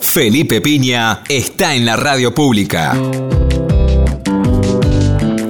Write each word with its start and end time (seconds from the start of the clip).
Felipe 0.00 0.60
Piña 0.60 1.22
está 1.28 1.74
en 1.74 1.86
la 1.86 1.96
radio 1.96 2.34
pública. 2.34 2.96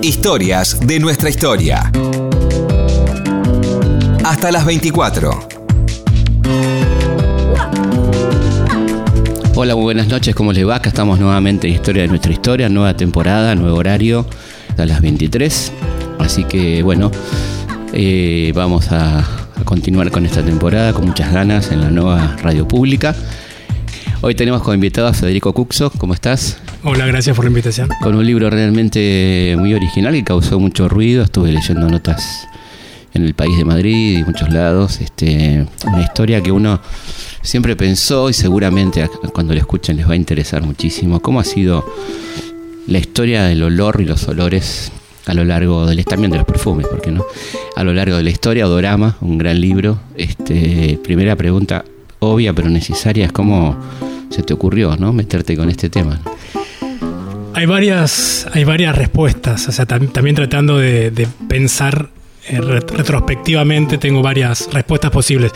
Historias 0.03 0.81
de 0.81 1.01
nuestra 1.01 1.31
historia. 1.31 1.91
Hasta 4.25 4.53
las 4.53 4.67
24. 4.67 5.49
Hola, 9.55 9.75
muy 9.75 9.85
buenas 9.85 10.09
noches, 10.09 10.35
¿cómo 10.35 10.53
les 10.53 10.67
va? 10.69 10.77
Acá 10.77 10.91
estamos 10.91 11.19
nuevamente 11.19 11.67
en 11.67 11.75
Historia 11.75 12.03
de 12.03 12.09
nuestra 12.09 12.33
historia, 12.33 12.69
nueva 12.69 12.97
temporada, 12.97 13.55
nuevo 13.55 13.79
horario, 13.79 14.27
a 14.77 14.85
las 14.85 15.01
23. 15.01 15.73
Así 16.19 16.45
que 16.45 16.83
bueno, 16.83 17.11
eh, 17.93 18.53
vamos 18.55 18.93
a, 18.93 19.21
a 19.21 19.65
continuar 19.65 20.11
con 20.11 20.27
esta 20.27 20.43
temporada 20.43 20.93
con 20.93 21.07
muchas 21.07 21.33
ganas 21.33 21.73
en 21.73 21.81
la 21.81 21.91
nueva 21.91 22.37
radio 22.43 22.69
pública. 22.69 23.15
Hoy 24.21 24.35
tenemos 24.35 24.63
como 24.63 24.75
invitado 24.75 25.07
a 25.07 25.15
Federico 25.15 25.53
Cuxo, 25.53 25.93
¿cómo 25.97 26.13
estás? 26.13 26.59
Hola, 26.83 27.07
gracias 27.07 27.37
por 27.37 27.45
la 27.45 27.51
invitación. 27.51 27.89
Con 28.03 28.17
un 28.17 28.27
libro 28.27 28.51
realmente 28.51 29.55
muy 29.57 29.75
original 29.75 30.13
que 30.13 30.25
causó 30.25 30.59
mucho 30.59 30.89
ruido, 30.89 31.23
estuve 31.23 31.53
leyendo 31.53 31.89
notas 31.89 32.49
en 33.15 33.25
el 33.25 33.35
país 33.35 33.57
de 33.57 33.65
Madrid 33.65 34.19
y 34.19 34.25
muchos 34.25 34.51
lados, 34.51 35.01
este, 35.01 35.65
una 35.87 36.03
historia 36.03 36.43
que 36.43 36.51
uno 36.51 36.81
siempre 37.43 37.77
pensó 37.77 38.29
y 38.29 38.33
seguramente 38.33 39.09
cuando 39.33 39.55
la 39.55 39.61
escuchen 39.61 39.97
les 39.97 40.09
va 40.09 40.15
a 40.15 40.17
interesar 40.17 40.63
muchísimo, 40.63 41.21
cómo 41.21 41.39
ha 41.39 41.45
sido 41.45 41.87
la 42.89 42.99
historia 42.99 43.45
del 43.45 43.63
olor 43.63 44.01
y 44.01 44.05
los 44.05 44.27
olores 44.27 44.91
a 45.27 45.35
lo 45.35 45.45
largo 45.45 45.87
del 45.87 46.05
también 46.05 46.33
de 46.33 46.39
los 46.39 46.47
perfumes, 46.47 46.89
porque 46.91 47.13
no? 47.13 47.25
A 47.77 47.85
lo 47.85 47.95
largo 47.95 48.17
de 48.17 48.25
la 48.25 48.31
historia, 48.31 48.67
Odorama, 48.67 49.17
un 49.21 49.39
gran 49.39 49.61
libro. 49.61 50.01
Este, 50.17 50.99
primera 51.05 51.37
pregunta 51.37 51.85
obvia 52.21 52.53
pero 52.53 52.69
necesaria 52.69 53.27
es 53.27 53.33
cómo 53.33 53.77
se 54.31 54.43
te 54.43 54.53
ocurrió, 54.55 54.97
¿no? 54.97 55.13
Meterte 55.13 55.57
con 55.57 55.69
este 55.71 55.89
tema. 55.91 56.21
Hay 57.55 57.67
varias, 57.67 58.47
hay 58.53 58.65
varias 58.65 58.97
respuestas, 58.97 59.67
o 59.69 59.73
sea, 59.73 59.87
tam- 59.87 60.13
también 60.13 60.37
tratando 60.37 60.79
de 60.79 61.27
pensar 61.49 62.09
eh, 62.51 62.61
ret- 62.61 62.91
retrospectivamente 62.91 63.99
tengo 63.99 64.23
varias 64.23 64.69
respuestas 64.73 65.11
posibles. 65.11 65.53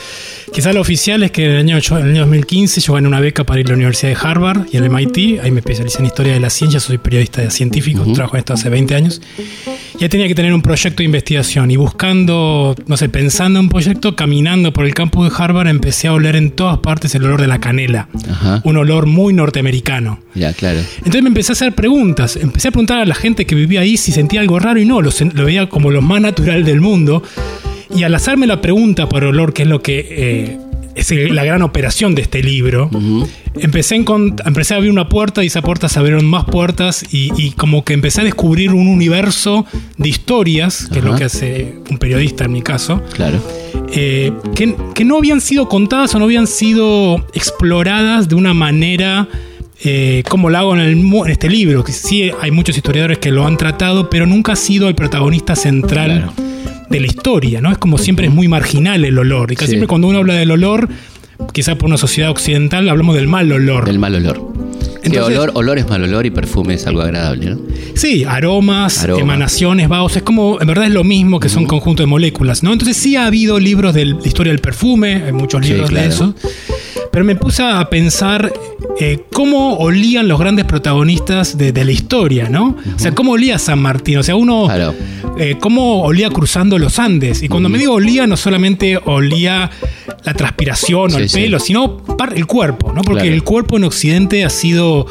Quizá 0.52 0.72
lo 0.72 0.80
oficial 0.80 1.22
es 1.22 1.30
que 1.30 1.44
en 1.44 1.50
el 1.52 1.56
año, 1.58 1.78
en 1.78 1.96
el 2.04 2.10
año 2.10 2.20
2015 2.22 2.80
yo 2.80 2.92
gané 2.94 3.08
una 3.08 3.20
beca 3.20 3.44
para 3.44 3.60
ir 3.60 3.66
a 3.66 3.70
la 3.70 3.74
Universidad 3.76 4.10
de 4.12 4.18
Harvard 4.20 4.66
y 4.72 4.76
el 4.76 4.88
MIT, 4.90 5.40
ahí 5.42 5.50
me 5.50 5.60
especialicé 5.60 6.00
en 6.00 6.06
Historia 6.06 6.32
de 6.34 6.40
la 6.40 6.50
Ciencia, 6.50 6.80
soy 6.80 6.98
periodista 6.98 7.48
científico, 7.50 8.04
trabajo 8.12 8.36
en 8.36 8.40
esto 8.40 8.52
hace 8.54 8.68
20 8.68 8.94
años. 8.94 9.20
Y 9.98 10.02
ahí 10.04 10.08
tenía 10.08 10.28
que 10.28 10.34
tener 10.34 10.52
un 10.52 10.62
proyecto 10.62 10.98
de 10.98 11.04
investigación 11.04 11.70
y 11.70 11.76
buscando, 11.76 12.74
no 12.86 12.96
sé, 12.96 13.08
pensando 13.08 13.58
en 13.58 13.66
un 13.66 13.70
proyecto, 13.70 14.14
caminando 14.16 14.72
por 14.72 14.84
el 14.84 14.94
campus 14.94 15.28
de 15.30 15.34
Harvard, 15.36 15.68
empecé 15.68 16.08
a 16.08 16.12
oler 16.12 16.36
en 16.36 16.50
todas 16.50 16.78
partes 16.78 17.14
el 17.14 17.24
olor 17.24 17.40
de 17.40 17.46
la 17.46 17.58
canela. 17.60 18.08
Ajá. 18.30 18.60
Un 18.64 18.76
olor 18.76 19.06
muy 19.06 19.32
norteamericano. 19.32 20.20
Ya, 20.34 20.52
claro. 20.52 20.80
Entonces 20.98 21.22
me 21.22 21.28
empecé 21.28 21.52
a 21.52 21.54
hacer 21.54 21.74
preguntas. 21.74 22.36
Empecé 22.36 22.68
a 22.68 22.70
preguntar 22.70 22.98
a 23.00 23.04
la 23.06 23.14
gente 23.14 23.44
que 23.46 23.54
vivía 23.54 23.80
ahí 23.80 23.96
si 23.96 24.12
sentía 24.12 24.40
algo 24.40 24.58
raro 24.58 24.80
y 24.80 24.84
no, 24.84 25.00
lo, 25.02 25.10
lo 25.34 25.44
veía 25.44 25.68
como 25.68 25.90
lo 25.90 26.02
más 26.02 26.20
natural 26.20 26.64
del 26.64 26.80
mundo. 26.82 27.22
Y 27.94 28.02
al 28.04 28.14
hacerme 28.14 28.46
la 28.46 28.60
pregunta 28.60 29.08
por 29.08 29.24
olor, 29.24 29.52
que 29.52 29.62
es 29.62 29.68
lo 29.68 29.82
que 29.82 30.06
eh, 30.10 30.58
es 30.94 31.10
la 31.30 31.44
gran 31.44 31.62
operación 31.62 32.14
de 32.14 32.22
este 32.22 32.42
libro, 32.42 32.90
empecé, 33.54 33.94
a 33.94 33.98
encont- 33.98 34.40
empecé 34.46 34.74
a 34.74 34.76
abrir 34.78 34.90
una 34.90 35.08
puerta 35.08 35.42
y 35.42 35.46
esa 35.46 35.62
puerta 35.62 35.88
se 35.88 35.98
abrieron 35.98 36.24
más 36.26 36.44
puertas 36.44 37.02
y, 37.12 37.30
y 37.36 37.52
como 37.52 37.82
que 37.84 37.92
empecé 37.94 38.20
a 38.22 38.24
descubrir 38.24 38.72
un 38.72 38.88
universo 38.88 39.64
de 39.96 40.08
historias, 40.08 40.88
que 40.92 40.98
es 41.00 41.04
lo 41.04 41.14
que 41.16 41.24
hace 41.24 41.76
un 41.90 41.98
periodista 41.98 42.44
en 42.44 42.52
mi 42.52 42.60
caso, 42.62 43.02
Claro. 43.14 43.38
eh, 43.92 44.32
que, 44.54 44.74
que 44.94 45.04
no 45.04 45.16
habían 45.18 45.40
sido 45.40 45.68
contadas 45.68 46.14
o 46.14 46.18
no 46.18 46.24
habían 46.26 46.46
sido 46.46 47.26
exploradas 47.34 48.28
de 48.28 48.34
una 48.34 48.52
manera 48.54 49.28
eh, 49.84 50.22
como 50.28 50.48
lo 50.48 50.58
hago 50.58 50.74
en, 50.74 50.80
el 50.80 50.96
mu- 50.96 51.24
en 51.24 51.32
este 51.32 51.48
libro, 51.50 51.82
que 51.84 51.92
sí 51.92 52.30
hay 52.40 52.50
muchos 52.50 52.76
historiadores 52.76 53.18
que 53.18 53.30
lo 53.32 53.46
han 53.46 53.56
tratado, 53.56 54.08
pero 54.10 54.26
nunca 54.26 54.52
ha 54.52 54.56
sido 54.56 54.88
el 54.88 54.94
protagonista 54.94 55.56
central 55.56 56.30
de 56.92 57.00
la 57.00 57.06
historia, 57.06 57.60
¿no? 57.60 57.72
Es 57.72 57.78
como 57.78 57.98
siempre 57.98 58.26
es 58.26 58.32
muy 58.32 58.46
marginal 58.48 59.04
el 59.04 59.18
olor, 59.18 59.50
y 59.50 59.56
casi 59.56 59.66
Sí. 59.66 59.70
siempre 59.72 59.88
cuando 59.88 60.06
uno 60.08 60.18
habla 60.18 60.34
del 60.34 60.50
olor, 60.52 60.88
quizá 61.52 61.74
por 61.76 61.88
una 61.88 61.96
sociedad 61.96 62.30
occidental, 62.30 62.88
hablamos 62.88 63.16
del 63.16 63.26
mal 63.26 63.50
olor. 63.50 63.84
Del 63.86 63.98
mal 63.98 64.14
olor. 64.14 64.36
Sí, 65.02 65.08
Entonces- 65.08 65.36
olor, 65.36 65.50
olor 65.54 65.78
es 65.78 65.88
mal 65.88 66.04
olor 66.04 66.26
y 66.26 66.30
perfume 66.30 66.74
es 66.74 66.86
algo 66.86 67.02
agradable, 67.02 67.50
¿no? 67.50 67.58
Sí, 67.94 68.22
aromas, 68.24 69.02
Aroma. 69.02 69.20
emanaciones, 69.22 69.88
vaos, 69.88 70.16
es 70.16 70.22
como, 70.22 70.60
en 70.60 70.66
verdad 70.68 70.84
es 70.86 70.92
lo 70.92 71.02
mismo 71.02 71.40
que 71.40 71.48
son 71.48 71.66
conjuntos 71.66 72.04
de 72.04 72.08
moléculas, 72.08 72.62
¿no? 72.62 72.72
Entonces 72.72 72.96
sí 72.96 73.16
ha 73.16 73.26
habido 73.26 73.58
libros 73.58 73.94
de 73.94 74.04
la 74.04 74.16
historia 74.24 74.52
del 74.52 74.60
perfume, 74.60 75.24
hay 75.26 75.32
muchos 75.32 75.66
Sí, 75.66 75.72
libros 75.72 75.90
claro. 75.90 76.08
de 76.08 76.14
eso, 76.14 76.34
pero 77.10 77.24
me 77.24 77.34
puse 77.34 77.62
a 77.64 77.84
pensar 77.90 78.52
eh, 79.00 79.24
cómo 79.32 79.74
olían 79.78 80.28
los 80.28 80.38
grandes 80.38 80.64
protagonistas 80.64 81.56
de, 81.58 81.72
de 81.72 81.84
la 81.84 81.92
historia, 81.92 82.48
¿no? 82.48 82.76
O 82.94 82.98
sea, 82.98 83.12
cómo 83.14 83.32
olía 83.32 83.58
San 83.58 83.78
Martín, 83.80 84.18
o 84.18 84.22
sea, 84.22 84.36
uno, 84.36 84.64
Claro. 84.66 84.94
eh, 85.38 85.56
cómo 85.60 86.02
olía 86.02 86.28
cruzando 86.30 86.78
los 86.78 86.98
Andes, 86.98 87.42
y 87.42 87.48
cuando 87.48 87.68
me 87.68 87.78
digo 87.78 87.94
olía, 87.94 88.26
no 88.26 88.36
solamente 88.36 88.98
olía 89.04 89.70
la 90.24 90.34
transpiración 90.34 91.12
o 91.14 91.18
el 91.18 91.28
sí. 91.28 91.40
pelo, 91.40 91.58
sino 91.58 91.98
par- 91.98 92.34
el 92.36 92.46
cuerpo, 92.46 92.92
¿no? 92.92 93.02
Porque 93.02 93.22
Claro. 93.22 93.34
el 93.34 93.42
cuerpo 93.42 93.76
en 93.76 93.84
Occidente 93.84 94.44
ha 94.44 94.50
sido, 94.50 95.06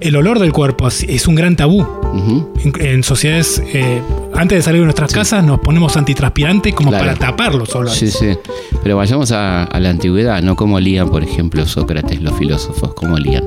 el 0.00 0.16
olor 0.16 0.38
del 0.38 0.52
cuerpo 0.52 0.88
es 0.88 1.26
un 1.26 1.34
gran 1.34 1.56
tabú 1.56 1.86
En, 2.16 2.72
en 2.80 3.02
sociedades, 3.02 3.60
eh, 3.72 4.00
antes 4.34 4.58
de 4.58 4.62
salir 4.62 4.80
de 4.80 4.84
nuestras 4.86 5.12
casas, 5.12 5.42
nos 5.44 5.58
ponemos 5.60 5.96
antitranspirante 5.96 6.72
como 6.72 6.90
Claro. 6.90 7.04
para 7.06 7.16
tapar 7.18 7.54
los 7.54 7.74
olores. 7.74 7.98
Sí, 7.98 8.08
sí. 8.10 8.36
Pero 8.82 8.96
vayamos 8.96 9.32
a, 9.32 9.64
a 9.64 9.80
la 9.80 9.90
antigüedad, 9.90 10.42
¿no? 10.42 10.54
Cómo 10.56 10.76
olían, 10.76 11.08
por 11.10 11.22
ejemplo, 11.24 11.66
Sócrates, 11.66 12.20
los 12.22 12.36
filósofos, 12.38 12.94
cómo 12.94 13.14
olían. 13.16 13.44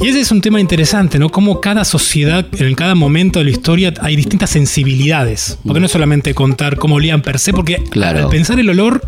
Y 0.00 0.06
ese 0.08 0.20
es 0.20 0.30
un 0.30 0.40
tema 0.40 0.60
interesante, 0.60 1.18
¿no? 1.18 1.28
Cómo 1.28 1.60
cada 1.60 1.84
sociedad, 1.84 2.46
en 2.52 2.74
cada 2.76 2.94
momento 2.94 3.40
de 3.40 3.46
la 3.46 3.50
historia, 3.50 3.92
hay 4.00 4.14
distintas 4.16 4.50
sensibilidades. 4.50 5.58
Porque 5.66 5.80
no 5.80 5.86
es 5.86 5.92
solamente 5.92 6.34
contar 6.34 6.76
cómo 6.76 6.94
olían 6.96 7.20
per 7.20 7.38
se, 7.38 7.52
porque 7.52 7.82
Claro. 7.90 8.20
al 8.24 8.28
pensar 8.28 8.58
el 8.60 8.70
olor 8.70 9.02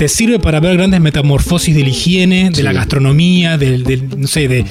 te 0.00 0.08
sirve 0.08 0.38
para 0.38 0.60
ver 0.60 0.78
grandes 0.78 0.98
metamorfosis 0.98 1.74
de 1.74 1.82
la 1.82 1.90
higiene, 1.90 2.48
de 2.48 2.54
Sí. 2.56 2.62
la 2.62 2.72
gastronomía, 2.72 3.58
del, 3.58 3.84
del- 3.84 4.18
no 4.18 4.26
sé, 4.26 4.48
de, 4.48 4.64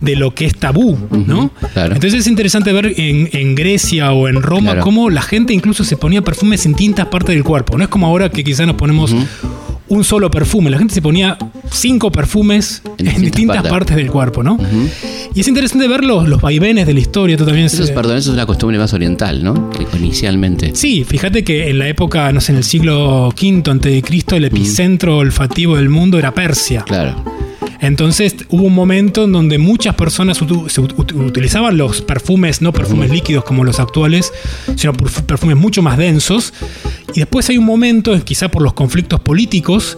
de 0.00 0.16
lo 0.16 0.34
que 0.34 0.46
es 0.46 0.56
tabú, 0.56 0.96
¿no? 1.26 1.50
claro. 1.74 1.92
Entonces 1.96 2.20
es 2.20 2.26
interesante 2.26 2.72
ver 2.72 2.86
en, 2.96 3.28
en 3.32 3.54
Grecia 3.54 4.12
o 4.12 4.26
en 4.26 4.40
Roma 4.40 4.70
Claro. 4.72 4.82
cómo 4.82 5.10
la 5.10 5.20
gente 5.20 5.52
incluso 5.52 5.84
se 5.84 5.98
ponía 5.98 6.22
perfumes 6.22 6.64
en 6.64 6.72
distintas 6.72 7.08
partes 7.08 7.34
del 7.34 7.44
cuerpo. 7.44 7.76
No 7.76 7.84
es 7.84 7.90
como 7.90 8.06
ahora 8.06 8.30
que 8.30 8.42
quizás 8.42 8.66
nos 8.66 8.76
ponemos 8.76 9.14
un 9.90 10.04
solo 10.04 10.30
perfume. 10.30 10.70
La 10.70 10.78
gente 10.78 10.94
se 10.94 11.02
ponía 11.02 11.36
cinco 11.70 12.10
perfumes 12.10 12.80
En 12.84 12.90
en, 12.90 12.96
distintas 12.98 13.22
distintas 13.22 13.56
partes. 13.56 13.70
partes. 13.70 13.96
del 13.96 14.10
cuerpo, 14.10 14.42
¿no? 14.42 14.58
Y 15.34 15.40
es 15.40 15.48
interesante 15.48 15.86
ver 15.86 16.04
los, 16.04 16.28
los 16.28 16.40
vaivenes 16.40 16.86
de 16.86 16.94
la 16.94 17.00
historia. 17.00 17.36
Tú 17.36 17.44
también 17.44 17.66
Eso 17.66 17.82
es, 17.82 17.90
perdón, 17.90 18.16
eso 18.16 18.30
es 18.30 18.34
una 18.34 18.46
costumbre 18.46 18.78
más 18.78 18.92
oriental, 18.94 19.44
¿no? 19.44 19.70
Inicialmente. 19.98 20.72
Sí, 20.74 21.04
fíjate 21.04 21.44
que 21.44 21.68
en 21.70 21.78
la 21.78 21.88
época, 21.88 22.32
no 22.32 22.40
sé, 22.40 22.52
en 22.52 22.58
el 22.58 22.64
siglo 22.64 23.28
V 23.28 23.62
antes 23.70 23.92
de 23.92 24.02
Cristo, 24.02 24.36
el 24.36 24.44
epicentro 24.44 25.18
olfativo 25.18 25.76
del 25.76 25.88
mundo 25.88 26.18
era 26.18 26.32
Persia. 26.32 26.82
Claro. 26.82 27.22
Entonces 27.80 28.34
hubo 28.50 28.64
un 28.64 28.74
momento 28.74 29.24
en 29.24 29.32
donde 29.32 29.58
muchas 29.58 29.94
personas 29.94 30.40
ut- 30.42 30.68
ut- 30.68 31.14
utilizaban 31.26 31.76
los 31.78 32.02
perfumes, 32.02 32.60
no 32.60 32.72
perfumes 32.72 33.10
líquidos 33.10 33.44
como 33.44 33.64
los 33.64 33.80
actuales, 33.80 34.32
sino 34.76 34.92
perf- 34.92 35.22
perfumes 35.22 35.56
mucho 35.56 35.82
más 35.82 35.96
densos. 35.96 36.52
Y 37.14 37.20
después 37.20 37.48
hay 37.48 37.58
un 37.58 37.64
momento, 37.64 38.18
quizá 38.24 38.50
por 38.50 38.62
los 38.62 38.74
conflictos 38.74 39.20
políticos, 39.20 39.96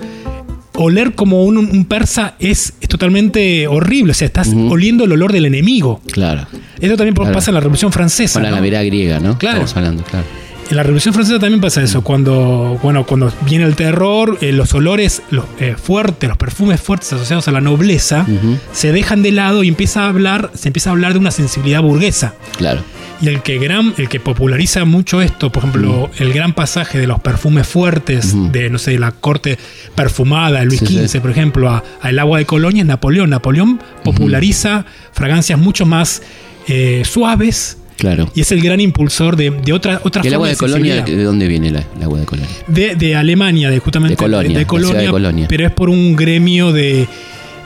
oler 0.75 1.15
como 1.15 1.45
un, 1.45 1.59
un 1.59 1.85
persa 1.85 2.35
es, 2.39 2.75
es 2.81 2.89
totalmente 2.89 3.67
horrible. 3.67 4.13
O 4.13 4.15
sea, 4.15 4.27
estás 4.27 4.49
oliendo 4.49 5.05
el 5.05 5.13
olor 5.13 5.33
del 5.33 5.45
enemigo. 5.47 6.01
Claro. 6.13 6.47
Eso 6.81 6.97
también 6.97 7.15
Claro. 7.15 7.33
pasa 7.33 7.51
en 7.51 7.55
la 7.55 7.61
Revolución 7.61 7.93
Francesa. 7.93 8.41
La 8.41 8.51
¿no? 8.51 8.57
Navidad 8.57 8.85
griega, 8.87 9.19
¿no? 9.21 9.37
Claro. 9.39 9.59
Estamos 9.65 9.77
hablando, 9.77 10.03
claro. 10.05 10.25
En 10.71 10.77
la 10.77 10.83
Revolución 10.85 11.13
Francesa 11.13 11.39
también 11.39 11.61
pasa 11.61 11.83
eso. 11.83 12.03
Cuando, 12.03 12.79
bueno, 12.83 13.05
cuando 13.05 13.31
viene 13.45 13.65
el 13.65 13.77
terror, 13.77 14.39
eh, 14.41 14.53
los 14.53 14.73
olores 14.73 15.23
los, 15.31 15.45
eh, 15.61 15.75
fuertes, 15.77 16.29
los 16.29 16.39
perfumes 16.39 16.81
fuertes 16.81 17.13
asociados 17.13 17.47
a 17.49 17.53
la 17.53 17.61
nobleza, 17.61 18.25
se 18.73 18.91
dejan 18.93 19.23
de 19.23 19.33
lado 19.33 19.65
y 19.65 19.69
empieza 19.69 20.05
a 20.05 20.09
hablar, 20.09 20.51
se 20.55 20.69
empieza 20.71 20.89
a 20.89 20.93
hablar 20.93 21.13
de 21.13 21.19
una 21.19 21.31
sensibilidad 21.31 21.83
burguesa. 21.83 22.35
Claro. 22.57 22.81
Y 23.21 23.29
el 23.29 23.43
que, 23.43 23.59
gran, 23.59 23.93
el 23.99 24.09
que 24.09 24.19
populariza 24.19 24.85
mucho 24.85 25.21
esto, 25.21 25.53
por 25.53 25.63
ejemplo, 25.63 26.11
el 26.19 26.33
gran 26.33 26.55
pasaje 26.55 26.99
de 26.99 27.07
los 27.07 27.21
perfumes 27.21 27.69
fuertes, 27.69 28.35
de, 28.51 28.71
no 28.71 28.79
sé, 28.79 28.99
la 28.99 29.13
corte 29.13 29.59
perfumada, 29.95 30.61
de 30.61 30.65
Luis 30.67 30.81
Sí, 30.81 30.87
sí. 30.87 31.07
XV, 31.09 31.21
por 31.21 31.31
ejemplo, 31.31 31.71
a, 31.71 31.85
a 32.01 32.09
el 32.11 32.19
agua 32.19 32.39
de 32.39 32.47
Colonia, 32.47 32.81
es 32.81 32.87
Napoleón. 32.89 33.31
Napoleón 33.31 33.79
populariza 34.03 34.87
fragancias 35.13 35.59
mucho 35.59 35.87
más 35.87 36.23
eh, 36.67 37.03
suaves 37.05 37.79
Claro. 37.97 38.31
y 38.35 38.41
es 38.41 38.51
el 38.53 38.61
gran 38.61 38.81
impulsor 38.81 39.37
de, 39.37 39.51
de 39.51 39.73
otra, 39.73 40.01
otra 40.05 40.23
¿Y 40.25 40.29
el 40.29 40.33
forma 40.35 40.47
agua 40.47 40.49
de 40.49 40.57
Colonia, 40.57 41.03
de 41.03 41.23
dónde 41.23 41.47
viene 41.49 41.71
la- 41.71 41.85
el 41.97 42.03
agua 42.03 42.19
de 42.21 42.27
Colonia? 42.27 42.51
De, 42.67 42.97
de 42.97 43.15
Alemania, 43.17 43.71
de 43.71 43.79
justamente 43.79 44.13
De 44.13 44.17
Colonia, 44.17 44.59
de 44.59 44.67
Colonia. 44.67 45.47
pero 45.49 45.67
es 45.67 45.73
por 45.73 45.89
un 45.89 46.17
gremio 46.17 46.73
de, 46.73 47.07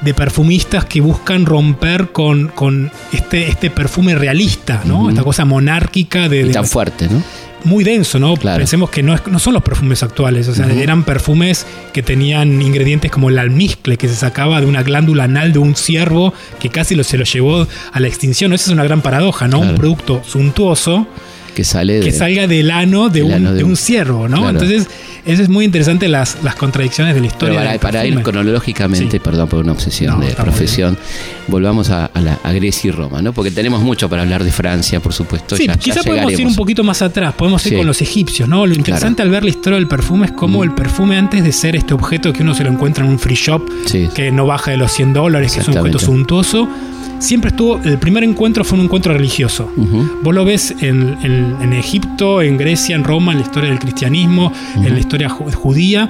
de 0.03 0.15
perfumistas 0.15 0.85
que 0.85 1.01
buscan 1.01 1.47
romper 1.47 2.09
con, 2.13 2.49
con 2.49 2.91
este, 3.13 3.49
este 3.49 3.71
perfume 3.71 4.15
realista, 4.15 4.83
¿no? 4.85 5.09
Esta 5.09 5.23
cosa 5.23 5.45
monárquica 5.45 6.29
de, 6.29 6.41
Y 6.41 6.45
de- 6.45 6.53
tan 6.53 6.67
fuerte, 6.67 7.09
¿no? 7.09 7.23
Muy 7.67 7.85
denso, 7.85 8.19
¿no? 8.19 8.35
Claro. 8.37 8.59
Pensemos 8.59 8.89
que 8.91 9.03
no, 9.03 9.15
es- 9.15 9.27
no 9.27 9.39
son 9.39 9.53
los 9.55 9.63
perfumes 9.63 10.03
actuales, 10.03 10.49
o 10.49 10.55
sea, 10.55 10.67
eran 10.73 11.05
perfumes 11.05 11.67
que 11.93 12.03
tenían 12.03 12.63
ingredientes 12.63 13.11
como 13.11 13.29
el 13.29 13.39
almizcle 13.39 13.97
que 13.99 14.09
se 14.09 14.15
sacaba 14.15 14.61
de 14.61 14.67
una 14.67 14.83
glándula 14.83 15.25
anal 15.25 15.53
de 15.53 15.59
un 15.59 15.77
ciervo 15.77 16.33
que 16.59 16.71
casi 16.71 16.95
lo, 16.95 17.05
se 17.05 17.19
lo 17.19 17.25
llevó 17.25 17.67
a 17.93 18.01
la 18.01 18.07
extinción. 18.09 18.53
Esa 18.53 18.67
es 18.67 18.73
una 18.73 18.85
gran 18.85 19.03
paradoja, 19.03 19.49
¿no? 19.49 19.59
Un 19.61 19.75
producto 19.75 20.23
suntuoso 20.25 21.07
Que 21.57 21.65
sale 21.65 22.01
que 22.01 22.13
de. 22.13 22.13
salga 22.13 22.47
del 22.47 22.71
ano 22.71 23.09
de, 23.09 23.23
un, 23.25 23.33
ano 23.33 23.53
de 23.55 23.65
un- 23.65 23.71
un 23.71 23.77
ciervo, 23.77 24.29
¿no? 24.29 24.43
Claro. 24.43 24.51
Entonces, 24.61 24.87
eso 25.25 25.43
es 25.43 25.49
muy 25.49 25.65
interesante 25.65 26.07
las, 26.07 26.37
las 26.45 26.55
contradicciones 26.55 27.15
de 27.15 27.21
la 27.23 27.27
Pero 27.29 27.33
historia. 27.35 27.59
para, 27.59 27.71
del 27.73 27.81
para 27.81 28.07
ir 28.07 28.23
cronológicamente, 28.23 29.11
Sí. 29.13 29.19
perdón 29.19 29.49
por 29.49 29.61
una 29.65 29.73
obsesión 29.73 30.21
No, 30.21 30.27
de 30.27 30.33
profesión, 30.35 30.97
volvamos 31.49 31.91
a, 31.91 32.07
a 32.07 32.21
la, 32.21 32.39
a 32.45 32.53
Grecia 32.53 32.89
y 32.89 32.91
Roma, 32.93 33.23
¿no? 33.23 33.33
Porque 33.33 33.51
tenemos 33.51 33.81
mucho 33.83 34.09
para 34.09 34.23
hablar 34.23 34.45
de 34.45 34.53
Francia, 34.53 35.01
por 35.01 35.13
supuesto. 35.15 35.57
Sí, 35.57 35.67
ya- 35.67 35.73
ya 35.75 35.79
quizá 35.79 36.03
podemos 36.03 36.33
ir 36.39 36.47
un 36.47 36.55
poquito 36.55 36.85
más 36.85 37.01
atrás, 37.03 37.35
podemos 37.35 37.65
ir 37.67 37.73
Sí. 37.73 37.77
con 37.79 37.87
los 37.87 38.03
egipcios, 38.03 38.49
¿no? 38.49 38.67
Lo 38.67 38.75
interesante 38.75 39.23
al 39.23 39.31
ver 39.31 39.43
la 39.43 39.51
historia 39.51 39.79
del 39.79 39.89
perfume 39.89 40.27
es 40.27 40.33
cómo 40.33 40.63
el 40.63 40.73
perfume 40.75 41.17
antes 41.17 41.43
de 41.43 41.53
ser 41.53 41.75
este 41.75 41.95
objeto 41.95 42.33
que 42.33 42.43
uno 42.43 42.55
se 42.55 42.65
lo 42.65 42.71
encuentra 42.71 43.03
en 43.05 43.11
un 43.11 43.19
free 43.19 43.35
shop, 43.35 43.63
Sí. 43.87 44.09
que 44.15 44.31
no 44.31 44.45
baja 44.47 44.71
de 44.73 44.77
los 44.77 44.93
100 44.93 45.13
dólares, 45.15 45.55
que 45.55 45.61
es 45.61 45.69
un 45.69 45.79
objeto 45.79 45.99
suntuoso, 45.99 46.69
siempre 47.19 47.51
estuvo, 47.51 47.79
el 47.83 47.99
primer 47.99 48.25
encuentro 48.25 48.65
fue 48.65 48.79
un 48.79 48.85
encuentro 48.85 49.13
religioso. 49.13 49.71
Vos 50.23 50.35
lo 50.35 50.45
ves 50.45 50.75
en, 50.81 51.17
en- 51.23 51.57
en 51.61 51.73
Egipto, 51.73 52.43
en 52.43 52.57
Grecia, 52.57 52.95
en 52.97 53.05
Roma, 53.05 53.33
en 53.33 53.39
la 53.39 53.45
historia 53.45 53.71
del 53.71 53.79
cristianismo, 53.79 54.53
en 54.77 54.93
la 54.93 54.99
historia 55.01 55.29
ju- 55.29 55.53
judía. 55.53 56.09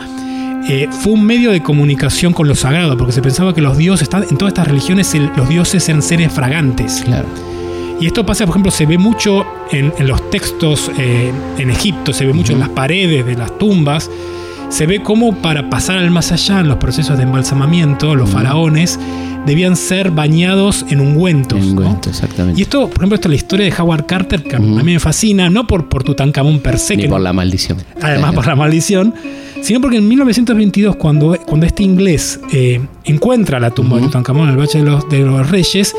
Eh, 0.68 0.88
fue 0.90 1.12
un 1.12 1.24
medio 1.24 1.52
de 1.52 1.62
comunicación 1.62 2.32
con 2.32 2.48
lo 2.48 2.54
sagrado, 2.56 2.96
porque 2.96 3.12
se 3.12 3.22
pensaba 3.22 3.54
que 3.54 3.60
los 3.60 3.76
dioses, 3.78 4.08
en 4.28 4.36
todas 4.36 4.50
estas 4.52 4.66
religiones, 4.66 5.14
el- 5.14 5.30
los 5.36 5.48
dioses 5.48 5.88
eran 5.88 6.02
seres 6.02 6.32
fragantes. 6.32 7.02
Claro. 7.04 7.28
Y 8.00 8.06
esto 8.06 8.26
pasa, 8.26 8.44
por 8.44 8.52
ejemplo, 8.54 8.70
se 8.72 8.84
ve 8.84 8.98
mucho 8.98 9.46
en, 9.70 9.92
en 9.98 10.06
los 10.08 10.28
textos 10.30 10.90
eh, 10.98 11.32
en 11.56 11.70
Egipto, 11.70 12.12
se 12.12 12.26
ve 12.26 12.32
mucho 12.34 12.52
en 12.52 12.58
las 12.60 12.68
paredes 12.70 13.24
de 13.24 13.36
las 13.36 13.56
tumbas. 13.58 14.10
Se 14.68 14.86
ve 14.86 15.02
cómo 15.02 15.34
para 15.36 15.70
pasar 15.70 15.98
al 15.98 16.10
más 16.10 16.32
allá 16.32 16.60
en 16.60 16.68
los 16.68 16.76
procesos 16.76 17.16
de 17.16 17.22
embalsamamiento, 17.22 18.14
los 18.14 18.28
faraones 18.28 18.98
debían 19.46 19.76
ser 19.76 20.10
bañados 20.10 20.84
en 20.90 21.00
ungüentos. 21.00 21.60
¿no? 21.60 21.66
Ungüento, 21.82 22.10
exactamente. 22.10 22.58
Y 22.60 22.64
esto, 22.64 22.88
por 22.88 22.98
ejemplo, 22.98 23.14
esto 23.14 23.28
es 23.28 23.30
la 23.30 23.36
historia 23.36 23.66
de 23.66 23.74
Howard 23.82 24.04
Carter, 24.06 24.42
que 24.42 24.56
Ujú. 24.56 24.78
a 24.78 24.82
mí 24.82 24.92
me 24.92 25.00
fascina, 25.00 25.48
no 25.48 25.66
por, 25.66 25.88
por 25.88 26.02
Tutankamón 26.04 26.58
per 26.60 26.78
se, 26.78 26.96
Ni 26.96 27.04
que 27.04 27.08
por 27.08 27.18
no- 27.20 27.24
la 27.24 27.32
maldición. 27.32 27.78
además 28.02 28.34
por 28.34 28.46
la 28.46 28.56
maldición, 28.56 29.14
sino 29.62 29.80
porque 29.80 29.98
en 29.98 30.08
1922, 30.08 30.96
cuando, 30.96 31.38
cuando 31.46 31.64
este 31.64 31.82
inglés 31.84 32.40
eh, 32.52 32.80
encuentra 33.04 33.60
la 33.60 33.70
tumba 33.70 33.96
de 33.96 34.02
Ujú. 34.02 34.08
Tutankamón 34.10 34.48
en 34.48 34.54
el 34.54 34.60
Valle 34.60 34.78
de 34.80 34.84
los, 34.84 35.08
de 35.08 35.20
los 35.20 35.48
Reyes, 35.48 35.94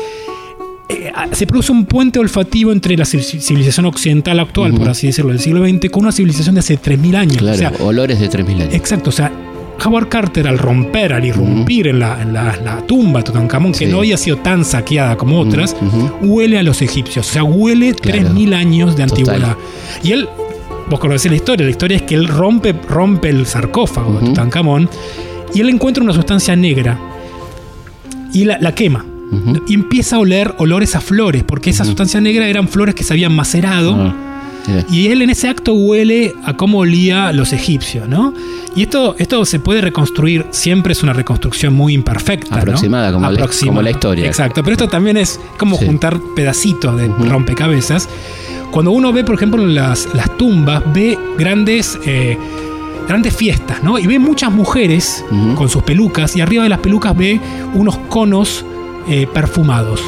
eh, 0.88 1.12
se 1.32 1.46
produce 1.46 1.70
un 1.72 1.84
puente 1.86 2.18
olfativo 2.18 2.72
entre 2.72 2.96
la 2.96 3.04
civ- 3.04 3.40
civilización 3.40 3.86
occidental 3.86 4.40
actual, 4.40 4.72
por 4.74 4.88
así 4.88 5.08
decirlo, 5.08 5.30
del 5.32 5.40
siglo 5.40 5.66
XX, 5.66 5.90
con 5.90 6.02
una 6.04 6.12
civilización 6.12 6.54
de 6.54 6.60
hace 6.60 6.78
3.000 6.80 7.16
años. 7.16 7.36
Claro, 7.38 7.54
O 7.54 7.58
sea, 7.58 7.72
olores 7.80 8.18
de 8.20 8.28
3.000 8.30 8.62
años. 8.62 8.74
exacto, 8.74 9.10
o 9.10 9.12
sea, 9.12 9.30
Howard 9.84 10.08
Carter 10.08 10.48
al 10.48 10.58
romper, 10.58 11.12
al 11.12 11.24
irrumpir 11.24 11.86
en, 11.88 12.00
la, 12.00 12.20
en 12.20 12.32
la- 12.32 12.56
la 12.64 12.78
tumba 12.86 13.20
de 13.20 13.24
Tutankamón, 13.26 13.72
que 13.72 13.86
Sí. 13.86 13.86
no 13.86 13.98
había 13.98 14.16
sido 14.16 14.38
tan 14.38 14.64
saqueada 14.64 15.16
como 15.16 15.38
otras, 15.38 15.76
huele 16.22 16.58
a 16.58 16.62
los 16.62 16.82
egipcios, 16.82 17.28
o 17.28 17.32
sea, 17.32 17.44
huele 17.44 17.92
Claro. 17.94 18.22
3.000 18.22 18.54
años 18.54 18.96
de 18.96 19.04
Total. 19.06 19.10
antigüedad. 19.34 19.56
Y 20.02 20.12
él, 20.12 20.28
vos 20.90 20.98
conocés 20.98 21.30
la 21.30 21.36
historia, 21.36 21.64
la 21.64 21.70
historia 21.70 21.96
es 21.98 22.02
que 22.02 22.14
él 22.16 22.26
rompe, 22.26 22.72
rompe 22.88 23.28
el 23.28 23.46
sarcófago 23.46 24.14
de. 24.20 24.26
Tutankamón 24.26 24.88
y 25.54 25.60
él 25.60 25.68
encuentra 25.68 26.02
una 26.02 26.12
sustancia 26.12 26.56
negra 26.56 26.98
y 28.32 28.44
la, 28.46 28.58
la 28.60 28.74
quema. 28.74 29.04
Y 29.66 29.74
empieza 29.74 30.16
a 30.16 30.18
oler 30.20 30.54
olores 30.58 30.96
a 30.96 31.00
flores, 31.00 31.44
porque 31.44 31.70
esa 31.70 31.84
sustancia 31.84 32.20
negra 32.20 32.48
eran 32.48 32.66
flores 32.68 32.94
que 32.94 33.04
se 33.04 33.12
habían 33.12 33.34
macerado. 33.34 33.94
Ah. 33.94 34.14
Y 34.90 35.08
él 35.08 35.22
en 35.22 35.30
ese 35.30 35.48
acto 35.48 35.72
huele 35.72 36.34
a 36.44 36.54
cómo 36.54 36.78
olía 36.80 37.32
los 37.32 37.52
egipcios, 37.54 38.06
¿no? 38.08 38.34
Y 38.76 38.82
esto, 38.82 39.16
esto 39.18 39.44
se 39.46 39.60
puede 39.60 39.80
reconstruir, 39.80 40.44
siempre 40.50 40.92
es 40.92 41.02
una 41.02 41.14
reconstrucción 41.14 41.72
muy 41.74 41.94
imperfecta. 41.94 42.54
¿no? 42.56 42.60
Aproximada, 42.62 43.10
como 43.12 43.30
la- 43.30 43.48
como 43.66 43.82
la 43.82 43.90
historia. 43.90 44.26
Exacto, 44.26 44.62
pero 44.62 44.74
esto 44.74 44.88
también 44.88 45.16
es 45.16 45.40
como 45.58 45.78
Sí. 45.78 45.86
juntar 45.86 46.20
pedacitos 46.36 46.96
de 46.98 47.08
rompecabezas. 47.08 48.08
Cuando 48.70 48.90
uno 48.90 49.10
ve, 49.12 49.24
por 49.24 49.36
ejemplo, 49.36 49.66
las, 49.66 50.08
las 50.14 50.36
tumbas, 50.36 50.82
ve 50.92 51.18
grandes, 51.38 51.98
eh, 52.04 52.36
grandes 53.08 53.34
fiestas, 53.34 53.82
¿no? 53.82 53.98
Y 53.98 54.06
ve 54.06 54.18
muchas 54.18 54.52
mujeres 54.52 55.24
con 55.54 55.70
sus 55.70 55.82
pelucas 55.82 56.36
y 56.36 56.42
arriba 56.42 56.62
de 56.62 56.68
las 56.68 56.80
pelucas 56.80 57.16
ve 57.16 57.40
unos 57.72 57.96
conos 58.10 58.66
eh, 59.08 59.26
perfumados. 59.32 60.00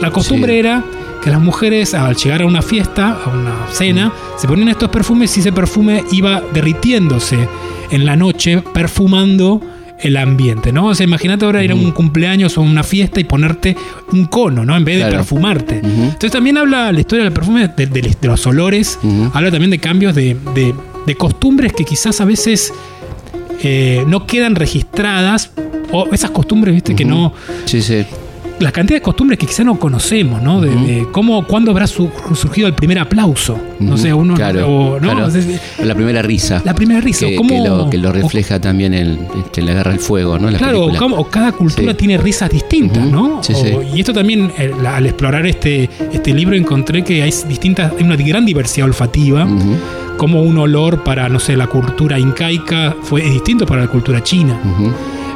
La 0.00 0.10
costumbre 0.10 0.52
Sí. 0.54 0.58
era 0.58 0.84
que 1.22 1.30
las 1.30 1.40
mujeres 1.40 1.94
al 1.94 2.16
llegar 2.16 2.42
a 2.42 2.46
una 2.46 2.62
fiesta, 2.62 3.16
a 3.24 3.28
una 3.30 3.66
cena, 3.70 4.12
se 4.36 4.48
ponían 4.48 4.68
estos 4.68 4.88
perfumes 4.88 5.36
y 5.36 5.40
ese 5.40 5.52
perfume 5.52 6.04
iba 6.10 6.42
derritiéndose 6.52 7.48
en 7.90 8.04
la 8.04 8.16
noche, 8.16 8.62
perfumando 8.74 9.60
el 10.00 10.16
ambiente, 10.16 10.72
¿no? 10.72 10.86
O 10.86 10.94
sea, 10.96 11.04
imagínate 11.04 11.44
ahora 11.44 11.62
ir 11.62 11.70
a 11.70 11.76
un 11.76 11.92
cumpleaños 11.92 12.58
o 12.58 12.60
a 12.60 12.64
una 12.64 12.82
fiesta 12.82 13.20
y 13.20 13.24
ponerte 13.24 13.76
un 14.12 14.24
cono, 14.24 14.64
¿no? 14.64 14.76
En 14.76 14.84
vez 14.84 14.96
de 14.96 15.02
Claro. 15.02 15.16
perfumarte. 15.18 15.78
Entonces 15.78 16.32
también 16.32 16.58
habla 16.58 16.90
la 16.90 16.98
historia 16.98 17.22
del 17.22 17.32
perfume, 17.32 17.68
de, 17.68 17.86
de- 17.86 18.16
de 18.20 18.28
los 18.28 18.44
olores, 18.48 18.98
habla 19.32 19.52
también 19.52 19.70
de 19.70 19.78
cambios 19.78 20.16
de, 20.16 20.36
costumbres 21.16 21.72
que 21.72 21.84
quizás 21.84 22.20
a 22.20 22.24
veces 22.24 22.72
eh, 23.62 24.04
no 24.08 24.26
quedan 24.26 24.56
registradas, 24.56 25.52
o 25.92 26.08
esas 26.10 26.30
costumbres, 26.32 26.74
viste, 26.74 26.96
que 26.96 27.04
no, 27.04 27.32
Sí, 27.66 27.80
sí. 27.80 28.04
La 28.62 28.72
cantidad 28.72 28.96
de 28.98 29.02
costumbres 29.02 29.38
que 29.38 29.46
quizás 29.46 29.66
no 29.66 29.78
conocemos, 29.78 30.40
¿no? 30.42 30.60
De, 30.60 31.06
cómo, 31.12 31.46
cuándo 31.46 31.70
habrá 31.70 31.86
su- 31.86 32.10
surgido 32.34 32.66
el 32.68 32.74
primer 32.74 32.98
aplauso. 32.98 33.58
No 33.80 33.96
sé, 33.96 34.12
uno. 34.14 34.34
Claro, 34.34 34.68
o- 34.68 35.00
¿no? 35.00 35.12
claro. 35.12 35.28
La 35.84 35.94
primera 35.94 36.22
risa. 36.22 36.62
la 36.64 36.74
primera 36.74 37.00
risa. 37.00 37.26
que, 37.26 37.36
¿cómo, 37.36 37.48
que 37.50 37.68
lo, 37.68 37.90
que 37.90 37.98
lo 37.98 38.12
refleja 38.12 38.60
también 38.60 38.94
en, 38.94 39.26
este, 39.44 39.62
la 39.62 39.72
guerra 39.74 39.90
del 39.90 40.00
fuego, 40.00 40.38
¿no? 40.38 40.50
La 40.50 40.58
Claro, 40.58 40.86
o 40.86 41.24
cada 41.28 41.52
cultura 41.52 41.92
Sí. 41.92 41.98
tiene 41.98 42.16
risas 42.18 42.50
distintas. 42.50 43.04
¿no? 43.06 43.42
Sí, 43.42 43.52
O- 43.54 43.62
sí. 43.62 43.72
Y 43.94 44.00
esto 44.00 44.12
también, 44.12 44.50
eh, 44.58 44.72
al 44.86 45.06
explorar 45.06 45.44
este, 45.46 45.90
este 46.12 46.32
libro, 46.32 46.54
encontré 46.56 47.02
que 47.02 47.22
hay 47.22 47.32
distintas, 47.48 47.92
hay 47.98 48.04
una 48.04 48.16
gran 48.16 48.46
diversidad 48.46 48.86
olfativa. 48.86 49.46
Como 50.16 50.42
un 50.42 50.56
olor 50.58 51.02
para, 51.02 51.28
no 51.28 51.40
sé, 51.40 51.56
la 51.56 51.66
cultura 51.66 52.18
incaica 52.18 52.94
fue 53.02 53.26
es 53.26 53.32
distinto 53.32 53.66
para 53.66 53.80
la 53.82 53.88
cultura 53.88 54.22
china. 54.22 54.60
ujú. 54.64 54.92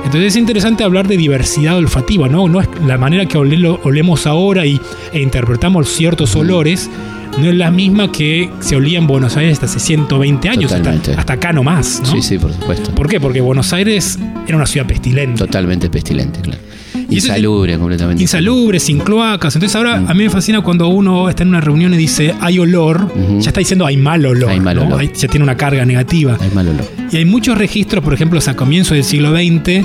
Entonces 0.07 0.33
es 0.33 0.37
interesante 0.37 0.85
hablar 0.85 1.07
de 1.09 1.17
diversidad 1.17 1.77
olfativa, 1.77 2.29
¿no? 2.29 2.49
No 2.49 2.61
es 2.61 2.69
la 2.87 2.97
manera 2.97 3.27
que 3.27 3.37
olelo- 3.37 3.81
olemos 3.83 4.27
ahora 4.27 4.65
y, 4.65 4.81
e 5.13 5.21
interpretamos 5.21 5.89
ciertos 5.89 6.35
olores, 6.37 6.89
no 7.39 7.51
es 7.51 7.55
la 7.57 7.71
misma 7.71 8.11
que 8.13 8.49
se 8.61 8.77
olía 8.77 8.99
en 8.99 9.07
Buenos 9.07 9.37
Aires 9.37 9.55
hasta 9.55 9.67
hace 9.67 9.81
120 9.81 10.49
años, 10.49 10.73
hasta, 10.73 10.91
hasta 11.19 11.33
acá 11.35 11.53
nomás, 11.53 12.01
¿no? 12.03 12.13
Sí, 12.13 12.23
sí, 12.23 12.39
por 12.39 12.53
supuesto. 12.53 12.95
¿Por 12.95 13.09
qué? 13.09 13.21
Porque 13.21 13.41
Buenos 13.41 13.73
Aires 13.73 14.19
era 14.47 14.57
una 14.57 14.67
ciudad 14.67 14.87
pestilente. 14.87 15.39
Totalmente 15.39 15.91
pestilente, 15.91 16.41
claro. 16.41 16.61
Y 17.09 17.17
Insalubre, 17.17 17.79
completamente. 17.79 18.23
Insalubre, 18.23 18.81
sin 18.81 18.99
cloacas. 18.99 19.55
Entonces 19.55 19.77
ahora 19.77 20.01
Mm. 20.01 20.09
a 20.11 20.15
mí 20.15 20.25
me 20.25 20.31
fascina 20.31 20.61
cuando 20.61 20.89
uno 20.89 21.29
está 21.29 21.43
en 21.45 21.51
una 21.51 21.61
reunión 21.61 21.95
y 21.95 21.97
dice 21.97 22.35
hay 22.41 22.59
olor, 22.59 23.13
ya 23.39 23.49
está 23.51 23.61
diciendo 23.61 23.87
hay 23.87 23.97
mal 23.97 24.25
olor. 24.27 24.51
Hay 24.51 24.61
mal 24.61 24.77
¿no? 24.77 24.87
olor. 24.87 25.01
Hay- 25.01 25.13
ya 25.15 25.29
tiene 25.29 25.45
una 25.45 25.57
carga 25.57 25.85
negativa. 25.85 26.37
Hay 26.41 26.51
mal 26.55 26.69
olor. 26.69 26.85
Y 27.13 27.17
hay 27.17 27.25
muchos 27.25 27.57
registros, 27.57 28.03
por 28.03 28.13
ejemplo, 28.15 28.41
a 28.45 28.55
comienzos 28.55 28.95
del 28.95 29.05
siglo 29.05 29.31
XX, 29.33 29.85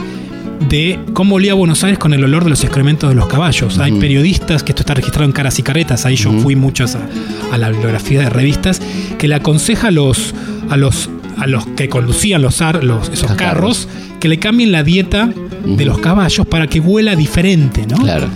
de 0.69 0.99
cómo 1.13 1.35
olía 1.35 1.53
Buenos 1.55 1.83
Aires 1.83 1.97
con 1.99 2.13
el 2.13 2.23
olor 2.23 2.43
de 2.43 2.51
los 2.51 2.63
excrementos 2.63 3.09
de 3.09 3.15
los 3.15 3.27
caballos. 3.27 3.77
Hay 3.79 3.93
periodistas, 3.93 4.63
que 4.63 4.71
esto 4.71 4.81
está 4.83 4.93
registrado 4.93 5.25
en 5.25 5.31
caras 5.31 5.57
y 5.59 5.63
caretas, 5.63 6.05
ahí 6.05 6.15
yo 6.15 6.31
fui 6.33 6.55
muchos 6.55 6.95
a, 6.95 6.99
a 7.51 7.57
la 7.57 7.69
bibliografía 7.69 8.21
de 8.21 8.29
revistas, 8.29 8.79
que 9.17 9.27
le 9.27 9.35
aconseja 9.35 9.87
a 9.87 9.91
los, 9.91 10.33
a 10.69 10.77
los, 10.77 11.09
a 11.37 11.47
los 11.47 11.65
que 11.67 11.89
conducían 11.89 12.41
los, 12.43 12.61
ar- 12.61 12.83
los- 12.83 13.09
esos 13.09 13.31
carros 13.33 13.87
que 14.21 14.29
le 14.29 14.39
cambien 14.39 14.71
la 14.71 14.83
dieta 14.83 15.29
de 15.65 15.83
los 15.85 15.97
caballos 15.97 16.45
para 16.47 16.67
que 16.67 16.79
huela 16.79 17.15
diferente, 17.17 17.85
¿no? 17.85 17.97
Claro. 17.97 18.27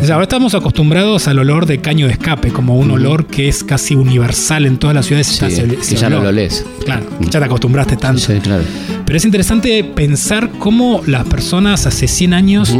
O 0.00 0.06
sea, 0.06 0.16
ahora 0.16 0.24
estamos 0.24 0.54
acostumbrados 0.54 1.28
al 1.28 1.38
olor 1.38 1.64
de 1.66 1.80
caño 1.80 2.06
de 2.06 2.12
escape, 2.12 2.50
como 2.50 2.76
un 2.76 2.90
olor 2.90 3.26
que 3.26 3.48
es 3.48 3.64
casi 3.64 3.94
universal 3.94 4.66
en 4.66 4.76
todas 4.76 4.94
las 4.94 5.06
ciudades. 5.06 5.26
Sí, 5.28 5.44
ese- 5.46 5.66
que 5.66 5.96
ya 5.96 6.10
no 6.10 6.22
lo 6.22 6.30
lees. 6.30 6.64
Claro, 6.84 7.06
ya 7.20 7.38
te 7.40 7.44
acostumbraste 7.44 7.96
tanto. 7.96 8.20
Sí, 8.20 8.34
claro. 8.42 8.62
Pero 9.06 9.16
es 9.16 9.24
interesante 9.24 9.82
pensar 9.82 10.50
cómo 10.58 11.00
las 11.06 11.24
personas 11.24 11.86
hace 11.86 12.06
100 12.06 12.34
años 12.34 12.76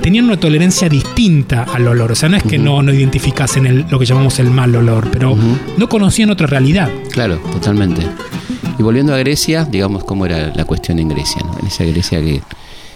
tenían 0.00 0.24
una 0.24 0.38
tolerancia 0.38 0.88
distinta 0.88 1.64
al 1.64 1.86
olor. 1.86 2.12
O 2.12 2.14
sea, 2.14 2.30
no 2.30 2.38
es 2.38 2.42
que 2.44 2.56
no, 2.56 2.82
no 2.82 2.94
identificasen 2.94 3.66
el- 3.66 3.84
lo 3.90 3.98
que 3.98 4.06
llamamos 4.06 4.38
el 4.38 4.50
mal 4.50 4.74
olor, 4.74 5.08
pero 5.12 5.36
no 5.76 5.88
conocían 5.88 6.30
otra 6.30 6.46
realidad. 6.46 6.88
Claro, 7.10 7.36
totalmente. 7.52 8.02
Y 8.78 8.82
volviendo 8.82 9.14
a 9.14 9.18
Grecia, 9.18 9.64
digamos 9.64 10.04
cómo 10.04 10.24
era 10.26 10.52
la 10.54 10.64
cuestión 10.64 10.98
en 10.98 11.08
Grecia, 11.08 11.42
¿no? 11.44 11.58
En 11.60 11.66
esa 11.66 11.84
Grecia 11.84 12.20
que, 12.20 12.40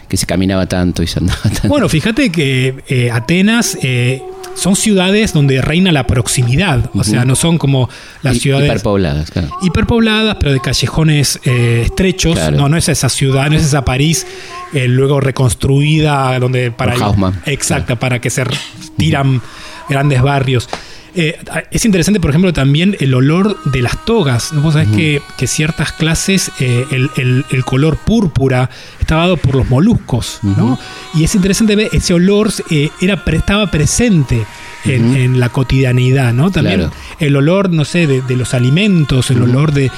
que 0.09 0.17
se 0.17 0.27
caminaba 0.27 0.67
tanto 0.67 1.03
y 1.03 1.07
se 1.07 1.19
andaba 1.19 1.41
tanto. 1.43 1.69
Bueno, 1.69 1.89
fíjate 1.89 2.31
que 2.31 2.77
eh, 2.89 3.11
Atenas 3.11 3.77
eh, 3.83 4.23
son 4.55 4.77
ciudades 4.77 5.33
donde 5.33 5.61
reina 5.61 5.91
la 5.91 6.07
proximidad. 6.07 6.87
O 6.95 6.99
Ujú. 6.99 7.05
sea, 7.05 7.25
no 7.25 7.35
son 7.35 7.59
como 7.59 7.89
las 8.23 8.37
Hi- 8.37 8.41
ciudades 8.41 8.67
hiperpobladas, 8.69 9.31
claro. 9.33 9.49
hiperpobladas, 9.62 10.37
pero 10.39 10.53
de 10.53 10.61
callejones 10.61 11.41
eh, 11.45 11.83
estrechos. 11.87 12.35
Claro. 12.35 12.57
No, 12.59 12.69
no 12.69 12.77
es 12.77 12.89
esa 12.89 13.09
ciudad, 13.09 13.49
no 13.51 13.57
es 13.57 13.65
esa 13.65 13.85
París 13.85 14.27
eh, 14.75 14.87
luego 14.87 15.21
reconstruida 15.21 16.39
donde 16.39 16.71
para 16.71 16.95
exacta 17.47 17.97
para 17.97 18.21
que 18.21 18.31
se 18.31 18.45
tiran 18.97 19.43
grandes 19.89 20.23
barrios. 20.23 20.69
Eh, 21.14 21.38
es 21.71 21.85
interesante, 21.85 22.21
por 22.21 22.31
ejemplo, 22.31 22.52
también 22.54 22.97
el 23.00 23.12
olor 23.14 23.62
de 23.64 23.83
las 23.83 24.02
togas. 24.07 24.52
¿no? 24.52 24.62
Vos 24.62 24.73
sabés 24.75 24.88
que, 24.88 25.21
que 25.37 25.47
ciertas 25.47 25.92
clases, 25.92 26.50
eh, 26.59 26.87
el, 26.90 27.11
el- 27.16 27.45
el 27.50 27.64
color 27.64 27.99
púrpura 27.99 28.71
estaba 28.99 29.23
dado 29.23 29.37
por 29.37 29.54
los 29.57 29.69
moluscos, 29.69 30.38
¿no? 30.42 30.78
Y 31.14 31.25
es 31.25 31.35
interesante 31.35 31.76
ver 31.76 31.90
ese 31.92 32.14
olor, 32.14 32.50
eh, 32.71 32.88
era, 33.02 33.23
estaba 33.33 33.71
presente 33.71 34.47
en, 34.85 35.14
en 35.14 35.38
la 35.38 35.50
cotidianidad, 35.50 36.33
¿no? 36.33 36.50
También 36.50 36.81
Claro. 36.81 36.95
el 37.19 37.37
olor, 37.37 37.69
no 37.71 37.85
sé, 37.85 38.07
de, 38.07 38.23
de 38.23 38.37
los 38.37 38.54
alimentos, 38.54 39.31
el 39.31 39.42
olor 39.42 39.73
de... 39.73 39.90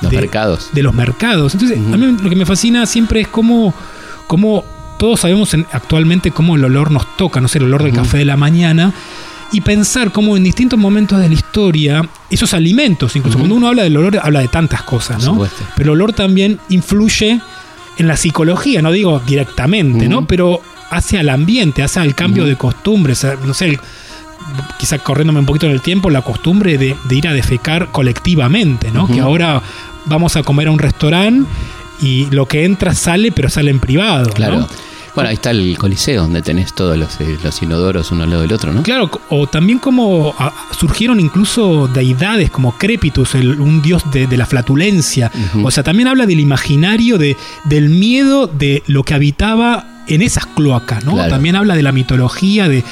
Los 0.00 0.10
de- 0.10 0.16
mercados. 0.16 0.70
de 0.72 0.82
los 0.82 0.94
mercados. 0.94 1.52
Entonces, 1.54 1.76
a 1.78 1.96
mí 1.98 2.16
lo 2.20 2.28
que 2.30 2.34
me 2.36 2.46
fascina 2.46 2.86
siempre 2.86 3.20
es 3.20 3.28
cómo, 3.28 3.74
cómo 4.26 4.64
todos 4.98 5.20
sabemos 5.20 5.52
en- 5.54 5.66
actualmente 5.70 6.30
cómo 6.30 6.56
el 6.56 6.64
olor 6.64 6.90
nos 6.90 7.16
toca, 7.18 7.40
no 7.42 7.46
sé, 7.48 7.58
el 7.58 7.64
olor 7.64 7.82
del 7.82 7.92
café 7.92 8.16
de 8.18 8.24
la 8.24 8.36
mañana. 8.38 8.92
Y 9.52 9.60
pensar 9.60 10.12
cómo 10.12 10.36
en 10.36 10.44
distintos 10.44 10.78
momentos 10.78 11.20
de 11.20 11.28
la 11.28 11.34
historia, 11.34 12.08
esos 12.30 12.54
alimentos, 12.54 13.14
incluso 13.16 13.36
cuando 13.38 13.54
uno 13.54 13.68
habla 13.68 13.82
del 13.82 13.96
olor, 13.98 14.18
habla 14.22 14.40
de 14.40 14.48
tantas 14.48 14.82
cosas, 14.82 15.22
¿no? 15.24 15.46
Pero 15.76 15.92
el 15.92 16.00
olor 16.00 16.12
también 16.14 16.58
influye 16.70 17.40
en 17.98 18.08
la 18.08 18.16
psicología, 18.16 18.80
no 18.80 18.90
digo 18.90 19.20
directamente, 19.26 20.08
¿no? 20.08 20.26
Pero 20.26 20.60
hace 20.90 21.18
al 21.18 21.28
ambiente, 21.28 21.82
hace 21.82 22.00
al 22.00 22.14
cambio 22.14 22.44
Ujú. 22.44 22.50
de 22.50 22.56
costumbres, 22.56 23.26
no 23.46 23.52
sé, 23.52 23.66
el- 23.66 23.80
quizá 24.78 24.98
corriéndome 24.98 25.40
un 25.40 25.46
poquito 25.46 25.66
en 25.66 25.72
el 25.72 25.80
tiempo, 25.82 26.08
la 26.10 26.22
costumbre 26.22 26.76
de, 26.78 26.96
de 27.04 27.14
ir 27.16 27.28
a 27.28 27.32
defecar 27.32 27.88
colectivamente, 27.92 28.90
¿no? 28.90 29.06
Que 29.06 29.20
ahora 29.20 29.62
vamos 30.06 30.34
a 30.36 30.42
comer 30.42 30.68
a 30.68 30.70
un 30.70 30.78
restaurante 30.78 31.48
y 32.00 32.26
lo 32.30 32.46
que 32.46 32.64
entra 32.64 32.94
sale, 32.94 33.30
pero 33.32 33.48
sale 33.50 33.70
en 33.70 33.78
privado. 33.80 34.30
¿no? 34.38 34.68
Bueno, 35.14 35.28
ahí 35.28 35.34
está 35.34 35.50
el 35.50 35.76
coliseo, 35.78 36.22
donde 36.22 36.40
tenés 36.40 36.72
todos 36.72 36.96
los, 36.96 37.20
eh, 37.20 37.36
los 37.44 37.62
inodoros 37.62 38.10
uno 38.12 38.24
al 38.24 38.30
lado 38.30 38.42
del 38.42 38.52
otro, 38.52 38.72
¿no? 38.72 38.82
Claro, 38.82 39.10
o 39.28 39.46
también 39.46 39.78
como 39.78 40.34
ah, 40.38 40.52
surgieron 40.78 41.20
incluso 41.20 41.86
deidades 41.88 42.50
como 42.50 42.72
Crepitus, 42.78 43.34
el- 43.34 43.60
un 43.60 43.82
dios 43.82 44.02
de, 44.10 44.26
de 44.26 44.36
la 44.38 44.46
flatulencia. 44.46 45.30
O 45.62 45.70
sea, 45.70 45.82
también 45.82 46.08
habla 46.08 46.24
del 46.26 46.40
imaginario, 46.40 47.18
de, 47.18 47.36
del 47.64 47.90
miedo 47.90 48.46
de 48.46 48.82
lo 48.86 49.02
que 49.04 49.12
habitaba 49.14 49.86
en 50.08 50.22
esas 50.22 50.46
cloacas, 50.46 51.04
¿no? 51.04 51.12
Claro. 51.12 51.30
También 51.30 51.56
habla 51.56 51.74
de 51.76 51.82
la 51.82 51.92
mitología, 51.92 52.68
de, 52.68 52.82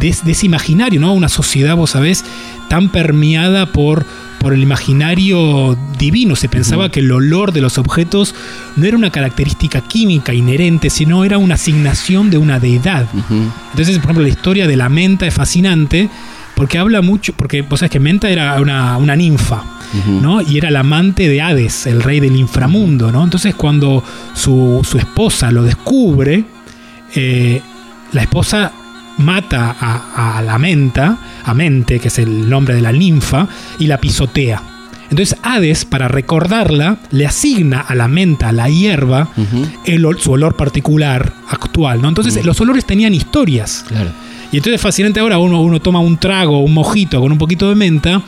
de 0.00 0.08
ese 0.08 0.46
imaginario, 0.46 0.98
¿no? 1.00 1.12
Una 1.12 1.28
sociedad, 1.28 1.76
vos 1.76 1.90
sabés, 1.90 2.24
tan 2.68 2.88
permeada 2.88 3.66
por, 3.66 4.04
por 4.38 4.52
el 4.52 4.62
imaginario 4.62 5.76
divino. 5.98 6.36
Se 6.36 6.48
pensaba 6.48 6.90
que 6.90 7.00
el 7.00 7.10
olor 7.10 7.52
de 7.52 7.60
los 7.60 7.78
objetos 7.78 8.34
no 8.76 8.86
era 8.86 8.96
una 8.96 9.10
característica 9.10 9.80
química 9.80 10.34
inherente, 10.34 10.90
sino 10.90 11.24
era 11.24 11.38
una 11.38 11.54
asignación 11.54 12.30
de 12.30 12.38
una 12.38 12.58
deidad. 12.58 13.06
Entonces, 13.70 13.96
por 13.96 14.04
ejemplo, 14.04 14.22
la 14.22 14.28
historia 14.28 14.66
de 14.66 14.76
la 14.76 14.88
menta 14.88 15.26
es 15.26 15.34
fascinante 15.34 16.08
porque 16.56 16.78
habla 16.78 17.02
mucho, 17.02 17.34
porque 17.34 17.60
vos 17.60 17.80
sabés 17.80 17.90
que 17.90 18.00
Menta 18.00 18.30
era 18.30 18.58
una, 18.60 18.96
una 18.96 19.14
ninfa. 19.14 19.62
¿no? 20.20 20.40
Y 20.40 20.58
era 20.58 20.70
la 20.70 20.80
amante 20.80 21.28
de 21.28 21.40
Hades, 21.40 21.86
el 21.86 22.02
rey 22.02 22.18
del 22.18 22.34
inframundo, 22.34 23.12
¿no? 23.12 23.22
Entonces, 23.22 23.54
cuando 23.54 24.02
su, 24.34 24.80
su 24.88 24.98
esposa 24.98 25.52
lo 25.52 25.62
descubre, 25.62 26.44
eh, 27.14 27.62
la 28.12 28.22
esposa 28.22 28.72
mata 29.18 29.76
a, 29.80 30.38
a 30.38 30.42
la 30.42 30.58
menta, 30.58 31.18
a 31.44 31.54
Mente, 31.54 31.98
que 32.00 32.08
es 32.08 32.18
el 32.18 32.48
nombre 32.48 32.74
de 32.74 32.82
la 32.82 32.92
ninfa, 32.92 33.48
y 33.78 33.86
la 33.86 33.98
pisotea. 33.98 34.62
Entonces 35.10 35.38
Hades, 35.42 35.84
para 35.84 36.08
recordarla, 36.08 36.98
le 37.12 37.26
asigna 37.26 37.80
a 37.80 37.94
la 37.94 38.08
menta, 38.08 38.48
a 38.48 38.52
la 38.52 38.68
hierba, 38.68 39.28
el 39.84 40.04
su 40.18 40.32
olor 40.32 40.56
particular 40.56 41.32
actual, 41.48 42.02
¿no? 42.02 42.08
Entonces 42.08 42.44
los 42.44 42.60
olores 42.60 42.84
tenían 42.84 43.14
historias. 43.14 43.84
Claro. 43.86 44.10
Y 44.50 44.56
entonces 44.56 44.74
es 44.74 44.82
fascinante 44.82 45.20
ahora 45.20 45.38
uno, 45.38 45.60
uno 45.60 45.80
toma 45.80 46.00
un 46.00 46.18
trago, 46.18 46.58
un 46.58 46.74
mojito 46.74 47.20
con 47.20 47.30
un 47.30 47.38
poquito 47.38 47.68
de 47.68 47.76
menta. 47.76 48.22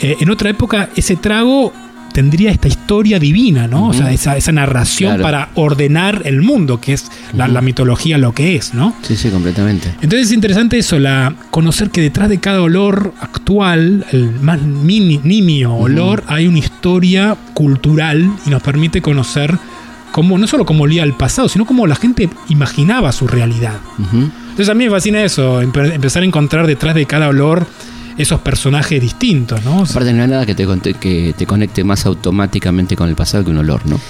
eh, 0.00 0.16
en 0.20 0.30
otra 0.30 0.50
época 0.50 0.90
ese 0.96 1.16
trago 1.16 1.72
tendría 2.12 2.50
esta 2.50 2.68
historia 2.68 3.18
divina, 3.18 3.66
¿no? 3.66 3.88
O 3.88 3.92
sea, 3.92 4.12
esa, 4.12 4.36
esa 4.36 4.52
narración 4.52 5.16
Claro. 5.16 5.22
para 5.22 5.48
ordenar 5.54 6.22
el 6.24 6.42
mundo, 6.42 6.80
que 6.80 6.92
es 6.92 7.10
la, 7.34 7.60
mitología 7.60 8.18
lo 8.18 8.32
que 8.32 8.56
es, 8.56 8.74
¿no? 8.74 8.94
Sí, 9.02 9.16
sí, 9.16 9.30
completamente. 9.30 9.88
Entonces 10.02 10.28
es 10.28 10.32
interesante 10.32 10.78
eso, 10.78 10.98
la, 10.98 11.34
conocer 11.50 11.90
que 11.90 12.00
detrás 12.00 12.28
de 12.28 12.38
cada 12.38 12.60
olor 12.62 13.14
actual, 13.20 14.04
el 14.12 14.30
más 14.40 14.60
mini, 14.62 15.20
nimio 15.24 15.74
olor, 15.74 16.22
hay 16.26 16.46
una 16.46 16.58
historia 16.58 17.36
cultural 17.54 18.30
y 18.46 18.50
nos 18.50 18.62
permite 18.62 19.00
conocer 19.02 19.56
cómo, 20.12 20.36
no 20.38 20.46
solo 20.46 20.64
cómo 20.66 20.84
olía 20.84 21.02
el 21.04 21.14
pasado, 21.14 21.48
sino 21.48 21.64
cómo 21.64 21.86
la 21.86 21.96
gente 21.96 22.28
imaginaba 22.48 23.12
su 23.12 23.26
realidad. 23.26 23.74
Entonces 23.98 24.68
a 24.68 24.74
mí 24.74 24.84
me 24.84 24.90
fascina 24.90 25.22
eso, 25.22 25.62
empe- 25.62 25.94
empezar 25.94 26.22
a 26.22 26.26
encontrar 26.26 26.66
detrás 26.66 26.94
de 26.94 27.06
cada 27.06 27.28
olor 27.28 27.66
esos 28.18 28.40
personajes 28.40 29.00
distintos, 29.00 29.64
¿no? 29.64 29.80
O 29.80 29.86
sea, 29.86 29.94
Aparte 29.96 30.12
no 30.12 30.22
hay 30.22 30.28
nada 30.28 30.46
que 30.46 30.54
te, 30.54 30.66
conte- 30.66 30.94
que 30.94 31.34
te 31.36 31.46
conecte 31.46 31.82
más 31.84 32.04
automáticamente 32.06 32.96
con 32.96 33.08
el 33.08 33.14
pasado 33.14 33.44
que 33.44 33.50
un 33.50 33.58
olor, 33.58 33.86
¿no? 33.86 34.00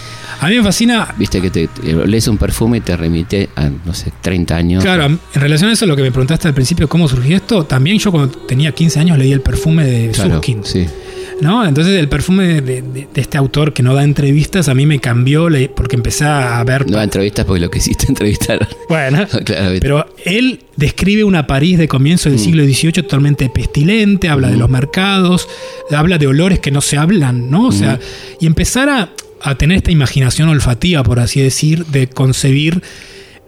a 0.40 0.48
mí 0.48 0.56
me 0.56 0.62
fascina, 0.64 1.14
Viste 1.16 1.40
que 1.40 1.50
te, 1.50 1.68
te- 1.68 2.06
lees 2.06 2.26
un 2.26 2.36
perfume 2.36 2.78
y 2.78 2.80
te 2.80 2.96
remite 2.96 3.48
a, 3.54 3.68
no 3.84 3.94
sé, 3.94 4.12
30 4.22 4.56
años. 4.56 4.82
claro, 4.82 5.06
en 5.06 5.20
relación 5.34 5.70
a 5.70 5.74
eso, 5.74 5.86
lo 5.86 5.94
que 5.94 6.02
me 6.02 6.10
preguntaste 6.10 6.48
al 6.48 6.54
principio, 6.54 6.88
cómo 6.88 7.06
surgió 7.06 7.36
esto, 7.36 7.64
también 7.64 7.98
yo 7.98 8.10
cuando 8.10 8.36
tenía 8.38 8.72
15 8.72 8.98
años 8.98 9.18
leí 9.18 9.30
el 9.32 9.40
perfume 9.40 9.84
de 9.84 10.10
Claro, 10.10 10.34
Susskind. 10.34 10.64
sí. 10.64 10.86
¿No? 11.42 11.66
Entonces 11.66 11.98
el 11.98 12.08
perfume 12.08 12.62
de, 12.62 12.80
de- 12.80 13.08
de 13.12 13.20
este 13.20 13.36
autor 13.36 13.74
que 13.74 13.82
no 13.82 13.94
da 13.94 14.02
entrevistas 14.04 14.68
a 14.68 14.74
mí 14.74 14.86
me 14.86 14.98
cambió 15.00 15.48
porque 15.76 15.96
empecé 15.96 16.24
a 16.24 16.62
ver... 16.64 16.88
No 16.90 16.96
da 16.96 17.04
entrevistas 17.04 17.44
porque 17.44 17.60
lo 17.60 17.70
que 17.70 17.78
hiciste 17.78 18.06
entrevistar. 18.08 18.66
Bueno, 18.88 19.26
claro, 19.44 19.74
pero 19.80 20.06
él 20.24 20.60
describe 20.76 21.24
una 21.24 21.46
París 21.46 21.76
de 21.78 21.88
comienzo 21.88 22.30
del 22.30 22.38
Mm. 22.38 22.42
siglo 22.42 22.64
XVIII 22.64 22.92
totalmente 22.92 23.50
pestilente, 23.50 24.28
habla 24.28 24.48
de 24.48 24.56
Mm. 24.56 24.60
los 24.60 24.70
mercados, 24.70 25.48
habla 25.90 26.16
de 26.18 26.26
olores 26.28 26.60
que 26.60 26.70
no 26.70 26.80
se 26.80 26.96
hablan, 26.96 27.50
¿no? 27.50 27.66
O 27.66 27.72
sea, 27.72 27.98
y 28.40 28.46
empezar 28.46 28.88
a, 28.88 29.10
a 29.42 29.54
tener 29.56 29.76
esta 29.78 29.90
imaginación 29.90 30.48
olfativa, 30.48 31.02
por 31.02 31.18
así 31.20 31.40
decir, 31.40 31.84
de 31.86 32.06
concebir 32.08 32.82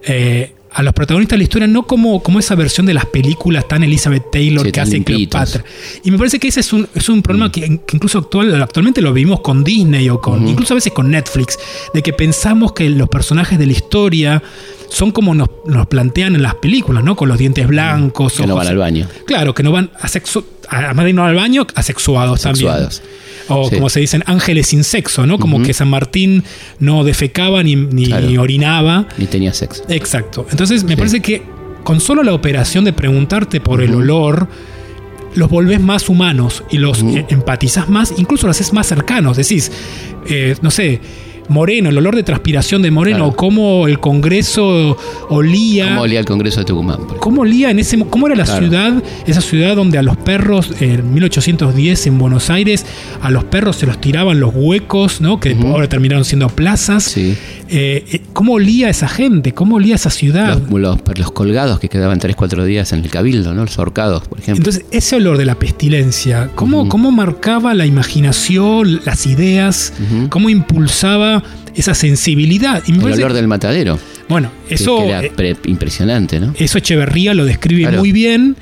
eh, 0.03 0.51
a 0.75 0.83
los 0.83 0.93
protagonistas 0.93 1.35
de 1.35 1.37
la 1.37 1.43
historia 1.43 1.67
no 1.67 1.87
como, 1.87 2.21
como 2.21 2.37
esa 2.37 2.53
versión 2.53 2.85
de 2.85 2.93
las 2.93 3.05
películas 3.05 3.65
tan 3.65 3.83
Elizabeth 3.83 4.29
Taylor 4.29 4.65
Sí, 4.65 4.71
que 4.73 4.81
hace 4.81 4.91
limpitos. 4.95 5.51
Cleopatra. 5.51 5.63
Y 6.03 6.11
me 6.11 6.17
parece 6.17 6.37
que 6.37 6.49
ese 6.49 6.59
es 6.59 6.73
un, 6.73 6.85
es 6.93 7.07
un 7.07 7.21
problema 7.21 7.49
que, 7.49 7.61
que 7.61 7.95
incluso 7.95 8.19
actual, 8.19 8.61
actualmente 8.61 9.01
lo 9.01 9.13
vivimos 9.13 9.39
con 9.39 9.63
Disney 9.63 10.09
o 10.09 10.19
con, 10.19 10.45
incluso 10.45 10.73
a 10.73 10.75
veces 10.75 10.91
con 10.91 11.09
Netflix, 11.09 11.57
de 11.93 12.01
que 12.03 12.11
pensamos 12.11 12.73
que 12.73 12.89
los 12.89 13.07
personajes 13.07 13.57
de 13.57 13.67
la 13.67 13.71
historia 13.71 14.43
son 14.95 15.11
como 15.11 15.35
nos, 15.35 15.49
nos 15.65 15.87
plantean 15.87 16.35
en 16.35 16.41
las 16.41 16.55
películas, 16.55 17.03
¿no? 17.03 17.17
Con 17.17 17.27
los 17.27 17.37
dientes 17.37 17.67
blancos. 17.67 18.31
que 18.33 18.47
no 18.47 18.55
van 18.55 18.67
al 18.67 18.77
baño. 18.77 19.05
Claro, 19.27 19.53
que 19.53 19.61
no 19.61 19.73
van 19.73 19.89
a 19.99 20.07
sexo, 20.07 20.45
además 20.69 21.03
de 21.05 21.11
no 21.11 21.25
al 21.25 21.35
baño, 21.35 21.67
asexuados 21.75 22.41
también. 22.43 22.67
Sexuados. 22.71 23.01
O 23.49 23.67
Sí. 23.69 23.75
como 23.75 23.89
se 23.89 23.99
dicen, 23.99 24.23
ángeles 24.25 24.67
sin 24.67 24.85
sexo, 24.85 25.25
¿no? 25.25 25.37
Como 25.37 25.61
que 25.61 25.73
San 25.73 25.89
Martín 25.89 26.45
no 26.79 27.03
defecaba 27.03 27.61
ni, 27.61 27.75
ni 27.75 28.05
Claro. 28.05 28.41
orinaba. 28.41 29.05
Ni 29.17 29.25
tenía 29.25 29.53
sexo. 29.53 29.83
Exacto. 29.89 30.47
Entonces 30.49 30.85
me 30.85 30.91
Sí. 30.91 30.95
parece 30.95 31.21
que 31.21 31.43
con 31.83 31.99
solo 31.99 32.23
la 32.23 32.33
operación 32.33 32.85
de 32.85 32.93
preguntarte 32.93 33.59
por 33.59 33.81
el 33.81 33.93
olor, 33.93 34.47
los 35.35 35.49
volvés 35.49 35.81
más 35.81 36.07
humanos 36.07 36.63
y 36.71 36.77
los 36.77 37.03
eh, 37.03 37.25
empatizás 37.29 37.89
más, 37.89 38.13
incluso 38.17 38.47
los 38.47 38.55
haces 38.55 38.71
más 38.71 38.87
cercanos. 38.87 39.35
Decís, 39.35 39.71
eh, 40.29 40.55
no 40.61 40.71
sé, 40.71 41.01
Moreno, 41.49 41.89
el 41.89 41.97
olor 41.97 42.15
de 42.15 42.23
transpiración 42.23 42.81
de 42.81 42.91
Moreno, 42.91 43.17
Claro. 43.17 43.35
cómo 43.35 43.87
el 43.87 43.99
Congreso 43.99 44.97
olía. 45.29 45.89
¿Cómo 45.89 46.01
olía 46.01 46.19
el 46.19 46.25
Congreso 46.25 46.59
de 46.61 46.65
Tucumán? 46.65 46.97
¿Cómo 47.19 47.41
olía 47.41 47.71
en 47.71 47.79
ese 47.79 47.97
mo- 47.97 48.07
cómo 48.09 48.27
era 48.27 48.35
la 48.35 48.43
Claro. 48.45 48.59
ciudad, 48.59 49.03
esa 49.27 49.41
ciudad 49.41 49.75
donde 49.75 49.97
a 49.97 50.01
los 50.03 50.17
perros 50.17 50.71
en 50.79 51.13
1810 51.13 52.07
en 52.07 52.17
Buenos 52.17 52.49
Aires 52.49 52.85
a 53.21 53.29
los 53.31 53.43
perros 53.45 53.75
se 53.77 53.85
los 53.85 53.99
tiraban 54.01 54.39
los 54.39 54.51
huecos, 54.53 55.21
¿no? 55.21 55.39
Que 55.39 55.55
ahora 55.65 55.87
terminaron 55.89 56.25
siendo 56.25 56.47
plazas. 56.49 57.03
Sí. 57.03 57.35
Eh, 57.67 58.05
eh, 58.11 58.21
¿Cómo 58.33 58.53
olía 58.53 58.89
esa 58.89 59.07
gente? 59.07 59.53
¿Cómo 59.53 59.75
olía 59.77 59.95
esa 59.95 60.09
ciudad? 60.09 60.59
Los, 60.69 60.79
los- 60.81 61.17
los 61.17 61.31
colgados 61.31 61.79
que 61.79 61.89
quedaban 61.89 62.19
3-4 62.19 62.63
días 62.65 62.93
en 62.93 62.99
el 63.03 63.09
cabildo, 63.09 63.53
¿no? 63.53 63.63
Los 63.63 63.77
ahorcados, 63.79 64.27
por 64.27 64.39
ejemplo. 64.39 64.59
Entonces, 64.61 64.85
ese 64.91 65.15
olor 65.15 65.37
de 65.37 65.45
la 65.45 65.55
pestilencia, 65.55 66.49
¿cómo, 66.55 66.87
cómo 66.89 67.11
marcaba 67.11 67.73
la 67.73 67.85
imaginación, 67.85 69.01
las 69.05 69.25
ideas? 69.25 69.93
¿Cómo 70.29 70.49
impulsaba 70.49 71.43
esa 71.75 71.93
sensibilidad? 71.93 72.83
Y 72.87 72.91
me 72.91 72.97
el 72.97 73.03
parece- 73.03 73.23
olor 73.23 73.33
del 73.33 73.47
matadero. 73.47 73.99
bueno, 74.29 74.51
eso, 74.69 74.97
que 74.99 75.09
era 75.09 75.23
eh, 75.23 75.31
pre- 75.35 75.55
impresionante, 75.65 76.39
¿no? 76.39 76.53
eso 76.57 76.77
Echeverría 76.77 77.33
lo 77.33 77.45
describe 77.45 77.81
Claro. 77.83 77.99
muy 77.99 78.11
bien. 78.11 78.55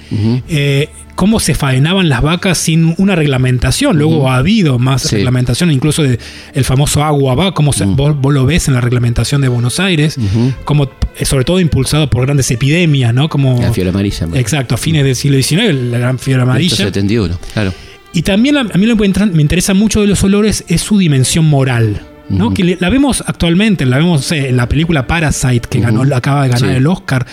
Eh, 0.50 0.90
cómo 1.16 1.40
se 1.40 1.54
faenaban 1.54 2.10
las 2.10 2.22
vacas 2.24 2.58
sin 2.58 2.96
una 2.98 3.16
reglamentación. 3.16 3.98
Luego 3.98 4.32
ha 4.32 4.38
habido 4.38 4.80
más 4.80 5.04
Sí. 5.04 5.16
reglamentación, 5.18 5.72
incluso 5.72 6.02
de 6.02 6.18
el 6.56 6.64
famoso 6.66 7.04
agua 7.04 7.36
va, 7.36 7.54
como 7.54 7.72
se- 7.72 7.86
vos, 7.86 8.20
vos 8.20 8.34
lo 8.34 8.46
ves 8.48 8.68
en 8.68 8.74
la 8.74 8.82
reglamentación 8.82 9.40
de 9.42 9.48
Buenos 9.48 9.80
Aires, 9.80 10.18
como 10.66 10.90
eh, 11.16 11.26
sobre 11.26 11.46
todo 11.46 11.60
impulsado 11.60 12.10
por 12.10 12.26
grandes 12.26 12.50
epidemias, 12.50 13.14
¿no? 13.14 13.30
Como 13.30 13.62
La 13.62 13.72
fiebre 13.72 13.92
amarilla. 13.92 14.28
exacto, 14.34 14.74
a 14.74 14.78
fines 14.80 15.04
del 15.04 15.16
siglo 15.16 15.38
XIX, 15.42 15.74
la 15.92 16.00
gran 16.00 16.18
fiebre 16.18 16.42
amarilla. 16.44 16.76
171, 16.76 17.38
claro. 17.54 17.72
Y 18.16 18.24
también 18.24 18.58
a 18.58 18.64
mí 18.64 18.86
lo 18.88 18.98
que 18.98 19.12
me 19.32 19.42
interesa 19.42 19.74
mucho 19.76 20.02
de 20.02 20.08
los 20.08 20.24
olores 20.24 20.64
es 20.68 20.82
su 20.82 20.98
dimensión 20.98 21.46
moral. 21.46 22.02
¿No? 22.30 22.54
Que 22.54 22.78
la 22.80 22.90
vemos 22.90 23.24
actualmente, 23.26 23.86
la 23.86 23.98
vemos 23.98 24.22
no 24.22 24.24
sé, 24.24 24.50
en 24.50 24.58
la 24.58 24.68
película 24.70 25.06
Parasite, 25.08 25.68
que 25.70 25.80
ganó, 25.80 26.04
acaba 26.16 26.44
de 26.44 26.50
ganar 26.50 26.70
Sí. 26.72 26.76
el 26.76 26.88
Oscar. 26.88 27.26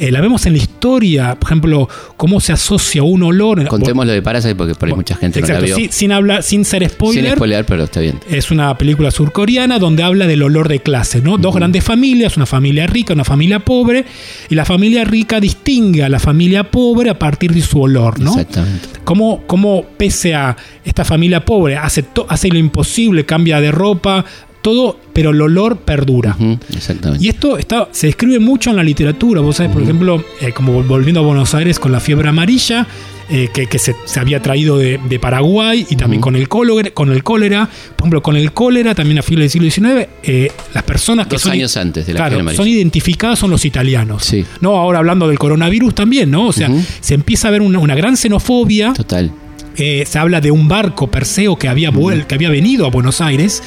Eh, 0.00 0.10
la 0.10 0.22
vemos 0.22 0.46
en 0.46 0.54
la 0.54 0.58
historia, 0.58 1.34
por 1.34 1.48
ejemplo, 1.48 1.86
cómo 2.16 2.40
se 2.40 2.54
asocia 2.54 3.02
un 3.02 3.22
olor. 3.22 3.62
Contemos 3.68 4.06
lo 4.06 4.12
de 4.12 4.22
Parasite 4.22 4.54
porque 4.54 4.74
por 4.74 4.88
ahí 4.88 4.94
mucha 4.94 5.14
gente 5.14 5.40
Exacto, 5.40 5.60
no 5.60 5.68
la 5.68 5.76
vio. 5.76 5.88
sin, 5.92 6.10
hablar, 6.10 6.42
sin 6.42 6.64
ser 6.64 6.88
spoiler. 6.88 7.24
Sin 7.26 7.36
spoiler, 7.36 7.66
pero 7.66 7.84
está 7.84 8.00
bien. 8.00 8.18
Es 8.30 8.50
una 8.50 8.78
película 8.78 9.10
surcoreana 9.10 9.78
donde 9.78 10.02
habla 10.02 10.26
del 10.26 10.42
olor 10.42 10.68
de 10.68 10.80
clase, 10.80 11.20
¿no? 11.20 11.36
Dos 11.36 11.54
grandes 11.54 11.84
familias, 11.84 12.38
una 12.38 12.46
familia 12.46 12.86
rica, 12.86 13.12
una 13.12 13.24
familia 13.24 13.58
pobre, 13.58 14.06
y 14.48 14.54
la 14.54 14.64
familia 14.64 15.04
rica 15.04 15.38
distingue 15.38 16.02
a 16.02 16.08
la 16.08 16.18
familia 16.18 16.70
pobre 16.70 17.10
a 17.10 17.18
partir 17.18 17.52
de 17.52 17.60
su 17.60 17.78
olor, 17.82 18.20
¿no? 18.20 18.30
Exactamente. 18.30 18.88
Cómo, 19.04 19.42
cómo 19.46 19.84
pese 19.98 20.34
a 20.34 20.56
esta 20.82 21.04
familia 21.04 21.44
pobre 21.44 21.76
hace, 21.76 22.06
hace 22.26 22.48
lo 22.48 22.58
imposible, 22.58 23.26
cambia 23.26 23.60
de 23.60 23.70
ropa, 23.70 24.24
todo, 24.62 24.98
pero 25.12 25.30
el 25.30 25.40
olor 25.40 25.78
perdura. 25.78 26.36
Exactamente. 26.74 27.24
Y 27.24 27.28
esto 27.28 27.58
está, 27.58 27.88
se 27.92 28.08
describe 28.08 28.38
mucho 28.38 28.70
en 28.70 28.76
la 28.76 28.82
literatura. 28.82 29.40
Vos 29.40 29.56
sabés, 29.56 29.72
por 29.72 29.82
ejemplo, 29.82 30.24
eh, 30.40 30.52
como 30.52 30.82
volviendo 30.82 31.20
a 31.20 31.22
Buenos 31.22 31.54
Aires 31.54 31.78
con 31.78 31.92
la 31.92 32.00
fiebre 32.00 32.28
amarilla, 32.28 32.86
eh, 33.32 33.48
que, 33.52 33.66
que 33.66 33.78
se, 33.78 33.94
se 34.06 34.18
había 34.18 34.42
traído 34.42 34.76
de, 34.76 34.98
de 35.08 35.18
Paraguay 35.20 35.86
y 35.88 35.94
también 35.94 36.20
con, 36.20 36.34
el 36.34 36.48
cólera, 36.48 36.90
con 36.90 37.12
el 37.12 37.22
cólera. 37.22 37.68
Por 37.96 38.04
ejemplo, 38.06 38.22
con 38.22 38.36
el 38.36 38.52
cólera, 38.52 38.94
también 38.94 39.18
a 39.18 39.22
fines 39.22 39.52
del 39.52 39.70
siglo 39.70 39.70
XIX, 39.70 40.08
eh, 40.24 40.50
las 40.74 40.82
personas 40.82 41.26
que 41.28 41.36
Dos 41.36 41.42
son, 41.42 41.52
años 41.52 41.76
antes 41.76 42.06
de 42.06 42.12
la 42.12 42.18
claro, 42.18 42.36
fiebre 42.36 42.56
son 42.56 42.66
identificadas 42.66 43.38
son 43.38 43.50
los 43.50 43.64
italianos. 43.64 44.24
Sí. 44.24 44.44
No, 44.60 44.76
ahora 44.76 44.98
hablando 44.98 45.28
del 45.28 45.38
coronavirus 45.38 45.94
también, 45.94 46.30
¿no? 46.30 46.48
O 46.48 46.52
sea, 46.52 46.70
se 47.00 47.14
empieza 47.14 47.48
a 47.48 47.50
ver 47.52 47.62
una, 47.62 47.78
una 47.78 47.94
gran 47.94 48.16
xenofobia. 48.16 48.92
Total. 48.94 49.30
Eh, 49.80 50.04
se 50.06 50.18
habla 50.18 50.40
de 50.42 50.50
un 50.50 50.68
barco 50.68 51.10
Perseo 51.10 51.56
que 51.56 51.66
había, 51.68 51.90
vuel- 51.90 52.26
que 52.26 52.34
había 52.34 52.50
venido 52.50 52.86
a 52.86 52.90
Buenos 52.90 53.20
Aires 53.22 53.62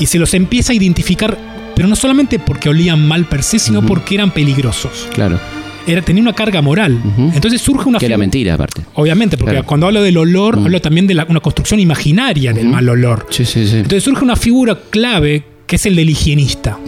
y 0.00 0.06
se 0.06 0.18
los 0.18 0.34
empieza 0.34 0.72
a 0.72 0.74
identificar, 0.74 1.38
pero 1.76 1.86
no 1.88 1.94
solamente 1.94 2.38
porque 2.40 2.68
olían 2.68 3.06
mal 3.06 3.26
per 3.26 3.42
se, 3.44 3.58
sino 3.60 3.80
porque 3.86 4.16
eran 4.16 4.32
peligrosos. 4.32 5.08
Claro. 5.14 5.38
Era, 5.86 6.00
tenía 6.02 6.22
una 6.22 6.32
carga 6.32 6.62
moral. 6.62 7.00
Entonces 7.34 7.60
surge 7.60 7.88
una 7.88 7.98
Que 7.98 8.06
era 8.06 8.16
mentira, 8.18 8.54
aparte. 8.54 8.82
Obviamente, 8.94 9.36
porque 9.36 9.52
Claro. 9.52 9.66
cuando 9.66 9.86
hablo 9.86 10.02
del 10.02 10.16
olor, 10.16 10.56
hablo 10.58 10.80
también 10.80 11.06
de 11.06 11.14
la- 11.14 11.26
una 11.28 11.40
construcción 11.40 11.80
imaginaria 11.80 12.52
del 12.52 12.66
mal 12.68 12.88
olor. 12.88 13.26
Sí, 13.30 13.44
sí, 13.44 13.66
sí. 13.66 13.76
Entonces 13.76 14.02
surge 14.04 14.22
una 14.24 14.36
figura 14.36 14.78
clave 14.90 15.44
que 15.66 15.76
es 15.76 15.86
el 15.86 15.96
del 15.96 16.10
higienista. 16.10 16.78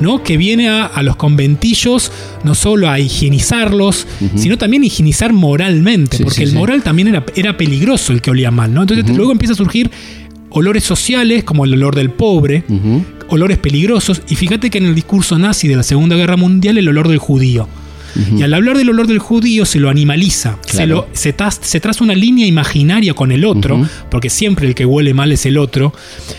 ¿No? 0.00 0.22
que 0.22 0.36
viene 0.36 0.68
a, 0.68 0.86
a 0.86 1.02
los 1.02 1.16
conventillos 1.16 2.12
no 2.44 2.54
solo 2.54 2.88
a 2.90 2.98
higienizarlos, 2.98 4.06
sino 4.34 4.58
también 4.58 4.82
a 4.82 4.86
higienizar 4.86 5.32
moralmente, 5.32 6.16
Sí, 6.18 6.22
porque 6.24 6.36
sí, 6.38 6.42
el 6.44 6.50
sí. 6.50 6.56
moral 6.56 6.82
también 6.82 7.08
era, 7.08 7.24
era 7.34 7.56
peligroso 7.56 8.12
el 8.12 8.20
que 8.22 8.30
olía 8.30 8.50
mal. 8.50 8.72
¿no? 8.72 8.82
Entonces 8.82 9.08
luego 9.16 9.32
empieza 9.32 9.52
a 9.54 9.56
surgir 9.56 9.90
olores 10.50 10.84
sociales, 10.84 11.44
como 11.44 11.64
el 11.64 11.74
olor 11.74 11.94
del 11.94 12.10
pobre, 12.10 12.64
olores 13.28 13.58
peligrosos, 13.58 14.22
y 14.28 14.36
fíjate 14.36 14.70
que 14.70 14.78
en 14.78 14.86
el 14.86 14.94
discurso 14.94 15.38
nazi 15.38 15.68
de 15.68 15.76
la 15.76 15.82
Segunda 15.82 16.16
Guerra 16.16 16.36
Mundial 16.36 16.78
el 16.78 16.88
olor 16.88 17.08
del 17.08 17.18
judío. 17.18 17.68
Y 18.36 18.42
al 18.42 18.54
hablar 18.54 18.76
del 18.78 18.90
olor 18.90 19.06
del 19.06 19.18
judío 19.18 19.64
se 19.64 19.78
lo 19.78 19.88
animaliza, 19.90 20.58
se, 20.66 20.86
lo, 20.86 21.06
se, 21.12 21.32
traza 21.80 22.04
una 22.04 22.14
línea 22.14 22.46
imaginaria 22.46 23.14
con 23.14 23.32
el 23.32 23.44
otro, 23.44 23.86
porque 24.10 24.30
siempre 24.30 24.66
el 24.68 24.74
que 24.74 24.84
huele 24.86 25.14
mal 25.14 25.32
es 25.32 25.46
el 25.46 25.58
otro. 25.58 25.92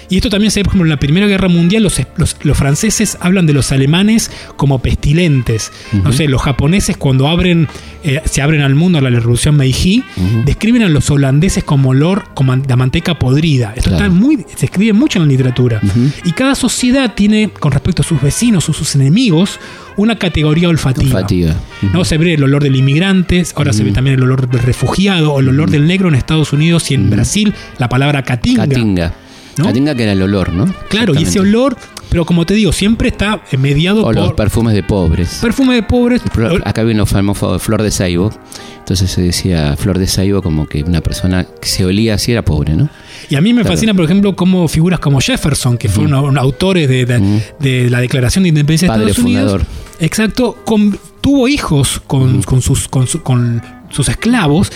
Y 0.09 0.15
esto 0.17 0.29
también 0.29 0.51
se 0.51 0.59
ve, 0.59 0.63
por 0.65 0.71
ejemplo, 0.71 0.85
en 0.85 0.89
la 0.91 0.99
Primera 0.99 1.27
Guerra 1.27 1.47
Mundial, 1.49 1.83
los, 1.83 2.01
los- 2.17 2.35
los 2.43 2.57
franceses 2.57 3.17
hablan 3.19 3.45
de 3.45 3.53
los 3.53 3.71
alemanes 3.71 4.31
como 4.55 4.79
pestilentes. 4.79 5.71
No 6.03 6.11
sé, 6.11 6.27
los 6.27 6.41
japoneses 6.41 6.97
cuando 6.97 7.27
abren, 7.27 7.67
eh, 8.03 8.21
se 8.25 8.41
abren 8.41 8.61
al 8.61 8.75
mundo 8.75 8.97
a 8.99 9.01
la 9.01 9.09
Revolución 9.09 9.55
Meiji, 9.57 10.03
describen 10.45 10.81
a 10.83 10.89
los 10.89 11.09
holandeses 11.09 11.63
como 11.63 11.89
olor, 11.89 12.25
como 12.33 12.55
la 12.55 12.75
manteca 12.75 13.17
podrida. 13.19 13.73
Esto 13.75 13.89
Claro. 13.89 14.05
está 14.05 14.15
muy, 14.15 14.45
se 14.55 14.65
escribe 14.65 14.93
mucho 14.93 15.19
en 15.19 15.25
la 15.25 15.31
literatura. 15.31 15.81
Y 16.25 16.31
cada 16.31 16.55
sociedad 16.55 17.13
tiene, 17.15 17.49
con 17.49 17.71
respecto 17.71 18.01
a 18.01 18.05
sus 18.05 18.21
vecinos 18.21 18.67
o 18.69 18.73
sus 18.73 18.95
enemigos, 18.95 19.59
una 19.97 20.17
categoría 20.17 20.69
olfativa. 20.69 21.15
Olfativa. 21.17 21.53
¿no? 21.93 22.05
Se 22.05 22.17
ve 22.17 22.35
el 22.35 22.43
olor 22.43 22.63
del 22.63 22.75
inmigrante, 22.75 23.43
ahora 23.55 23.73
se 23.73 23.83
ve 23.83 23.91
también 23.91 24.15
el 24.17 24.23
olor 24.23 24.47
del 24.49 24.61
refugiado 24.61 25.33
o 25.33 25.39
el 25.39 25.49
olor 25.49 25.69
del 25.69 25.85
negro 25.87 26.07
en 26.07 26.15
Estados 26.15 26.53
Unidos 26.53 26.89
y 26.91 26.93
en 26.93 27.09
Brasil, 27.09 27.53
la 27.79 27.89
palabra 27.89 28.23
catinga. 28.23 28.67
Catinga. 28.67 29.13
¿no? 29.57 29.65
Catinga 29.65 29.95
que 29.95 30.03
era 30.03 30.11
el 30.13 30.21
olor, 30.21 30.53
¿no? 30.53 30.71
Claro, 30.89 31.13
y 31.19 31.23
ese 31.23 31.39
olor, 31.39 31.75
pero 32.09 32.25
como 32.25 32.45
te 32.45 32.53
digo, 32.53 32.71
siempre 32.71 33.09
está 33.09 33.41
eh, 33.51 33.57
mediado 33.57 34.03
O 34.05 34.13
los 34.13 34.27
por 34.27 34.35
perfumes 34.35 34.75
de 34.75 34.83
pobres. 34.83 35.39
perfume 35.41 35.73
de 35.75 35.83
pobres. 35.83 36.21
Acá 36.63 36.83
vino 36.83 37.05
famoso 37.07 37.57
Flor 37.57 37.81
de 37.81 37.89
Saibo. 37.91 38.31
Entonces 38.79 39.09
se 39.11 39.21
decía 39.21 39.75
Flor 39.75 39.97
de 39.99 40.07
Saibo 40.07 40.41
como 40.43 40.65
que 40.67 40.83
una 40.83 41.01
persona 41.01 41.45
que 41.59 41.67
se 41.67 41.83
olía 41.85 42.13
así 42.13 42.31
era 42.31 42.43
pobre, 42.45 42.73
¿no? 42.75 42.87
Y 43.29 43.35
a 43.35 43.41
mí 43.41 43.51
me 43.51 43.61
Claro. 43.63 43.75
fascina, 43.75 43.93
por 43.93 44.05
ejemplo, 44.05 44.35
como 44.35 44.67
figuras 44.69 44.99
como 45.01 45.19
Jefferson, 45.19 45.77
que 45.77 45.89
fueron 45.89 46.37
autores 46.37 46.87
de, 46.87 47.05
de- 47.05 47.43
de 47.59 47.89
la 47.89 47.99
Declaración 47.99 48.43
de 48.43 48.49
Independencia 48.49 48.85
de 48.87 48.93
Padre 48.93 49.09
Estados 49.11 49.25
Unidos. 49.25 49.51
fundador. 49.51 49.86
Exacto, 49.99 50.57
con- 50.65 50.97
tuvo 51.21 51.47
hijos 51.47 52.01
con, 52.07 52.41
con 52.43 52.61
sus, 52.61 52.87
con, 52.87 53.07
su- 53.07 53.21
con 53.23 53.61
sus 53.89 54.09
esclavos. 54.09 54.71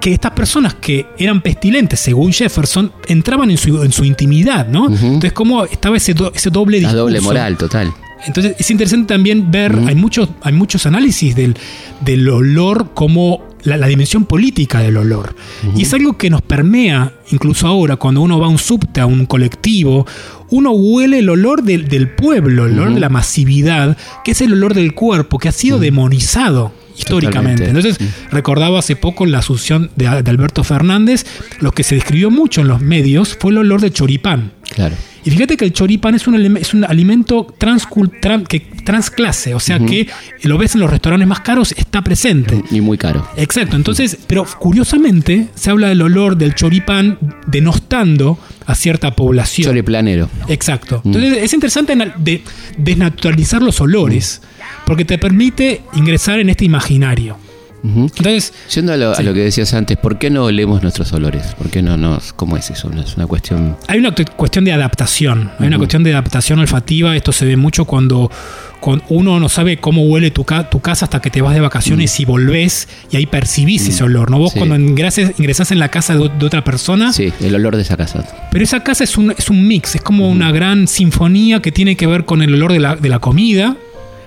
Que 0.00 0.12
estas 0.12 0.30
personas 0.30 0.74
que 0.74 1.06
eran 1.18 1.40
pestilentes, 1.40 1.98
según 1.98 2.32
Jefferson, 2.32 2.92
entraban 3.08 3.50
en 3.50 3.56
su, 3.56 3.82
en 3.82 3.90
su 3.90 4.04
intimidad, 4.04 4.68
¿no? 4.68 4.86
Entonces, 4.86 5.32
como 5.32 5.64
estaba 5.64 5.96
ese, 5.96 6.14
do- 6.14 6.30
ese 6.32 6.50
doble 6.50 6.76
La 6.80 6.88
discurso. 6.88 6.98
doble 7.02 7.20
moral, 7.20 7.56
total. 7.56 7.92
Entonces 8.24 8.54
es 8.58 8.70
interesante 8.70 9.12
también 9.14 9.50
ver, 9.50 9.76
hay, 9.86 9.96
muchos, 9.96 10.28
hay 10.42 10.52
muchos 10.52 10.86
análisis 10.86 11.34
del, 11.34 11.56
del 12.00 12.28
olor 12.28 12.90
como 12.94 13.42
la, 13.62 13.76
la 13.76 13.86
dimensión 13.86 14.24
política 14.24 14.80
del 14.80 14.96
olor. 14.96 15.34
Y 15.74 15.82
es 15.82 15.94
algo 15.94 16.16
que 16.16 16.30
nos 16.30 16.42
permea, 16.42 17.12
incluso 17.30 17.66
ahora, 17.66 17.96
cuando 17.96 18.20
uno 18.20 18.38
va 18.38 18.46
a 18.46 18.50
un 18.50 18.58
subte, 18.58 19.00
a 19.00 19.06
un 19.06 19.26
colectivo, 19.26 20.06
uno 20.50 20.70
huele 20.72 21.18
el 21.18 21.28
olor 21.28 21.62
del, 21.62 21.88
del 21.88 22.10
pueblo, 22.10 22.66
el 22.66 22.78
olor 22.78 22.94
de 22.94 23.00
la 23.00 23.08
masividad, 23.08 23.96
que 24.24 24.32
es 24.32 24.40
el 24.40 24.52
olor 24.52 24.74
del 24.74 24.94
cuerpo, 24.94 25.38
que 25.38 25.48
ha 25.48 25.52
sido 25.52 25.78
demonizado 25.78 26.72
históricamente. 26.98 27.64
Totalmente. 27.66 27.88
Entonces, 27.98 28.30
recordaba 28.30 28.78
hace 28.78 28.96
poco 28.96 29.24
la 29.26 29.38
asunción 29.38 29.90
de, 29.96 30.22
de 30.22 30.30
Alberto 30.30 30.64
Fernández, 30.64 31.24
lo 31.60 31.72
que 31.72 31.82
se 31.82 31.94
describió 31.94 32.30
mucho 32.30 32.60
en 32.60 32.68
los 32.68 32.80
medios 32.80 33.36
fue 33.40 33.52
el 33.52 33.58
olor 33.58 33.80
de 33.80 33.90
choripán. 33.90 34.52
Claro. 34.74 34.94
Y 35.24 35.30
fíjate 35.30 35.56
que 35.56 35.64
el 35.64 35.72
choripán 35.72 36.14
es 36.14 36.26
un, 36.26 36.56
es 36.56 36.72
un 36.74 36.84
alimento 36.84 37.46
transcul- 37.58 38.10
tran- 38.20 38.46
que, 38.46 38.60
transclase, 38.60 39.52
o 39.54 39.60
sea 39.60 39.78
que 39.78 40.08
lo 40.44 40.56
ves 40.56 40.74
en 40.74 40.80
los 40.80 40.88
restaurantes 40.90 41.28
más 41.28 41.40
caros, 41.40 41.72
está 41.76 42.02
presente. 42.02 42.62
Y 42.70 42.80
muy 42.80 42.96
caro. 42.96 43.28
Exacto, 43.36 43.76
entonces, 43.76 44.16
pero 44.26 44.46
curiosamente 44.58 45.48
se 45.54 45.70
habla 45.70 45.88
del 45.88 46.00
olor 46.02 46.36
del 46.36 46.54
choripán 46.54 47.18
denostando 47.46 48.38
a 48.68 48.74
cierta 48.74 49.16
población. 49.16 49.64
Choriplanero. 49.66 50.28
Exacto. 50.46 51.00
Entonces 51.04 51.38
es 51.42 51.52
interesante 51.54 51.96
na- 51.96 52.14
de- 52.18 52.42
desnaturalizar 52.76 53.62
los 53.62 53.80
olores, 53.80 54.42
porque 54.86 55.04
te 55.04 55.16
permite 55.18 55.80
ingresar 55.94 56.38
en 56.38 56.50
este 56.50 56.64
imaginario. 56.66 57.38
Entonces, 57.84 58.52
Yendo 58.74 58.92
a 58.92 58.96
lo, 58.96 59.14
a 59.16 59.22
lo 59.22 59.32
que 59.34 59.40
decías 59.40 59.72
antes, 59.74 59.96
¿por 59.96 60.18
qué 60.18 60.30
no 60.30 60.44
olemos 60.44 60.82
nuestros 60.82 61.12
olores? 61.12 61.54
¿Por 61.56 61.70
qué 61.70 61.82
no 61.82 61.96
nos.? 61.96 62.32
¿Cómo 62.32 62.56
es 62.56 62.70
eso? 62.70 62.90
Es 62.92 63.16
una 63.16 63.26
cuestión. 63.26 63.76
Hay 63.86 63.98
una 64.00 64.14
cu- 64.14 64.24
cuestión 64.36 64.64
de 64.64 64.72
adaptación, 64.72 65.50
hay 65.58 65.68
una 65.68 65.78
cuestión 65.78 66.02
de 66.02 66.12
adaptación 66.12 66.58
olfativa. 66.58 67.14
Esto 67.16 67.32
se 67.32 67.44
ve 67.46 67.56
mucho 67.56 67.84
cuando, 67.84 68.30
uno 69.08 69.38
no 69.40 69.48
sabe 69.48 69.78
cómo 69.78 70.02
huele 70.02 70.30
tu, 70.30 70.44
ca- 70.44 70.68
tu 70.70 70.80
casa 70.80 71.06
hasta 71.06 71.20
que 71.20 71.30
te 71.30 71.40
vas 71.42 71.54
de 71.54 71.60
vacaciones 71.60 72.18
y 72.20 72.24
volvés 72.24 72.88
y 73.10 73.16
ahí 73.16 73.26
percibís 73.26 73.86
ese 73.88 74.02
olor. 74.04 74.30
¿no? 74.30 74.38
Vos 74.38 74.52
Sí. 74.52 74.58
cuando 74.58 74.76
ingreses, 74.76 75.32
ingresás 75.38 75.70
en 75.72 75.78
la 75.78 75.88
casa 75.88 76.14
de, 76.16 76.28
de 76.38 76.46
otra 76.46 76.64
persona, 76.64 77.12
Sí, 77.12 77.32
el 77.40 77.54
olor 77.54 77.76
de 77.76 77.82
esa 77.82 77.96
casa. 77.96 78.24
pero 78.50 78.64
esa 78.64 78.82
casa 78.82 79.04
es 79.04 79.16
un, 79.16 79.30
es 79.36 79.50
un 79.50 79.66
mix, 79.66 79.94
es 79.94 80.02
como 80.02 80.28
una 80.30 80.50
gran 80.52 80.86
sinfonía 80.88 81.60
que 81.60 81.70
tiene 81.72 81.96
que 81.96 82.06
ver 82.06 82.24
con 82.24 82.42
el 82.42 82.54
olor 82.54 82.72
de 82.72 82.80
la, 82.80 82.96
de 82.96 83.08
la 83.08 83.18
comida. 83.18 83.76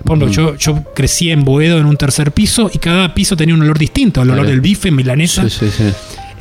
Por 0.04 0.18
ejemplo, 0.18 0.28
yo, 0.30 0.56
yo 0.56 0.82
crecí 0.94 1.30
en 1.30 1.44
Boedo 1.44 1.78
en 1.78 1.86
un 1.86 1.96
tercer 1.96 2.32
piso 2.32 2.70
y 2.72 2.78
cada 2.78 3.14
piso 3.14 3.36
tenía 3.36 3.54
un 3.54 3.62
olor 3.62 3.78
distinto. 3.78 4.22
El 4.22 4.30
olor 4.30 4.40
Claro. 4.44 4.50
del 4.50 4.60
bife, 4.60 4.90
milanesa. 4.90 5.48
Sí, 5.48 5.58
sí, 5.60 5.70
sí. 5.76 5.84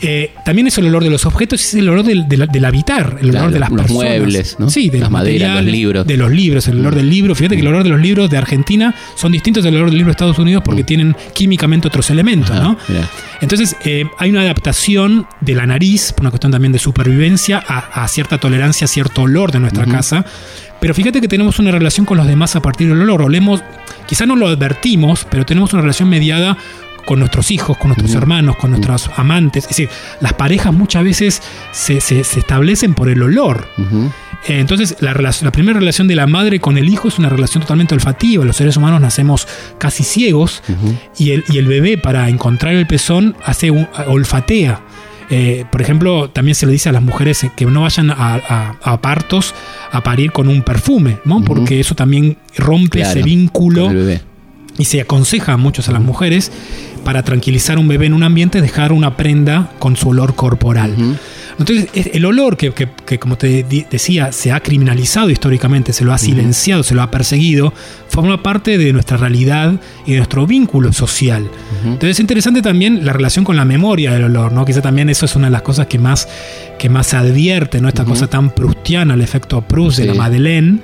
Eh, 0.03 0.31
también 0.43 0.65
es 0.67 0.77
el 0.79 0.87
olor 0.87 1.03
de 1.03 1.09
los 1.11 1.25
objetos, 1.27 1.61
es 1.61 1.73
el 1.75 1.87
olor 1.87 2.03
del, 2.03 2.27
del- 2.27 2.47
del 2.47 2.65
habitar, 2.65 3.17
el 3.21 3.29
olor 3.29 3.31
Claro, 3.31 3.51
de 3.51 3.59
las 3.59 3.69
los 3.69 3.81
personas. 3.81 4.03
muebles, 4.03 4.55
¿no? 4.59 4.69
Sí, 4.69 4.89
de 4.89 4.97
Las 4.97 5.01
los 5.05 5.11
maderas, 5.11 5.55
los 5.63 5.71
libros. 5.71 6.05
Mm. 6.05 6.07
De 6.07 6.17
los 6.17 6.31
libros, 6.31 6.67
el 6.67 6.79
olor 6.79 6.95
del 6.95 7.09
libro. 7.09 7.35
Fíjate 7.35 7.55
que 7.55 7.61
el 7.61 7.67
olor 7.67 7.83
de 7.83 7.89
los 7.89 7.99
libros 8.01 8.29
de 8.29 8.37
Argentina 8.37 8.95
son 9.15 9.31
distintos 9.31 9.63
del 9.63 9.75
olor 9.75 9.89
del 9.89 9.97
libro 9.99 10.07
de 10.09 10.13
Estados 10.13 10.39
Unidos 10.39 10.63
porque 10.65 10.83
tienen 10.83 11.15
químicamente 11.33 11.87
otros 11.87 12.09
elementos, 12.09 12.49
Mm. 12.49 12.53
Ajá, 12.53 12.63
¿no? 12.63 12.77
mirá. 12.87 13.07
Entonces, 13.41 13.75
eh, 13.85 14.05
hay 14.17 14.29
una 14.31 14.41
adaptación 14.41 15.27
de 15.39 15.55
la 15.55 15.65
nariz, 15.67 16.13
por 16.13 16.21
una 16.21 16.31
cuestión 16.31 16.51
también 16.51 16.71
de 16.71 16.79
supervivencia, 16.79 17.63
a, 17.67 18.03
a 18.03 18.07
cierta 18.07 18.37
tolerancia 18.39 18.85
a 18.85 18.87
cierto 18.87 19.21
olor 19.23 19.51
de 19.51 19.59
nuestra 19.59 19.85
casa. 19.85 20.25
Pero 20.79 20.95
fíjate 20.95 21.21
que 21.21 21.27
tenemos 21.27 21.59
una 21.59 21.69
relación 21.71 22.07
con 22.07 22.17
los 22.17 22.25
demás 22.25 22.55
a 22.55 22.61
partir 22.61 22.87
del 22.89 22.99
olor. 23.01 23.21
Olemos, 23.21 23.61
quizá 24.07 24.25
no 24.25 24.35
lo 24.35 24.47
advertimos, 24.47 25.27
pero 25.29 25.45
tenemos 25.45 25.73
una 25.73 25.83
relación 25.83 26.09
mediada 26.09 26.57
con 27.05 27.19
nuestros 27.19 27.51
hijos, 27.51 27.77
con 27.77 27.89
nuestros 27.89 28.11
hermanos, 28.15 28.55
con 28.57 28.71
nuestros 28.71 29.09
amantes. 29.15 29.63
Es 29.63 29.69
decir, 29.69 29.89
las 30.19 30.33
parejas 30.33 30.73
muchas 30.73 31.03
veces 31.03 31.41
se, 31.71 32.01
se- 32.01 32.23
se 32.23 32.39
establecen 32.39 32.93
por 32.93 33.09
el 33.09 33.21
olor. 33.23 33.67
Eh, 34.47 34.59
Entonces, 34.59 34.95
la, 35.01 35.51
primera 35.51 35.79
relación 35.79 36.07
de 36.07 36.15
la 36.15 36.25
madre 36.27 36.59
con 36.59 36.77
el 36.77 36.89
hijo 36.89 37.07
es 37.07 37.19
una 37.19 37.29
relación 37.29 37.61
totalmente 37.61 37.93
olfativa. 37.93 38.43
Los 38.43 38.57
seres 38.57 38.75
humanos 38.77 38.99
nacemos 39.01 39.47
casi 39.77 40.03
ciegos 40.03 40.63
y, 41.17 41.31
el, 41.31 41.43
y 41.49 41.57
el 41.59 41.67
bebé, 41.67 41.97
para 41.97 42.27
encontrar 42.29 42.73
el 42.73 42.87
pezón, 42.87 43.35
hace 43.45 43.69
un, 43.71 43.87
olfatea. 44.07 44.81
Eh, 45.33 45.63
por 45.71 45.81
ejemplo, 45.81 46.29
también 46.29 46.55
se 46.55 46.65
le 46.65 46.73
dice 46.73 46.89
a 46.89 46.91
las 46.91 47.01
mujeres 47.01 47.45
que 47.55 47.65
no 47.65 47.83
vayan 47.83 48.09
a, 48.11 48.15
a- 48.35 48.75
a 48.83 49.01
partos 49.01 49.53
a 49.91 50.01
parir 50.03 50.31
con 50.33 50.49
un 50.49 50.61
perfume, 50.61 51.19
¿no? 51.23 51.41
Porque 51.41 51.79
eso 51.79 51.95
también 51.95 52.37
rompe 52.57 52.97
Claro, 52.99 53.11
ese 53.11 53.23
vínculo. 53.23 53.89
Y 54.81 54.85
se 54.85 54.99
aconseja 54.99 55.53
a 55.53 55.57
muchos 55.57 55.89
a 55.89 55.91
las 55.91 56.01
mujeres 56.01 56.51
para 57.05 57.21
tranquilizar 57.21 57.77
a 57.77 57.79
un 57.79 57.87
bebé 57.87 58.07
en 58.07 58.15
un 58.15 58.23
ambiente 58.23 58.61
dejar 58.61 58.91
una 58.91 59.15
prenda 59.15 59.69
con 59.77 59.95
su 59.95 60.09
olor 60.09 60.33
corporal. 60.33 60.95
Entonces, 61.59 61.89
el 61.93 62.25
olor 62.25 62.57
que, 62.57 62.71
como 63.19 63.37
te 63.37 63.63
decía, 63.89 64.31
se 64.31 64.51
ha 64.51 64.59
criminalizado 64.59 65.29
históricamente, 65.29 65.93
se 65.93 66.03
lo 66.03 66.13
ha 66.13 66.17
silenciado, 66.17 66.83
se 66.83 66.95
lo 66.95 67.01
ha 67.01 67.11
perseguido, 67.11 67.73
forma 68.07 68.41
parte 68.43 68.77
de 68.77 68.93
nuestra 68.93 69.17
realidad 69.17 69.79
y 70.05 70.11
de 70.11 70.17
nuestro 70.17 70.45
vínculo 70.47 70.91
social. 70.93 71.49
Entonces, 71.83 72.11
es 72.11 72.19
interesante 72.19 72.61
también 72.61 73.05
la 73.05 73.13
relación 73.13 73.45
con 73.45 73.55
la 73.55 73.65
memoria 73.65 74.11
del 74.11 74.25
olor, 74.25 74.51
¿no? 74.51 74.65
Quizá 74.65 74.81
también 74.81 75.09
eso 75.09 75.25
es 75.25 75.35
una 75.35 75.47
de 75.47 75.51
las 75.51 75.61
cosas 75.61 75.87
que 75.87 75.99
más, 75.99 76.27
que 76.77 76.89
más 76.89 77.07
se 77.07 77.17
advierte, 77.17 77.81
¿no? 77.81 77.87
Esta 77.87 78.05
cosa 78.05 78.27
tan 78.27 78.51
prustiana, 78.51 79.13
el 79.13 79.21
efecto 79.21 79.61
Proust 79.61 79.99
de 79.99 80.05
la 80.05 80.13
Madeleine. 80.13 80.79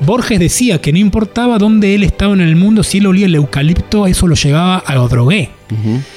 Borges 0.00 0.38
decía 0.38 0.80
que 0.80 0.92
no 0.92 0.98
importaba 0.98 1.58
dónde 1.58 1.94
él 1.94 2.02
estaba 2.02 2.32
en 2.34 2.40
el 2.40 2.56
mundo, 2.56 2.82
si 2.82 2.98
él 2.98 3.06
olía 3.06 3.26
el 3.26 3.34
eucalipto, 3.34 4.06
eso 4.06 4.26
lo 4.26 4.34
llegaba 4.34 4.78
a 4.78 4.94
lo 4.94 5.08
drogué. 5.08 5.50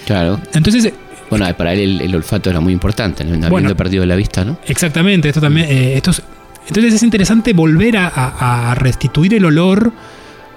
Claro. 0.05 0.39
Entonces, 0.53 0.93
bueno, 1.31 1.57
para 1.57 1.73
él 1.73 2.01
el, 2.01 2.13
olfato 2.13 2.49
era 2.49 2.59
muy 2.59 2.73
importante, 2.73 3.23
¿no? 3.23 3.45
habiendo 3.45 3.75
perdido 3.75 4.05
la 4.05 4.15
vista, 4.15 4.43
¿no? 4.43 4.59
Exactamente, 4.67 5.29
esto 5.29 5.39
también. 5.39 5.67
Eh, 5.69 5.95
entonces 5.95 6.93
es 6.93 7.03
interesante 7.03 7.53
volver 7.53 7.95
a, 7.97 8.75
restituir 8.77 9.33
el 9.35 9.45
olor 9.45 9.93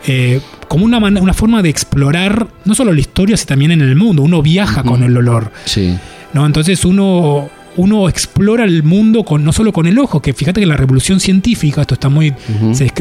eh, 0.07 0.41
como 0.67 0.85
una, 0.85 0.99
una 0.99 1.33
forma 1.33 1.63
de 1.63 1.69
explorar 1.69 2.49
no 2.65 2.75
solo 2.75 2.93
la 2.93 3.01
historia, 3.01 3.37
sino 3.37 3.47
también 3.47 3.71
en 3.71 3.83
el 3.83 3.95
mundo. 3.95 4.23
Uno 4.23 4.43
viaja 4.43 4.83
con 4.83 5.05
el 5.05 5.17
olor. 5.17 5.53
Sí. 5.65 5.97
¿no? 6.33 6.45
Entonces 6.45 6.85
uno, 6.85 7.49
uno 7.77 8.09
explora 8.09 8.65
el 8.65 8.83
mundo 8.83 9.25
con, 9.25 9.45
no 9.45 9.53
solo 9.53 9.73
con 9.73 9.87
el 9.87 9.97
ojo, 9.99 10.21
que 10.21 10.35
fíjate 10.35 10.61
que 10.61 10.67
la 10.67 10.77
revolución 10.77 11.21
científica, 11.21 11.83
esto 11.83 11.95
está 11.95 12.09
muy. 12.09 12.35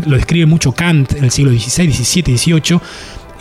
lo 0.05 0.15
describe 0.15 0.45
mucho 0.45 0.71
Kant 0.73 1.13
en 1.13 1.23
el 1.23 1.31
siglo 1.31 1.51
XVI, 1.51 1.91
XVII, 1.91 2.37
XVIII 2.37 2.79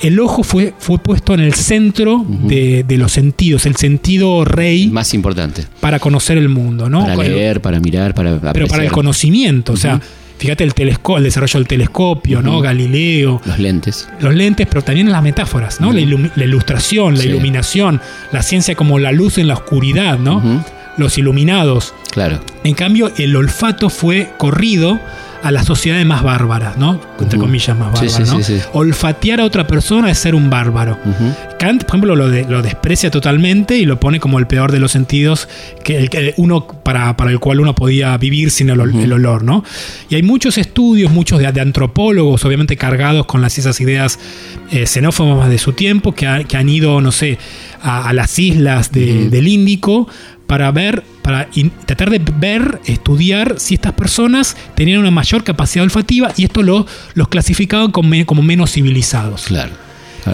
el 0.03 0.19
ojo 0.19 0.43
fue, 0.43 0.75
fue 0.79 0.99
puesto 0.99 1.33
en 1.33 1.41
el 1.41 1.55
centro 1.55 2.25
de, 2.27 2.85
los 2.99 3.13
sentidos, 3.13 3.67
el 3.67 3.77
sentido 3.77 4.45
rey. 4.45 4.89
Más 4.89 5.15
importante. 5.15 5.65
Para 5.81 5.99
conocer 5.99 6.37
el 6.39 6.49
mundo, 6.49 6.91
¿no? 6.91 7.07
Para 7.07 7.23
leer, 7.23 7.61
para 7.63 7.79
mirar, 7.79 8.15
para 8.15 8.31
apreciar. 8.31 8.53
Pero 8.53 8.67
para 8.67 8.85
el 8.85 8.91
conocimiento, 8.91 9.73
o 9.73 9.77
sea, 9.77 10.01
fíjate 10.39 10.65
el, 10.65 10.73
el 10.77 11.23
desarrollo 11.23 11.61
del 11.61 11.69
telescopio, 11.69 12.43
¿no? 12.43 12.61
Galileo. 12.61 13.41
Los 13.45 13.59
lentes. 13.61 14.09
Los 14.21 14.35
lentes, 14.35 14.67
pero 14.67 14.83
también 14.83 15.11
las 15.11 15.23
metáforas, 15.23 15.81
¿no? 15.81 15.93
la, 15.93 16.01
ilustración, 16.01 17.17
la 17.17 17.25
iluminación, 17.25 18.01
la 18.33 18.43
ciencia 18.43 18.75
como 18.75 18.99
la 18.99 19.13
luz 19.13 19.39
en 19.39 19.47
la 19.47 19.55
oscuridad, 19.55 20.19
¿no? 20.19 20.65
Los 20.99 21.17
iluminados. 21.17 21.95
Claro. 22.11 22.41
En 22.65 22.75
cambio, 22.75 23.13
el 23.17 23.35
olfato 23.37 23.89
fue 23.89 24.33
corrido 24.37 25.01
a 25.43 25.51
las 25.51 25.67
sociedades 25.67 26.07
más 26.07 26.23
bárbaras, 26.23 26.77
¿no? 26.77 27.01
Entre 27.21 27.39
comillas, 27.39 27.77
más 27.77 27.93
bárbaras, 27.93 28.33
¿no? 28.33 28.41
Olfatear 28.73 29.41
a 29.41 29.45
otra 29.45 29.67
persona 29.67 30.11
es 30.11 30.19
ser 30.19 30.35
un 30.35 30.51
bárbaro. 30.51 30.99
Kant, 31.59 31.83
por 31.83 31.91
ejemplo, 31.91 32.17
lo, 32.17 32.29
lo, 32.29 32.63
desprecia 32.63 33.11
totalmente 33.11 33.77
y 33.77 33.85
lo 33.85 33.99
pone 33.99 34.21
como 34.21 34.39
el 34.39 34.47
peor 34.47 34.73
de 34.73 34.79
los 34.79 34.93
sentidos 34.93 35.49
que, 35.85 35.99
el, 35.99 36.35
uno, 36.37 36.67
para, 36.67 37.17
para, 37.17 37.31
el 37.31 37.41
cual 37.41 37.61
uno 37.61 37.75
podía 37.75 38.17
vivir 38.19 38.51
sin 38.51 38.71
el, 38.71 38.81
olor, 38.81 39.43
¿no? 39.43 39.65
Y 40.09 40.15
hay 40.15 40.23
muchos 40.23 40.59
estudios, 40.59 41.11
muchos 41.11 41.41
de, 41.41 41.61
antropólogos, 41.61 42.45
obviamente 42.45 42.77
cargados 42.77 43.27
con 43.27 43.43
las, 43.43 43.59
esas 43.59 43.81
ideas 43.81 44.19
eh, 44.71 44.87
xenófobas 44.87 45.49
de 45.49 45.59
su 45.59 45.73
tiempo, 45.73 46.15
que, 46.15 46.27
han 46.27 46.69
ido, 46.69 47.01
no 47.01 47.13
sé, 47.13 47.39
a, 47.83 48.13
las 48.13 48.39
islas 48.39 48.93
del 48.93 49.49
Índico 49.49 50.09
para 50.53 50.71
ver, 50.71 51.03
para 51.23 51.49
tratar 51.87 52.11
de 52.11 52.21
ver, 52.37 52.79
estudiar 52.85 53.55
si 53.59 53.77
estas 53.77 53.95
personas 53.95 54.55
tenían 54.75 55.01
una 55.01 55.11
mayor 55.11 55.45
capacidad 55.45 55.83
olfativa 55.83 56.31
y 56.37 56.45
esto 56.45 56.63
lo, 56.63 56.87
los 57.15 57.29
clasificaban 57.29 57.91
como, 57.91 58.15
como 58.27 58.43
menos 58.43 58.71
civilizados. 58.73 59.45
Claro. 59.45 59.73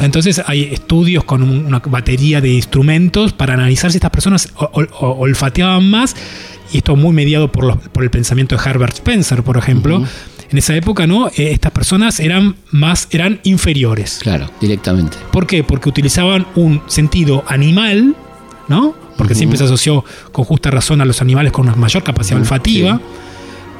Entonces 0.00 0.42
hay 0.44 0.64
estudios 0.72 1.22
con 1.22 1.44
una 1.44 1.78
batería 1.78 2.40
de 2.40 2.52
instrumentos 2.52 3.32
para 3.32 3.54
analizar 3.54 3.92
si 3.92 3.98
estas 3.98 4.10
personas 4.10 4.52
olfateaban 4.98 5.88
más, 5.88 6.16
y 6.72 6.78
esto 6.78 6.96
muy 6.96 7.12
mediado 7.12 7.52
por, 7.52 7.78
por 7.78 8.02
el 8.02 8.10
pensamiento 8.10 8.56
de 8.56 8.68
Herbert 8.68 8.94
Spencer, 8.94 9.44
por 9.44 9.56
ejemplo. 9.56 10.02
En 10.50 10.58
esa 10.58 10.74
época, 10.74 11.06
¿no? 11.06 11.28
Eh, 11.28 11.52
estas 11.52 11.70
personas 11.70 12.18
eran 12.18 12.56
más, 12.72 13.06
eran 13.12 13.38
inferiores. 13.44 14.18
Claro, 14.20 14.50
directamente. 14.60 15.16
¿Por 15.30 15.46
qué? 15.46 15.62
Porque 15.62 15.88
utilizaban 15.88 16.44
un 16.56 16.82
sentido 16.88 17.44
animal, 17.46 18.16
¿no? 18.66 19.06
Porque 19.18 19.34
siempre 19.34 19.58
se 19.58 19.64
asoció 19.64 20.04
con 20.32 20.46
justa 20.46 20.70
razón 20.70 21.02
a 21.02 21.04
los 21.04 21.20
animales 21.20 21.52
con 21.52 21.66
una 21.66 21.76
mayor 21.76 22.02
capacidad 22.02 22.38
olfativa. 22.38 22.98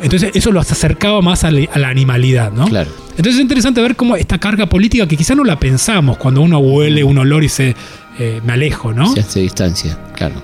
Entonces 0.02 0.32
eso 0.34 0.52
los 0.52 0.70
acercaba 0.70 1.22
más 1.22 1.44
a, 1.44 1.50
la 1.50 1.88
animalidad, 1.88 2.52
¿no? 2.52 2.66
Claro. 2.66 2.90
Entonces 3.10 3.36
es 3.36 3.40
interesante 3.40 3.80
ver 3.80 3.96
cómo 3.96 4.16
esta 4.16 4.38
carga 4.38 4.66
política 4.66 5.06
que 5.06 5.16
quizá 5.16 5.34
no 5.34 5.44
la 5.44 5.58
pensamos 5.58 6.18
cuando 6.18 6.42
uno 6.42 6.58
huele 6.58 7.02
un 7.02 7.18
olor 7.18 7.42
y 7.42 7.48
se 7.48 7.74
eh, 8.18 8.40
me 8.44 8.52
alejo, 8.52 8.92
¿no? 8.92 9.12
Se 9.12 9.20
hace 9.20 9.40
distancia, 9.40 9.96
claro. 10.14 10.34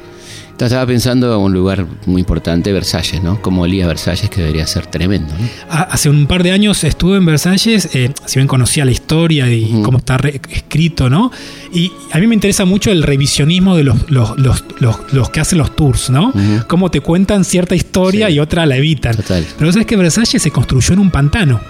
Estaba 0.59 0.87
pensando 0.87 1.35
en 1.35 1.41
un 1.41 1.53
lugar 1.53 1.85
muy 2.07 2.21
importante, 2.21 2.73
Versalles, 2.73 3.23
¿no? 3.23 3.43
Como 3.43 3.63
olía 3.63 3.87
Versalles, 3.87 4.31
que 4.31 4.41
debería 4.41 4.67
ser 4.67 4.87
tremendo. 4.87 5.35
¿no? 5.35 5.49
Hace 5.69 6.09
un 6.09 6.27
par 6.27 6.43
de 6.43 6.53
años 6.53 6.85
estuve 6.85 7.17
en 7.17 7.27
Versalles, 7.27 7.91
eh, 7.93 8.13
si 8.25 8.39
bien 8.39 8.47
conocía 8.47 8.85
la 8.85 8.93
historia 8.93 9.51
y 9.51 9.83
cómo 9.83 9.99
está 9.99 10.17
escrito, 10.51 11.11
¿no? 11.11 11.33
Y 11.73 11.91
a 12.13 12.19
mí 12.19 12.27
me 12.27 12.35
interesa 12.35 12.65
mucho 12.65 12.93
el 12.93 13.03
revisionismo 13.03 13.77
de 13.77 13.85
los, 13.85 13.97
los, 14.09 15.31
que 15.31 15.41
hacen 15.41 15.59
los 15.59 15.75
tours, 15.75 16.11
¿no? 16.11 16.33
Cómo 16.69 16.91
te 16.91 17.01
cuentan 17.01 17.45
cierta 17.45 17.75
historia 17.75 18.31
y 18.31 18.39
otra 18.39 18.65
la 18.65 18.77
evitan. 18.77 19.17
Total. 19.17 19.45
Pero 19.59 19.73
sabes 19.73 19.87
que 19.87 19.97
Versalles 19.97 20.41
se 20.41 20.51
construyó 20.51 20.95
en 20.95 21.01
un 21.01 21.11
pantano. 21.11 21.61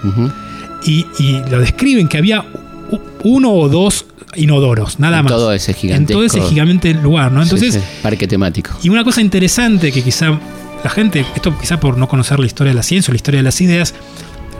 y, 0.85 1.05
y 1.17 1.41
lo 1.49 1.59
describen 1.59 2.07
que 2.07 2.19
había 2.19 2.45
uno 3.23 3.51
o 3.51 3.67
dos 3.67 4.05
inodoros, 4.35 4.99
nada 4.99 5.23
más. 5.23 5.31
Todo 5.31 5.51
ese 5.51 5.73
gigante. 5.73 6.13
En 6.13 6.17
todo 6.17 6.25
ese 6.25 6.41
gigante 6.41 6.93
lugar, 6.93 7.31
¿no? 7.31 7.41
Entonces. 7.41 7.79
Parque 8.01 8.27
temático. 8.27 8.71
Y 8.83 8.89
una 8.89 9.03
cosa 9.03 9.21
interesante 9.21 9.91
que 9.91 10.01
quizá 10.01 10.39
la 10.83 10.89
gente, 10.89 11.25
esto 11.35 11.57
quizá 11.59 11.79
por 11.79 11.97
no 11.97 12.07
conocer 12.07 12.39
la 12.39 12.45
historia 12.45 12.71
de 12.71 12.75
la 12.75 12.83
ciencia 12.83 13.11
o 13.11 13.13
la 13.13 13.17
historia 13.17 13.39
de 13.39 13.43
las 13.43 13.59
ideas, 13.61 13.93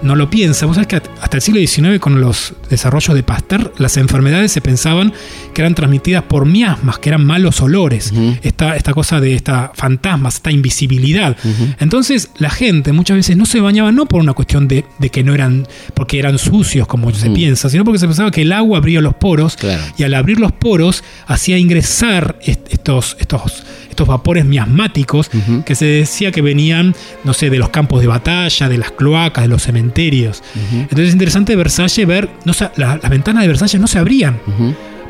no 0.02 0.16
lo 0.16 0.30
piensa. 0.30 0.66
Vos 0.66 0.76
sabés 0.76 0.88
que 0.88 1.02
hasta 1.22 1.38
el 1.38 1.42
siglo 1.42 1.60
XIX, 1.60 2.00
con 2.00 2.22
los 2.22 2.54
desarrollos 2.70 3.16
de 3.16 3.24
Pasteur, 3.24 3.74
las 3.78 3.98
enfermedades 3.98 4.52
se 4.52 4.62
pensaban 4.62 5.14
que 5.54 5.62
eran 5.62 5.76
transmitidas 5.76 6.24
por 6.24 6.46
miasmas, 6.46 7.00
que 7.00 7.10
eran 7.10 7.26
malos 7.26 7.62
olores. 7.62 8.14
esta, 8.44 8.76
esta, 8.76 8.94
cosa 8.94 9.20
de 9.20 9.36
esta 9.36 9.72
fantasmas, 9.76 10.36
esta 10.36 10.52
invisibilidad. 10.52 11.36
Entonces, 11.80 12.30
la 12.38 12.50
gente 12.50 12.92
muchas 12.92 13.18
veces 13.18 13.38
no 13.38 13.46
se 13.46 13.60
bañaba 13.60 13.92
no 13.92 14.06
por 14.06 14.22
una 14.22 14.34
cuestión 14.34 14.68
de, 14.68 14.86
que 15.12 15.24
no 15.24 15.34
eran, 15.34 15.68
porque 15.94 16.20
eran 16.20 16.38
sucios, 16.38 16.88
como 16.88 17.14
se 17.14 17.30
piensa, 17.30 17.70
sino 17.70 17.84
porque 17.84 18.00
se 18.00 18.08
pensaba 18.08 18.32
que 18.32 18.42
el 18.42 18.52
agua 18.52 18.78
abría 18.78 19.02
los 19.02 19.16
poros 19.16 19.58
y 19.98 20.04
al 20.04 20.14
abrir 20.14 20.40
los 20.40 20.52
poros 20.52 21.04
hacía 21.28 21.58
ingresar 21.58 22.40
estos, 22.44 23.18
estos 23.20 23.64
estos 23.96 24.08
vapores 24.10 24.44
miasmáticos 24.44 25.30
que 25.66 25.74
se 25.74 25.86
decía 25.86 26.34
que 26.34 26.42
venían, 26.42 26.94
no 27.24 27.34
sé, 27.34 27.50
de 27.50 27.58
los 27.58 27.70
campos 27.70 28.02
de 28.02 28.08
batalla, 28.08 28.68
de 28.68 28.78
las 28.78 28.92
cloacas, 28.92 29.46
de 29.46 29.48
los 29.48 29.64
cementerios. 29.64 30.44
Entonces 30.74 31.08
es 31.08 31.14
interesante 31.14 31.56
Versalles 31.56 32.06
ver, 32.06 32.30
no, 32.44 32.52
las 32.76 33.10
ventanas 33.10 33.44
de 33.44 33.48
Versalles 33.48 33.80
no 33.80 33.88
se 33.88 33.98
abrían. 34.00 34.38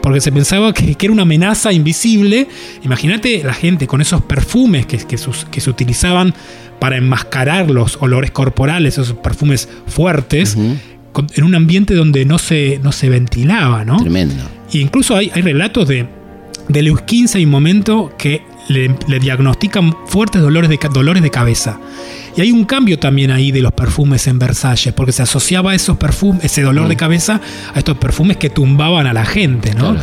Porque 0.04 0.22
se 0.22 0.32
pensaba 0.32 0.72
que, 0.72 0.96
era 1.00 1.12
una 1.12 1.24
amenaza 1.24 1.74
invisible. 1.74 2.48
Imagínate 2.84 3.44
la 3.44 3.56
gente 3.56 3.88
con 3.88 4.02
esos 4.02 4.22
perfumes 4.22 4.86
que, 4.86 5.00
que, 5.00 5.18
se 5.18 5.70
utilizaban 5.70 6.36
para 6.80 6.98
enmascarar 6.98 7.72
los 7.72 7.98
olores 8.02 8.30
corporales, 8.30 9.00
esos 9.00 9.18
perfumes 9.18 9.68
fuertes, 9.88 10.56
en 10.56 11.44
un 11.44 11.56
ambiente 11.56 11.96
donde 11.96 12.24
no 12.26 12.38
se, 12.38 12.80
no 12.84 12.92
se 12.92 13.10
ventilaba, 13.10 13.84
¿no? 13.84 13.98
Tremendo. 13.98 14.44
E 14.72 14.78
incluso 14.78 15.16
hay, 15.16 15.32
hay 15.34 15.42
relatos 15.42 15.88
de, 15.88 16.06
de 16.68 16.82
Lewis 16.84 17.02
XV, 17.08 17.38
hay 17.38 17.46
un 17.46 17.52
momento 17.52 18.14
que 18.16 18.44
le, 18.68 19.20
diagnostican 19.20 19.96
fuertes 20.08 20.42
dolores 20.42 20.70
de, 20.70 20.80
dolores 20.92 21.24
de 21.24 21.32
cabeza. 21.32 21.80
Y 22.36 22.42
hay 22.42 22.52
un 22.52 22.66
cambio 22.66 23.00
también 23.00 23.32
ahí 23.32 23.52
de 23.52 23.62
los 23.62 23.72
perfumes 23.72 24.28
en 24.28 24.40
Versalles, 24.40 24.94
porque 24.94 25.12
se 25.12 25.24
asociaba 25.24 25.74
esos 25.74 25.98
perfumes, 25.98 26.44
ese 26.44 26.62
dolor 26.62 26.88
de 26.88 26.96
mm. 26.96 26.98
cabeza 26.98 27.42
a 27.74 27.80
estos 27.80 27.98
perfumes 27.98 28.38
que 28.38 28.50
tumbaban 28.50 29.08
a 29.08 29.14
la 29.14 29.26
gente, 29.26 29.74
¿no? 29.74 29.96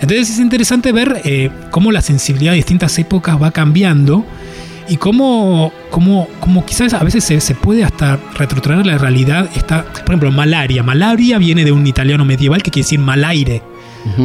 Entonces 0.00 0.30
es 0.30 0.38
interesante 0.38 0.92
ver 0.92 1.22
eh, 1.24 1.50
cómo 1.70 1.92
la 1.92 2.00
sensibilidad 2.00 2.52
de 2.52 2.56
distintas 2.56 2.98
épocas 2.98 3.40
va 3.40 3.50
cambiando 3.52 4.24
y 4.88 4.96
cómo, 4.96 5.72
cómo, 5.90 6.28
cómo 6.40 6.66
quizás 6.66 6.92
a 6.94 7.02
veces 7.02 7.24
se, 7.24 7.40
se, 7.40 7.54
puede 7.54 7.84
hasta 7.84 8.18
retrotraer 8.36 8.84
la 8.84 8.98
realidad. 8.98 9.48
Está, 9.54 9.84
por 9.84 10.08
ejemplo, 10.08 10.30
malaria. 10.32 10.82
Malaria 10.82 11.38
viene 11.38 11.64
de 11.64 11.72
un 11.72 11.86
italiano 11.86 12.24
medieval 12.24 12.62
que 12.62 12.70
quiere 12.70 12.84
decir 12.84 12.98
mal 12.98 13.24
aire 13.24 13.62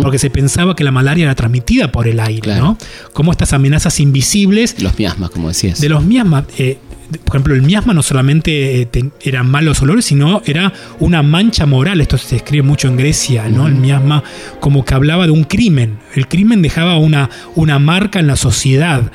porque 0.01 0.19
se 0.19 0.29
pensaba 0.29 0.75
que 0.75 0.83
la 0.83 0.91
malaria 0.91 1.25
era 1.25 1.35
transmitida 1.35 1.91
por 1.91 2.07
el 2.07 2.19
aire, 2.19 2.57
¿no? 2.57 2.77
Como 3.13 3.31
estas 3.31 3.53
amenazas 3.53 3.99
invisibles. 3.99 4.81
Los 4.81 4.97
miasmas, 4.97 5.29
como 5.29 5.47
decías. 5.47 5.79
De 5.79 5.89
los 5.89 6.03
miasmas. 6.03 6.45
Eh, 6.57 6.77
por 7.23 7.35
ejemplo, 7.35 7.55
el 7.55 7.63
miasma 7.63 7.93
no 7.93 8.03
solamente 8.03 8.81
eh, 8.81 9.09
eran 9.21 9.49
malos 9.49 9.81
olores, 9.81 10.05
sino 10.05 10.41
era 10.45 10.71
una 10.99 11.23
mancha 11.23 11.65
moral. 11.65 12.01
Esto 12.01 12.17
se 12.17 12.35
escribe 12.35 12.63
mucho 12.63 12.87
en 12.87 12.97
Grecia, 12.97 13.49
¿no? 13.49 13.67
El 13.67 13.75
miasma 13.75 14.23
como 14.59 14.85
que 14.85 14.93
hablaba 14.93 15.25
de 15.25 15.31
un 15.31 15.43
crimen. 15.43 15.97
El 16.13 16.27
crimen 16.27 16.61
dejaba 16.61 16.97
una, 16.97 17.29
una 17.55 17.79
marca 17.79 18.19
en 18.19 18.27
la 18.27 18.35
sociedad. 18.35 19.11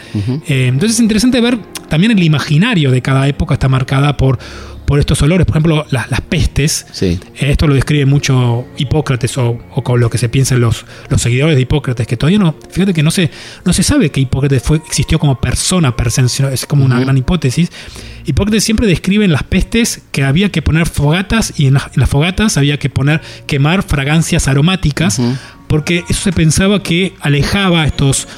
Eh, 0.49 0.67
entonces 0.67 0.97
es 0.97 1.01
interesante 1.01 1.41
ver 1.41 1.59
también 1.89 2.13
el 2.13 2.23
imaginario 2.23 2.91
de 2.91 3.03
cada 3.03 3.29
época 3.29 3.55
está 3.55 3.69
marcada 3.69 4.17
por 4.17 4.39
por 4.87 4.99
estos 5.01 5.21
olores. 5.23 5.47
Por 5.47 5.55
ejemplo, 5.57 5.87
las, 5.91 6.11
las 6.11 6.21
pestes. 6.21 6.87
Sí. 6.93 7.19
Eh, 7.39 7.51
Esto 7.51 7.67
lo 7.67 7.75
describe 7.75 8.07
mucho 8.07 8.67
Hipócrates 8.77 9.37
o, 9.39 9.59
o 9.75 9.83
con 9.85 10.01
lo 10.01 10.11
que 10.11 10.19
se 10.19 10.29
piensa 10.29 10.55
en 10.55 10.61
los, 10.61 10.85
los 11.09 11.21
seguidores 11.23 11.57
de 11.57 11.63
Hipócrates, 11.63 12.07
que 12.07 12.17
todavía 12.17 12.39
no, 12.39 12.55
fíjate 12.71 12.93
que 12.95 13.03
no 13.03 13.11
se, 13.11 13.31
no 13.65 13.73
se 13.73 13.83
sabe 13.83 14.11
que 14.11 14.21
Hipócrates 14.21 14.63
fue, 14.63 14.79
existió 14.87 15.19
como 15.19 15.41
persona 15.41 15.97
per 15.97 16.11
se, 16.11 16.23
es 16.53 16.67
como 16.67 16.85
una 16.85 17.01
gran 17.01 17.17
hipótesis. 17.19 17.71
Hipócrates 18.27 18.65
siempre 18.65 18.87
describe 18.87 19.25
en 19.25 19.33
las 19.33 19.43
pestes 19.43 20.03
que 20.13 20.25
había 20.25 20.51
que 20.51 20.63
poner 20.63 20.87
fogatas 20.87 21.53
y 21.59 21.67
en, 21.67 21.75
las- 21.75 21.87
en 21.95 22.01
las 22.01 22.09
fogatas 22.09 22.57
había 22.57 22.79
que 22.79 22.89
poner, 22.91 23.21
quemar 23.47 23.83
fragancias 23.83 24.49
aromáticas, 24.49 25.21
porque 25.69 26.05
eso 26.09 26.23
se 26.23 26.33
pensaba 26.33 26.83
que 26.83 27.15
alejaba 27.21 27.83
a 27.83 27.87
estos 27.87 28.29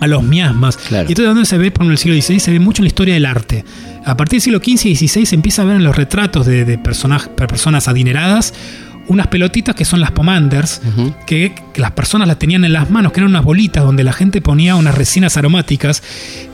a 0.00 0.06
los 0.06 0.22
miasmas. 0.22 0.76
Claro. 0.76 1.08
Y 1.08 1.12
entonces 1.12 1.26
donde 1.34 1.44
se 1.44 1.58
ve, 1.58 1.72
por 1.72 1.82
ejemplo, 1.82 1.86
en 1.86 1.92
el 1.92 1.98
siglo 1.98 2.14
XVI, 2.22 2.38
se 2.40 2.50
ve 2.52 2.60
mucho 2.60 2.82
en 2.82 2.84
la 2.84 2.88
historia 2.88 3.14
del 3.14 3.26
arte. 3.26 3.64
A 4.08 4.16
partir 4.16 4.38
del 4.38 4.42
siglo 4.42 4.58
XV 4.58 4.86
y 4.86 4.96
XVI 4.96 5.26
se 5.26 5.34
empieza 5.34 5.60
a 5.60 5.64
ver 5.66 5.76
en 5.76 5.84
los 5.84 5.94
retratos 5.94 6.46
de, 6.46 6.64
de 6.64 6.78
personas, 6.78 7.88
adineradas 7.88 8.54
unas 9.06 9.26
pelotitas 9.26 9.74
que 9.74 9.84
son 9.84 10.00
las 10.00 10.12
pomanders, 10.12 10.80
que 11.26 11.54
las 11.76 11.92
personas 11.92 12.26
las 12.26 12.38
tenían 12.38 12.64
en 12.64 12.72
las 12.72 12.90
manos, 12.90 13.12
que 13.12 13.20
eran 13.20 13.30
unas 13.30 13.44
bolitas 13.44 13.84
donde 13.84 14.04
la 14.04 14.12
gente 14.12 14.40
ponía 14.40 14.76
unas 14.76 14.94
resinas 14.94 15.36
aromáticas, 15.36 16.02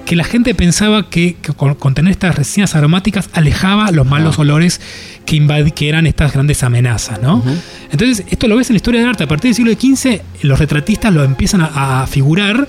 que 0.04 0.16
la 0.16 0.24
gente 0.24 0.54
pensaba 0.54 1.08
que, 1.08 1.36
que 1.40 1.52
con, 1.54 1.74
con 1.76 1.94
tener 1.94 2.10
estas 2.12 2.34
resinas 2.34 2.74
aromáticas 2.74 3.30
alejaba 3.32 3.90
los 3.90 4.06
malos 4.06 4.36
Ah. 4.38 4.42
olores 4.42 4.80
que, 5.24 5.72
que 5.74 5.88
eran 5.88 6.06
estas 6.06 6.32
grandes 6.34 6.62
amenazas, 6.62 7.22
¿no? 7.22 7.42
Entonces, 7.90 8.26
esto 8.30 8.46
lo 8.48 8.56
ves 8.56 8.68
en 8.68 8.74
la 8.74 8.76
historia 8.76 9.00
del 9.00 9.08
arte. 9.08 9.24
A 9.24 9.28
partir 9.28 9.54
del 9.54 9.54
siglo 9.54 9.72
XV, 9.72 10.20
los 10.42 10.58
retratistas 10.58 11.12
lo 11.14 11.24
empiezan 11.24 11.62
a, 11.62 12.02
a 12.02 12.06
figurar 12.06 12.68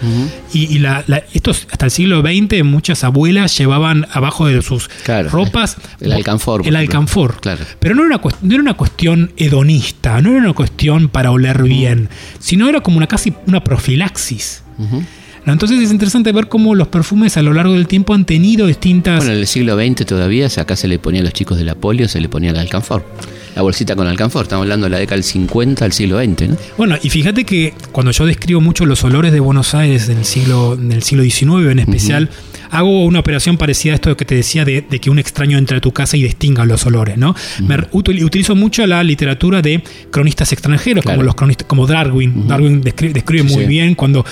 y, 0.54 0.74
y 0.74 0.80
la- 0.80 1.04
la- 1.08 1.24
estos, 1.34 1.68
hasta 1.72 1.86
el 1.86 1.92
siglo 1.92 2.22
XX, 2.22 2.64
muchas 2.64 3.04
abuelas 3.04 3.58
llevaban 3.58 4.08
abajo 4.14 4.48
de 4.48 4.62
sus 4.62 4.88
Claro. 5.04 5.30
ropas 5.30 5.76
El 6.00 6.14
alcanfor, 6.14 6.66
El 6.66 6.76
alcanfor. 6.78 7.42
Claro. 7.42 7.66
Pero 7.80 7.96
no 7.96 8.06
era, 8.06 8.16
una, 8.18 8.36
no 8.42 8.54
era 8.54 8.62
una 8.62 8.74
cuestión 8.76 9.34
hedonista, 9.36 10.22
no 10.22 10.30
era 10.32 10.40
una 10.40 10.54
cuestión 10.54 11.10
para 11.10 11.32
oler 11.32 11.64
bien, 11.64 12.10
sino 12.40 12.70
era 12.70 12.80
como 12.82 12.96
una 12.98 13.08
casi 13.08 13.34
una 13.48 13.62
profilaxis. 13.64 14.64
Entonces 15.54 15.80
es 15.80 15.92
interesante 15.92 16.32
ver 16.32 16.48
cómo 16.48 16.74
los 16.74 16.88
perfumes 16.88 17.38
a 17.38 17.42
lo 17.42 17.54
largo 17.54 17.74
del 17.74 17.88
tiempo 17.88 18.14
han 18.14 18.26
tenido 18.26 18.68
distintas. 18.68 19.18
Bueno, 19.18 19.34
en 19.34 19.40
el 19.40 19.48
siglo 19.48 19.76
XX 19.76 20.06
todavía, 20.06 20.48
acá 20.58 20.76
se 20.76 20.88
le 20.88 21.00
ponía 21.00 21.22
a 21.22 21.24
los 21.24 21.34
chicos 21.34 21.58
de 21.58 21.66
la 21.66 21.76
polio, 21.76 22.08
se 22.08 22.20
le 22.20 22.30
ponía 22.30 22.50
el 22.50 22.58
alcanfor. 22.58 23.06
La 23.56 23.62
bolsita 23.62 23.96
con 23.96 24.08
alcanfor. 24.08 24.44
Estamos 24.44 24.64
hablando 24.64 24.86
de 24.86 24.92
la 24.92 24.98
década 24.98 25.16
del 25.16 25.24
50 25.24 25.86
al 25.86 25.92
siglo 25.94 26.18
XX, 26.20 26.50
¿no? 26.50 26.58
Bueno, 26.78 26.98
y 27.02 27.10
fíjate 27.10 27.46
que 27.46 27.74
cuando 27.92 28.12
yo 28.12 28.26
describo 28.26 28.60
mucho 28.60 28.86
los 28.86 29.04
olores 29.04 29.32
de 29.32 29.40
Buenos 29.40 29.74
Aires 29.76 30.08
del 30.08 30.26
siglo, 30.26 30.76
del 30.76 31.04
siglo 31.04 31.24
XIX 31.24 31.72
en 31.72 31.80
especial, 31.80 32.30
hago 32.76 33.06
una 33.06 33.20
operación 33.20 33.58
parecida 33.58 33.94
a 33.94 33.96
esto 33.96 34.16
que 34.18 34.26
te 34.26 34.36
decía 34.36 34.66
de, 34.66 34.82
de 34.82 35.00
que 35.00 35.10
un 35.10 35.20
extraño 35.20 35.58
entre 35.58 35.78
a 35.78 35.82
tu 35.82 35.92
casa 35.92 36.18
y 36.18 36.24
distinga 36.24 36.66
los 36.66 36.86
olores, 36.86 37.18
¿no? 37.18 37.36
Me 37.68 37.78
util- 37.92 38.24
utilizo 38.24 38.56
mucho 38.56 38.86
la 38.86 39.04
literatura 39.04 39.62
de 39.62 39.82
cronistas 40.12 40.52
extranjeros, 40.52 41.04
Claro. 41.04 41.18
como 41.18 41.26
los 41.26 41.36
cronistas, 41.36 41.68
como 41.68 41.88
Darwin. 41.88 42.48
Darwin 42.48 42.82
descri- 42.84 43.12
describe, 43.14 43.48
Sí, 43.48 43.54
muy 43.56 43.64
sí. 43.64 43.70
bien 43.70 43.96
cuando 43.96 44.26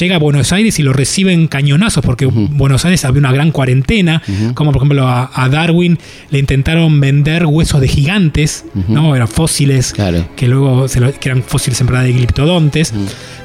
llega 0.00 0.16
a 0.16 0.18
Buenos 0.18 0.52
Aires 0.52 0.78
y 0.78 0.82
lo 0.82 0.92
reciben 0.92 1.48
cañonazos, 1.48 2.04
porque 2.04 2.26
Buenos 2.26 2.84
Aires 2.84 3.04
había 3.04 3.20
una 3.20 3.32
gran 3.32 3.50
cuarentena, 3.52 4.22
como 4.54 4.72
por 4.72 4.80
ejemplo 4.82 5.06
a, 5.06 5.30
a 5.34 5.48
Darwin 5.48 5.98
le 6.30 6.38
intentaron 6.38 7.00
vender 7.00 7.46
huesos 7.46 7.80
de 7.80 7.88
gigantes, 7.88 8.64
¿no? 8.88 9.14
Eran 9.14 9.28
fósiles 9.28 9.92
Claro. 9.92 10.26
que 10.36 10.48
luego 10.48 10.88
se 10.88 11.00
lo- 11.00 11.12
que 11.12 11.28
eran 11.28 11.42
fósiles 11.42 11.80
en 11.80 11.86
verdad 11.88 12.04
de 12.04 12.12
gliptodontes. 12.12 12.92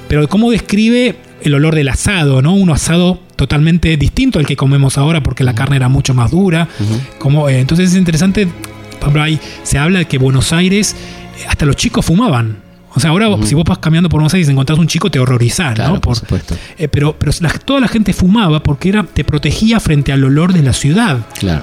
Pero 0.07 0.27
cómo 0.29 0.51
describe 0.51 1.15
el 1.41 1.53
olor 1.53 1.75
del 1.75 1.89
asado, 1.89 2.41
¿no? 2.41 2.53
Un 2.55 2.69
asado 2.71 3.21
totalmente 3.37 3.95
distinto 3.95 4.39
al 4.39 4.45
que 4.45 4.57
comemos 4.57 4.97
ahora 4.97 5.23
porque 5.23 5.45
la 5.45 5.55
carne 5.55 5.77
era 5.77 5.87
mucho 5.87 6.13
más 6.13 6.31
dura. 6.31 6.67
Como, 7.19 7.47
eh, 7.47 7.59
entonces 7.61 7.91
es 7.91 7.95
interesante, 7.97 8.45
por 8.47 8.99
ejemplo, 9.03 9.21
ahí 9.23 9.39
se 9.63 9.77
habla 9.77 9.99
de 9.99 10.05
que 10.05 10.17
Buenos 10.17 10.51
Aires, 10.51 10.93
eh, 11.39 11.45
hasta 11.47 11.65
los 11.65 11.77
chicos 11.77 12.05
fumaban. 12.05 12.57
O 12.95 12.99
sea, 12.99 13.11
ahora 13.11 13.27
si 13.43 13.53
vos 13.53 13.63
vas 13.63 13.77
caminando 13.77 14.09
por 14.09 14.19
Buenos 14.19 14.33
Aires 14.33 14.49
y 14.49 14.51
encontrás 14.51 14.79
un 14.79 14.87
chico, 14.87 15.11
te 15.11 15.19
horrorizás, 15.19 15.75
Claro, 15.75 15.93
¿no? 15.95 16.01
por 16.01 16.15
supuesto. 16.15 16.55
eh, 16.79 16.87
pero 16.87 17.15
pero 17.17 17.31
la- 17.41 17.49
toda 17.51 17.79
la 17.79 17.87
gente 17.87 18.11
fumaba 18.11 18.61
porque 18.63 18.89
era, 18.89 19.03
te 19.03 19.23
protegía 19.23 19.79
frente 19.79 20.11
al 20.11 20.23
olor 20.23 20.51
de 20.51 20.63
la 20.63 20.73
ciudad. 20.73 21.19
Claro. 21.39 21.61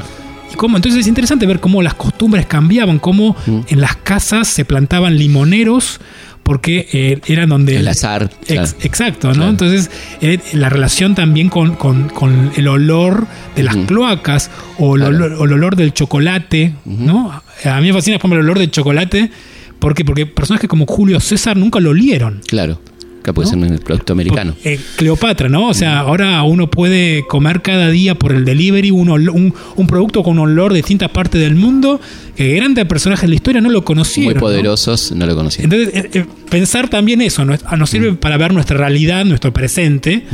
Y 0.53 0.57
cómo, 0.57 0.77
entonces 0.77 1.01
es 1.01 1.07
interesante 1.09 1.45
ver 1.47 1.59
cómo 1.59 1.83
las 1.83 1.95
costumbres 1.95 2.47
cambiaban, 2.47 3.01
cómo 3.01 3.35
en 3.67 3.81
las 3.81 3.97
casas 3.97 4.47
se 4.47 4.65
plantaban 4.65 5.19
limoneros 5.19 5.99
porque 6.45 6.87
eh, 6.93 7.21
eran 7.27 7.49
donde... 7.49 7.77
El 7.77 7.89
azar. 7.89 8.31
Ex- 8.43 8.47
claro. 8.47 8.69
Exacto, 8.83 9.29
¿no? 9.29 9.35
Claro. 9.35 9.51
Entonces, 9.51 9.91
eh, 10.21 10.39
la 10.53 10.69
relación 10.69 11.15
también 11.17 11.49
con, 11.49 11.75
con- 11.75 12.09
con 12.11 12.53
el 12.57 12.69
olor 12.69 13.27
de 13.57 13.63
las 13.65 13.75
cloacas 13.77 14.51
o 14.79 14.95
el, 14.95 15.01
Claro. 15.03 15.17
olor, 15.17 15.33
o 15.41 15.45
el 15.47 15.53
olor 15.55 15.75
del 15.77 15.93
chocolate, 15.93 16.75
¿no? 16.85 17.33
A 17.65 17.81
mí 17.81 17.89
me 17.89 17.93
fascina, 17.95 18.19
por 18.19 18.29
ejemplo, 18.29 18.39
el 18.41 18.45
olor 18.47 18.59
del 18.61 18.71
chocolate. 18.71 19.31
¿Por 19.79 19.95
qué? 19.95 20.05
Porque 20.05 20.25
personajes 20.27 20.69
como 20.69 20.87
Julio 20.87 21.19
César 21.21 21.57
nunca 21.57 21.81
lo 21.81 21.91
olieron. 21.91 22.41
Claro. 22.47 22.81
Acá 23.25 23.33
puede 23.33 23.49
ser 23.49 23.57
un 23.57 23.79
producto 23.79 24.13
americano. 24.13 24.55
Eh, 24.65 24.79
Cleopatra, 24.97 25.49
¿no? 25.49 25.69
O 25.69 25.73
sea, 25.73 26.01
ahora 26.01 26.43
uno 26.43 26.69
puede 26.71 27.25
comer 27.27 27.63
cada 27.63 27.89
día 27.89 28.15
por 28.17 28.33
el 28.33 28.45
delivery 28.45 28.91
un, 28.91 29.09
olo- 29.09 29.33
un, 29.33 29.55
un 29.77 29.87
producto 29.87 30.23
con 30.23 30.39
olor 30.39 30.73
de 30.75 30.81
distintas 30.81 31.09
partes 31.09 31.41
del 31.41 31.55
mundo 31.55 32.03
que 32.37 32.55
grandes 32.57 32.85
personajes 32.85 33.23
de 33.23 33.29
la 33.29 33.35
historia 33.37 33.63
no 33.63 33.71
lo 33.71 33.83
conocieron. 33.83 34.27
Muy 34.27 34.35
¿no? 34.35 34.41
poderosos, 34.41 35.11
no, 35.13 35.25
lo 35.25 35.35
conocían. 35.35 35.73
Entonces, 35.73 36.05
eh, 36.05 36.11
eh, 36.13 36.27
pensar 36.51 36.91
también 36.91 37.23
eso 37.23 37.47
¿no? 37.47 37.55
Ah, 37.65 37.79
nos 37.79 37.89
sirve 37.89 38.13
para 38.13 38.37
ver 38.37 38.53
nuestra 38.53 38.77
realidad, 38.77 39.25
nuestro 39.25 39.55
presente, 39.55 40.27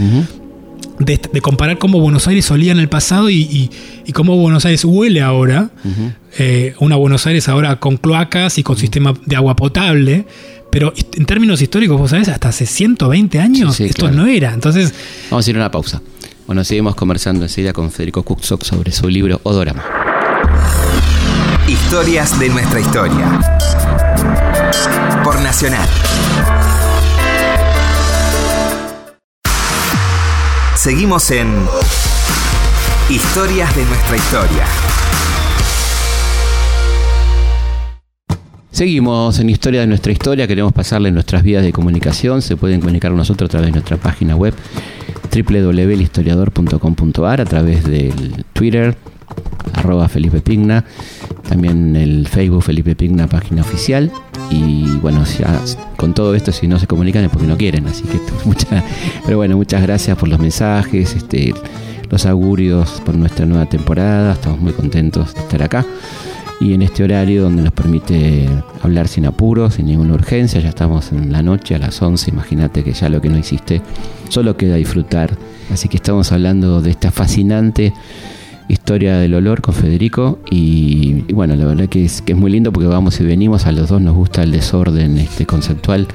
de, 0.98 1.20
de 1.32 1.40
comparar 1.40 1.78
cómo 1.78 2.00
Buenos 2.00 2.26
Aires 2.26 2.50
olía 2.50 2.72
en 2.72 2.78
el 2.80 2.88
pasado 2.88 3.30
y, 3.30 3.36
y- 3.42 3.70
y 4.04 4.12
cómo 4.12 4.36
Buenos 4.36 4.64
Aires 4.64 4.84
huele 4.84 5.20
ahora. 5.22 5.70
Eh, 6.38 6.74
una 6.80 6.96
Buenos 6.96 7.26
Aires 7.26 7.48
ahora 7.48 7.78
con 7.78 7.96
cloacas 7.98 8.58
y 8.58 8.62
con 8.64 8.76
sistema 8.76 9.14
de 9.26 9.36
agua 9.36 9.54
potable. 9.56 10.26
Pero 10.70 10.92
en 11.14 11.24
términos 11.26 11.60
históricos, 11.60 11.98
vos 11.98 12.10
sabés, 12.10 12.28
hasta 12.28 12.48
hace 12.50 12.64
120 12.66 13.38
años 13.40 13.74
Sí, 13.76 13.84
sí, 13.84 13.90
esto 13.90 14.02
claro. 14.06 14.16
no 14.16 14.26
era. 14.26 14.52
Entonces, 14.52 14.94
Vamos 15.30 15.46
a 15.46 15.50
ir 15.50 15.56
a 15.56 15.58
una 15.60 15.70
pausa. 15.70 16.00
Bueno, 16.46 16.64
seguimos 16.64 16.94
conversando 16.94 17.44
enseguida 17.44 17.72
con 17.72 17.90
Federico 17.90 18.22
Kuczok 18.22 18.64
sobre 18.64 18.92
su 18.92 19.08
libro 19.08 19.40
Odorama. 19.44 19.84
Historias 21.68 22.38
de 22.38 22.48
nuestra 22.48 22.80
historia. 22.80 23.40
Por 25.22 25.40
Nacional. 25.40 25.88
Seguimos 30.76 31.30
en 31.30 31.48
Historias 33.10 33.74
de 33.76 33.84
nuestra 33.84 34.16
historia. 34.16 34.64
Seguimos 38.80 39.36
en 39.38 39.50
Historia 39.50 39.82
de 39.82 39.86
nuestra 39.86 40.10
historia, 40.10 40.46
queremos 40.46 40.72
pasarle 40.72 41.10
nuestras 41.10 41.42
vías 41.42 41.62
de 41.62 41.70
comunicación, 41.70 42.40
se 42.40 42.56
pueden 42.56 42.80
comunicar 42.80 43.10
con 43.10 43.18
nosotros 43.18 43.48
a 43.48 43.50
través 43.50 43.66
de 43.66 43.72
nuestra 43.72 43.98
página 43.98 44.36
web 44.36 44.54
www.historiador.com.ar, 45.30 47.42
a 47.42 47.44
través 47.44 47.84
del 47.84 48.46
Twitter, 48.54 48.96
arroba 49.74 50.08
Felipe 50.08 50.40
Pigna, 50.40 50.86
también 51.46 51.94
el 51.94 52.26
Facebook 52.26 52.62
Felipe 52.62 52.96
Pigna, 52.96 53.26
página 53.26 53.60
oficial, 53.60 54.10
y 54.50 54.84
bueno, 55.02 55.24
ya 55.38 55.60
con 55.96 56.14
todo 56.14 56.34
esto 56.34 56.50
si 56.50 56.66
no 56.66 56.78
se 56.78 56.86
comunican 56.86 57.24
es 57.24 57.30
porque 57.30 57.46
no 57.46 57.58
quieren, 57.58 57.86
así 57.86 58.04
que 58.04 58.18
mucha, 58.46 58.82
pero 59.26 59.36
bueno, 59.36 59.58
muchas 59.58 59.82
gracias 59.82 60.16
por 60.16 60.30
los 60.30 60.40
mensajes, 60.40 61.14
este, 61.14 61.52
los 62.08 62.24
augurios 62.24 63.02
por 63.04 63.14
nuestra 63.14 63.44
nueva 63.44 63.66
temporada, 63.66 64.32
estamos 64.32 64.58
muy 64.58 64.72
contentos 64.72 65.34
de 65.34 65.40
estar 65.42 65.64
acá 65.64 65.84
y 66.60 66.74
en 66.74 66.82
este 66.82 67.02
horario 67.02 67.42
donde 67.42 67.62
nos 67.62 67.72
permite 67.72 68.48
hablar 68.82 69.08
sin 69.08 69.24
apuros, 69.26 69.74
sin 69.74 69.86
ninguna 69.86 70.14
urgencia, 70.14 70.60
ya 70.60 70.68
estamos 70.68 71.10
en 71.12 71.32
la 71.32 71.42
noche 71.42 71.74
a 71.74 71.78
las 71.78 72.00
11, 72.02 72.30
imagínate 72.30 72.84
que 72.84 72.92
ya 72.92 73.08
lo 73.08 73.20
que 73.20 73.30
no 73.30 73.38
hiciste, 73.38 73.80
solo 74.28 74.56
queda 74.56 74.74
disfrutar. 74.76 75.36
Así 75.72 75.88
que 75.88 75.96
estamos 75.96 76.32
hablando 76.32 76.82
de 76.82 76.90
esta 76.90 77.10
fascinante 77.10 77.92
historia 78.68 79.16
del 79.16 79.34
olor 79.34 79.62
con 79.62 79.74
Federico 79.74 80.38
y, 80.50 81.24
y 81.26 81.32
bueno, 81.32 81.56
la 81.56 81.64
verdad 81.64 81.88
que 81.88 82.04
es, 82.04 82.22
que 82.22 82.32
es 82.32 82.38
muy 82.38 82.52
lindo 82.52 82.72
porque 82.72 82.86
vamos 82.88 83.18
y 83.20 83.24
venimos, 83.24 83.66
a 83.66 83.72
los 83.72 83.88
dos 83.88 84.00
nos 84.00 84.14
gusta 84.14 84.42
el 84.44 84.52
desorden 84.52 85.18
este 85.18 85.44
conceptual 85.46 86.06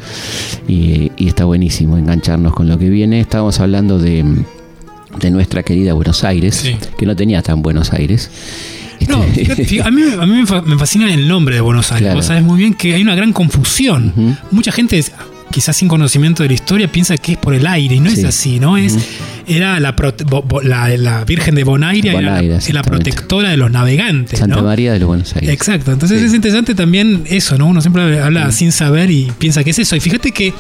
y, 0.67 1.11
y 1.17 1.27
está 1.27 1.43
buenísimo 1.45 1.97
engancharnos 1.97 2.53
con 2.53 2.67
lo 2.69 2.77
que 2.77 2.89
viene. 2.89 3.19
Estábamos 3.19 3.59
hablando 3.59 3.97
de, 3.99 4.23
de 5.19 5.31
nuestra 5.31 5.63
querida 5.63 5.93
Buenos 5.93 6.23
Aires, 6.23 6.55
Sí. 6.55 6.75
que 6.97 7.05
no 7.05 7.15
tenía 7.15 7.41
tan 7.41 7.61
Buenos 7.61 7.91
Aires. 7.93 8.29
No, 9.07 9.23
Este- 9.23 9.81
a 9.81 9.91
mí, 9.91 10.01
a 10.19 10.25
mí 10.25 10.33
me 10.33 10.45
fa- 10.45 10.61
me 10.61 10.77
fascina 10.77 11.13
el 11.13 11.27
nombre 11.27 11.55
de 11.55 11.61
Buenos 11.61 11.91
Aires. 11.91 12.05
Claro. 12.07 12.15
Vos 12.17 12.25
sabés 12.25 12.43
muy 12.43 12.57
bien 12.59 12.73
que 12.73 12.95
hay 12.95 13.01
una 13.01 13.15
gran 13.15 13.33
confusión. 13.33 14.37
Mucha 14.51 14.71
gente, 14.71 15.03
quizás 15.51 15.77
sin 15.77 15.87
conocimiento 15.87 16.43
de 16.43 16.49
la 16.49 16.55
historia, 16.55 16.91
piensa 16.91 17.17
que 17.17 17.33
es 17.33 17.37
por 17.37 17.53
el 17.53 17.65
aire 17.67 17.95
y 17.95 17.99
no 17.99 18.09
es 18.09 18.19
Sí. 18.19 18.25
así, 18.25 18.59
¿no? 18.59 18.77
Es, 18.77 18.97
era 19.47 19.79
la, 19.79 19.95
prote- 19.95 20.25
bo- 20.25 20.41
bo- 20.41 20.61
la, 20.61 20.89
la 20.97 21.23
Virgen 21.23 21.55
de 21.55 21.63
Bonaire, 21.63 22.09
era, 22.09 22.21
la- 22.21 22.31
Bonaire, 22.35 22.55
es 22.57 22.73
la 22.73 22.81
protectora 22.83 23.49
de 23.49 23.57
los 23.57 23.71
navegantes. 23.71 24.39
Santa 24.39 24.57
¿no? 24.57 24.63
María 24.63 24.91
de 24.93 24.99
los 24.99 25.07
Buenos 25.07 25.35
Aires. 25.35 25.49
Exacto, 25.51 25.91
entonces 25.91 26.19
Sí. 26.19 26.25
es 26.27 26.33
interesante 26.33 26.75
también 26.75 27.23
eso, 27.27 27.57
¿no? 27.57 27.67
Uno 27.67 27.79
siempre 27.81 28.19
habla 28.19 28.51
sin 28.51 28.71
saber 28.71 29.11
y 29.11 29.31
piensa 29.37 29.63
que 29.63 29.69
es 29.71 29.79
eso. 29.79 29.95
Y 29.95 29.99
fíjate 29.99 30.31
que 30.31 30.53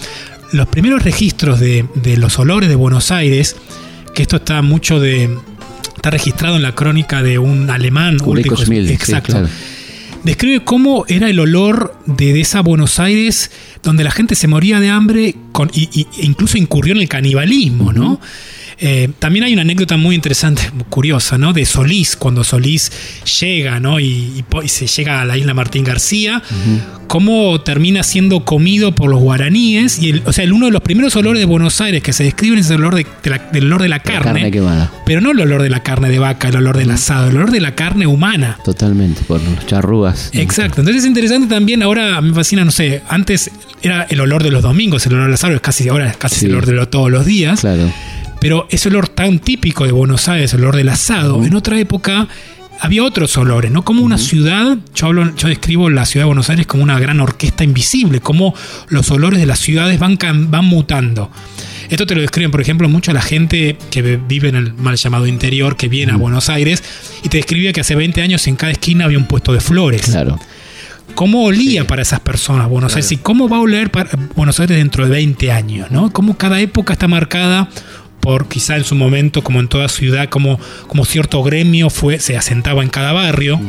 los 0.51 0.67
primeros 0.67 1.03
registros 1.03 1.59
de, 1.59 1.85
de 1.95 2.17
los 2.17 2.37
olores 2.39 2.69
de 2.69 2.75
Buenos 2.75 3.11
Aires, 3.11 3.55
que 4.13 4.21
esto 4.21 4.37
está 4.37 4.61
mucho 4.61 4.99
de. 4.99 5.29
Está 6.05 6.11
registrado 6.11 6.55
en 6.55 6.61
la 6.61 6.75
crónica 6.75 7.23
de 7.23 7.39
un 7.39 7.67
alemán, 7.71 8.17
Ulrico 8.23 8.53
Ulrico- 8.53 8.63
Schmid, 8.63 8.87
sí, 8.89 8.93
exacto. 8.93 9.31
claro. 9.33 9.49
Describe 10.23 10.63
cómo 10.63 11.03
era 11.07 11.29
el 11.31 11.39
olor 11.39 11.97
de, 12.05 12.31
de 12.31 12.41
esa 12.41 12.61
Buenos 12.61 12.99
Aires 12.99 13.49
donde 13.81 14.03
la 14.03 14.11
gente 14.11 14.35
se 14.35 14.47
moría 14.47 14.79
de 14.79 14.89
hambre 14.91 15.35
con, 15.51 15.71
y, 15.73 15.89
y- 15.91 16.07
e 16.21 16.25
incluso 16.27 16.59
incurrió 16.59 16.93
en 16.93 17.01
el 17.01 17.09
canibalismo, 17.09 17.91
¿no? 17.91 18.19
Eh, 18.79 19.09
también 19.19 19.45
hay 19.45 19.53
una 19.53 19.61
anécdota 19.61 19.95
muy 19.97 20.15
interesante, 20.15 20.63
curiosa, 20.89 21.37
¿no? 21.37 21.53
De 21.53 21.65
Solís, 21.65 22.15
cuando 22.15 22.43
Solís 22.43 22.91
llega, 23.39 23.79
¿no? 23.79 23.99
Y, 23.99 24.43
y 24.63 24.67
se 24.67 24.87
llega 24.87 25.21
a 25.21 25.25
la 25.25 25.37
isla 25.37 25.53
Martín 25.53 25.83
García, 25.85 26.41
cómo 27.07 27.61
termina 27.61 28.03
siendo 28.03 28.43
comido 28.43 28.93
por 28.93 29.09
los 29.09 29.19
guaraníes. 29.21 29.99
Y 29.99 30.09
el- 30.09 30.23
o 30.25 30.33
sea, 30.33 30.43
el, 30.43 30.53
uno 30.53 30.65
de 30.65 30.71
los 30.73 30.81
primeros 30.81 31.15
olores 31.15 31.39
de 31.39 31.45
Buenos 31.45 31.79
Aires 31.81 32.01
que 32.03 32.11
se 32.13 32.23
describen 32.23 32.59
es 32.59 32.69
el 32.69 32.77
olor 32.77 32.95
de, 32.95 33.05
de 33.23 33.29
la, 33.29 33.37
del 33.51 33.65
olor 33.67 33.81
de 33.81 33.89
la 33.89 33.95
La 33.97 34.03
carne. 34.03 34.23
carne 34.41 34.51
quemada. 34.51 34.91
pero 35.05 35.21
no 35.21 35.31
el 35.31 35.39
olor 35.39 35.61
de 35.61 35.69
la 35.69 35.81
carne 35.83 36.09
de 36.09 36.19
vaca, 36.19 36.49
el 36.49 36.57
olor 36.57 36.77
del 36.77 36.91
asado, 36.91 37.29
el 37.29 37.37
olor 37.37 37.51
de 37.51 37.61
la 37.61 37.75
carne 37.75 38.07
humana. 38.07 38.57
Totalmente, 38.65 39.21
por 39.27 39.41
los 39.41 39.65
charrúas. 39.67 40.29
Exacto, 40.33 40.81
entonces 40.81 41.03
es 41.03 41.07
interesante 41.07 41.47
también, 41.47 41.81
ahora 41.83 42.19
me 42.21 42.33
fascina, 42.33 42.65
no 42.65 42.71
sé, 42.71 43.01
antes 43.07 43.49
era 43.81 44.03
el 44.09 44.19
olor 44.19 44.43
de 44.43 44.51
los 44.51 44.63
domingos, 44.63 45.05
el 45.05 45.13
olor 45.13 45.25
del 45.25 45.33
asado, 45.35 45.53
es 45.53 45.61
casi, 45.61 45.87
ahora 45.87 46.09
es 46.09 46.17
casi 46.17 46.35
Sí. 46.41 46.45
el 46.47 46.53
olor 46.53 46.65
de 46.65 46.73
lo- 46.73 46.89
todos 46.89 47.09
los 47.11 47.25
días, 47.25 47.61
Claro. 47.61 47.91
Pero 48.45 48.67
ese 48.69 48.89
olor 48.89 49.07
tan 49.07 49.39
típico 49.39 49.85
de 49.85 49.91
Buenos 49.91 50.29
Aires, 50.29 50.53
el 50.53 50.61
olor 50.61 50.75
del 50.75 50.89
asado, 50.89 51.43
en 51.43 51.55
otra 51.55 51.79
época 51.79 52.27
había 52.79 53.03
otros 53.03 53.35
olores, 53.37 53.71
¿no? 53.71 53.83
Como 53.83 54.03
una 54.03 54.19
ciudad, 54.19 54.77
yo, 54.93 55.07
hablo, 55.07 55.35
yo 55.35 55.47
describo 55.47 55.89
la 55.89 56.05
ciudad 56.05 56.25
de 56.25 56.27
Buenos 56.27 56.51
Aires 56.51 56.67
como 56.67 56.83
una 56.83 56.99
gran 56.99 57.19
orquesta 57.21 57.63
invisible, 57.63 58.19
como 58.19 58.53
los 58.87 59.09
olores 59.09 59.39
de 59.39 59.47
las 59.47 59.57
ciudades 59.57 59.97
van, 59.97 60.19
van 60.51 60.63
mutando. 60.63 61.31
Esto 61.89 62.05
te 62.05 62.13
lo 62.13 62.21
describen, 62.21 62.51
por 62.51 62.61
ejemplo, 62.61 62.87
mucho 62.87 63.13
la 63.13 63.23
gente 63.23 63.79
que 63.89 64.17
vive 64.17 64.49
en 64.49 64.57
el 64.57 64.75
mal 64.75 64.95
llamado 64.95 65.25
interior, 65.25 65.75
que 65.75 65.87
viene 65.87 66.11
a 66.11 66.17
Buenos 66.17 66.47
Aires, 66.47 66.83
y 67.23 67.29
te 67.29 67.37
describía 67.37 67.73
que 67.73 67.81
hace 67.81 67.95
20 67.95 68.21
años 68.21 68.45
en 68.45 68.57
cada 68.57 68.73
esquina 68.73 69.05
había 69.05 69.17
un 69.17 69.25
puesto 69.25 69.53
de 69.53 69.59
flores 69.59 70.03
Claro. 70.03 70.37
cómo 71.15 71.45
olía 71.45 71.87
para 71.87 72.03
esas 72.03 72.19
personas 72.19 72.69
Buenos 72.69 72.93
Aires 72.93 73.11
y 73.11 73.17
cómo 73.17 73.49
va 73.49 73.57
a 73.57 73.61
oler 73.61 73.89
para 73.89 74.11
Buenos 74.35 74.59
Aires 74.59 74.77
dentro 74.77 75.03
de 75.03 75.09
20 75.09 75.51
años, 75.51 75.89
¿no? 75.89 76.13
Cómo 76.13 76.37
cada 76.37 76.61
época 76.61 76.93
está 76.93 77.07
marcada 77.07 77.69
por 78.25 78.47
quizá 78.47 78.75
en 78.75 78.83
su 78.83 78.95
momento, 78.95 79.43
como 79.43 79.59
en 79.59 79.67
toda 79.67 79.87
ciudad, 79.87 80.29
como, 80.29 80.59
como 80.87 81.05
cierto 81.05 81.43
gremio 81.43 81.91
fue, 81.91 82.19
se 82.19 82.35
asentaba 82.35 82.81
en 82.81 82.89
cada 82.89 83.13
barrio. 83.13 83.61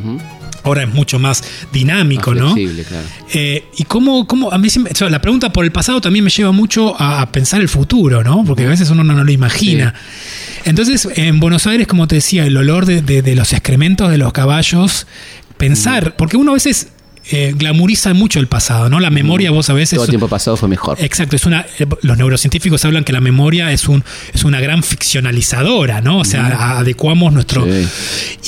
Ahora 0.64 0.83
es 0.85 0.88
mucho 0.95 1.19
más 1.19 1.45
dinámico, 1.75 2.31
Más 2.33 2.40
¿no? 2.40 2.55
claro. 2.55 3.07
Eh, 3.35 3.64
y 3.77 3.85
cómo, 3.85 4.27
cómo 4.27 4.51
a 4.51 4.57
mí 4.57 4.71
siempre- 4.71 4.95
o 4.95 4.97
sea, 4.97 5.11
la 5.11 5.21
pregunta 5.21 5.53
por 5.53 5.66
el 5.66 5.73
pasado 5.73 6.01
también 6.01 6.25
me 6.25 6.31
lleva 6.31 6.53
mucho 6.53 6.99
a, 6.99 7.21
a 7.21 7.31
pensar 7.33 7.61
el 7.61 7.69
futuro, 7.69 8.25
¿no? 8.25 8.45
Porque 8.47 8.64
a 8.64 8.69
veces 8.71 8.88
uno 8.88 9.05
no, 9.05 9.12
no 9.12 9.25
lo 9.25 9.31
imagina. 9.31 9.92
Entonces, 10.64 11.07
en 11.16 11.38
Buenos 11.38 11.66
Aires, 11.66 11.87
como 11.87 12.09
te 12.09 12.14
decía, 12.16 12.47
el 12.47 12.57
olor 12.57 12.87
de, 12.87 13.03
de- 13.03 13.21
de 13.21 13.35
los 13.37 13.53
excrementos 13.53 14.11
de 14.11 14.16
los 14.16 14.33
caballos, 14.33 15.07
pensar, 15.59 16.16
porque 16.16 16.38
uno 16.38 16.53
a 16.53 16.55
veces 16.55 16.88
eh, 17.31 17.55
glamuriza 17.57 18.15
mucho 18.15 18.39
el 18.41 18.47
pasado, 18.47 18.89
¿no? 18.89 19.01
La 19.01 19.11
memoria, 19.11 19.51
vos 19.51 19.69
a 19.71 19.73
veces. 19.75 19.97
Todo 19.97 20.05
el 20.05 20.11
tiempo 20.11 20.29
pasado 20.29 20.57
fue 20.57 20.69
mejor. 20.69 20.97
Exacto, 21.01 21.37
es 21.37 21.45
una, 21.47 21.67
eh, 21.79 21.87
los 22.03 22.17
neurocientíficos 22.17 22.85
hablan 22.85 23.05
que 23.05 23.12
la 23.12 23.21
memoria 23.21 23.73
es, 23.73 23.89
un, 23.89 24.05
es 24.33 24.45
una 24.45 24.61
gran 24.61 24.83
ficcionalizadora, 24.83 26.01
¿no? 26.01 26.19
O 26.21 26.25
sea, 26.25 26.47
a- 26.47 26.79
adecuamos 26.79 27.33
nuestro... 27.33 27.65
Sí. 27.65 27.89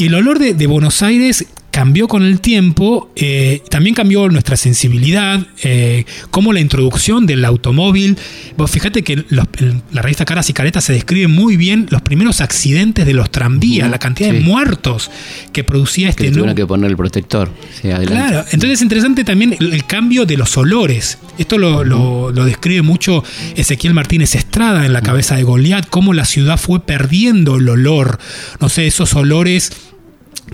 Y 0.05 0.07
el 0.07 0.15
olor 0.15 0.39
de, 0.39 0.55
de 0.55 0.67
Buenos 0.67 1.03
Aires 1.03 1.45
cambió 1.79 2.09
con 2.09 2.25
el 2.25 2.41
tiempo, 2.41 3.13
eh, 3.15 3.63
también 3.71 3.95
cambió 3.95 4.29
nuestra 4.29 4.57
sensibilidad, 4.57 5.47
eh, 5.63 6.07
como 6.33 6.53
la 6.53 6.59
introducción 6.59 7.25
del 7.25 7.45
automóvil. 7.45 8.19
Vos 8.57 8.69
fíjate 8.69 9.05
que 9.05 9.25
los- 9.29 9.47
en 9.61 9.81
la 9.93 10.03
revista 10.03 10.25
Caras 10.25 10.51
y 10.51 10.53
Caretas 10.55 10.83
se 10.83 10.93
describe 10.93 11.29
muy 11.29 11.57
bien 11.57 11.87
los 11.91 12.03
primeros 12.03 12.41
accidentes 12.41 13.07
de 13.07 13.13
los 13.15 13.31
tranvías, 13.31 13.89
la 13.89 14.01
cantidad 14.01 14.33
de 14.33 14.41
muertos 14.41 15.09
que 15.53 15.63
producía 15.63 16.07
Que 16.09 16.11
este 16.11 16.25
le 16.25 16.31
tuvieron 16.33 16.57
que 16.57 16.67
poner 16.67 16.91
el 16.91 16.97
protector. 16.97 17.49
Sí. 17.81 17.91
Claro, 18.07 18.41
entonces 18.51 18.71
es 18.73 18.83
interesante 18.83 19.23
también 19.23 19.55
el, 19.61 19.73
el 19.73 19.85
cambio 19.87 20.27
de 20.27 20.37
los 20.37 20.57
olores. 20.57 21.19
Esto 21.39 21.59
lo, 21.59 21.85
lo- 21.85 22.33
lo 22.33 22.45
describe 22.45 22.83
mucho 22.83 23.23
Ezequiel 23.55 23.95
Martínez 23.95 24.35
Estrada 24.35 24.85
en 24.85 24.93
la 24.93 25.03
cabeza 25.03 25.37
de 25.37 25.45
Goliat, 25.45 25.87
cómo 25.89 26.13
la 26.13 26.25
ciudad 26.25 26.59
fue 26.59 26.81
perdiendo 26.85 27.55
el 27.55 27.69
olor, 27.69 28.19
no 28.61 28.69
sé, 28.69 28.89
esos 28.89 29.15
olores 29.15 29.71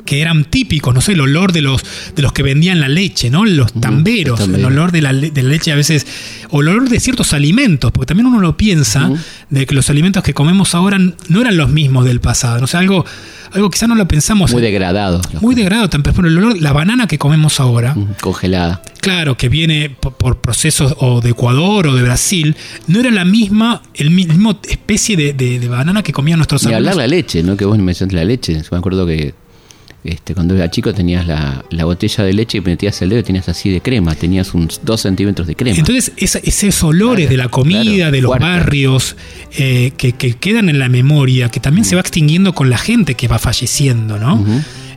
que 0.05 0.21
eran 0.21 0.45
típicos, 0.45 0.95
no 0.95 1.01
sé, 1.01 1.13
el 1.13 1.21
olor 1.21 1.53
de 1.53 1.63
los, 1.63 1.83
de 2.15 2.23
los 2.23 2.33
que 2.33 2.43
vendían 2.43 2.81
la 2.81 2.89
leche, 2.89 3.31
¿no? 3.31 3.45
Los 3.45 3.73
tamberos, 3.73 4.41
el 4.41 4.55
el 4.57 4.65
olor 4.65 4.93
de 4.93 5.03
la, 5.03 5.13
de 5.13 5.43
la 5.43 5.49
leche 5.51 5.73
a 5.73 5.75
veces, 5.77 6.07
olor 6.51 6.89
de 6.89 7.01
ciertos 7.01 7.33
alimentos, 7.33 7.91
porque 7.93 8.07
también 8.07 8.27
uno 8.27 8.41
lo 8.41 8.57
piensa, 8.57 9.11
de 9.51 9.67
que 9.67 9.75
los 9.75 9.91
alimentos 9.91 10.23
que 10.23 10.35
comemos 10.35 10.75
ahora 10.75 10.99
no 10.99 11.41
eran 11.41 11.57
los 11.57 11.71
mismos 11.71 12.05
del 12.05 12.21
pasado, 12.21 12.61
no 12.61 12.67
sé, 12.67 12.77
algo, 12.77 13.05
algo 13.53 13.71
quizá 13.71 13.87
no 13.87 13.95
lo 13.95 14.07
pensamos. 14.09 14.53
Muy 14.53 14.63
degradado. 14.63 15.21
muy 15.41 15.55
degradado, 15.55 15.89
tan- 15.89 16.03
por 16.03 16.27
el 16.27 16.39
olor, 16.39 16.61
la 16.61 16.73
banana 16.73 17.07
que 17.07 17.19
comemos 17.19 17.61
ahora, 17.61 17.97
Congelada. 18.21 18.83
claro, 19.01 19.37
que 19.37 19.49
viene 19.49 19.91
por, 19.91 20.15
por 20.17 20.41
procesos 20.41 20.95
o 20.99 21.21
de 21.21 21.31
Ecuador 21.31 21.87
o 21.89 21.95
de 21.95 22.03
Brasil, 22.03 22.57
no 22.87 23.01
era 23.01 23.11
la 23.11 23.25
misma, 23.25 23.83
el 23.95 24.11
mi- 24.11 24.27
mismo 24.27 24.59
especie 24.69 25.17
de, 25.17 25.33
de- 25.33 25.59
de 25.59 25.69
banana 25.69 26.03
que 26.03 26.13
comían 26.13 26.39
nuestros 26.39 26.63
Ni 26.65 26.73
hablar 26.75 26.93
abuelos. 26.93 27.11
la 27.11 27.17
leche, 27.17 27.43
¿no? 27.43 27.57
Que 27.57 27.65
vos 27.65 27.79
mencionaste 27.79 28.17
la 28.17 28.25
leche. 28.25 28.55
Yo 28.55 28.69
me 28.73 28.79
acuerdo 28.79 29.07
que 29.07 29.35
este, 30.05 30.35
cuando 30.35 30.55
era 30.55 30.71
chico 30.71 30.93
tenías 30.93 31.27
la, 31.27 31.65
la 31.71 31.85
botella 31.87 32.23
de 32.25 32.33
leche 32.35 32.59
y 32.59 32.61
metías 32.61 33.01
el 33.03 33.09
dedo 33.09 33.21
y 33.21 33.23
tenías 33.25 33.49
así 33.49 33.71
de 33.71 33.81
crema. 33.81 34.15
Tenías 34.15 34.53
unos 34.55 34.81
dos 34.85 35.01
centímetros 35.01 35.47
de 35.49 35.57
crema. 35.57 35.77
Entonces, 35.79 36.13
esa- 36.19 36.41
esos 36.41 36.83
olores 36.85 37.29
de 37.31 37.37
la 37.39 37.49
comida, 37.49 37.83
claro, 37.83 38.11
de 38.13 38.21
los 38.21 38.31
barrios, 38.39 39.17
eh, 39.57 39.93
que, 39.97 40.13
que 40.13 40.35
quedan 40.35 40.69
en 40.69 40.79
la 40.79 40.89
memoria, 40.89 41.49
que 41.49 41.59
también 41.61 41.85
se 41.85 41.95
va 41.95 42.03
extinguiendo 42.03 42.55
con 42.55 42.69
la 42.71 42.79
gente 42.79 43.15
que 43.15 43.29
va 43.29 43.39
falleciendo, 43.39 44.19
¿no? 44.19 44.45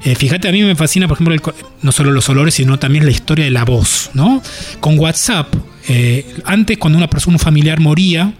Eh, 0.04 0.14
fíjate, 0.16 0.48
a 0.48 0.52
mí 0.52 0.62
me 0.62 0.76
fascina, 0.76 1.08
por 1.08 1.16
ejemplo, 1.18 1.34
el 1.34 1.42
no 1.82 1.92
solo 1.92 2.12
los 2.12 2.28
olores, 2.30 2.54
sino 2.54 2.78
también 2.78 3.04
la 3.06 3.12
historia 3.12 3.46
de 3.46 3.52
la 3.52 3.66
voz, 3.66 4.12
¿no? 4.14 4.44
Con 4.80 5.00
WhatsApp, 5.00 5.54
eh, 5.90 6.26
antes 6.46 6.78
cuando 6.78 6.98
una 6.98 7.10
persona, 7.10 7.36
un 7.36 7.40
familiar 7.40 7.80
moría, 7.80 8.34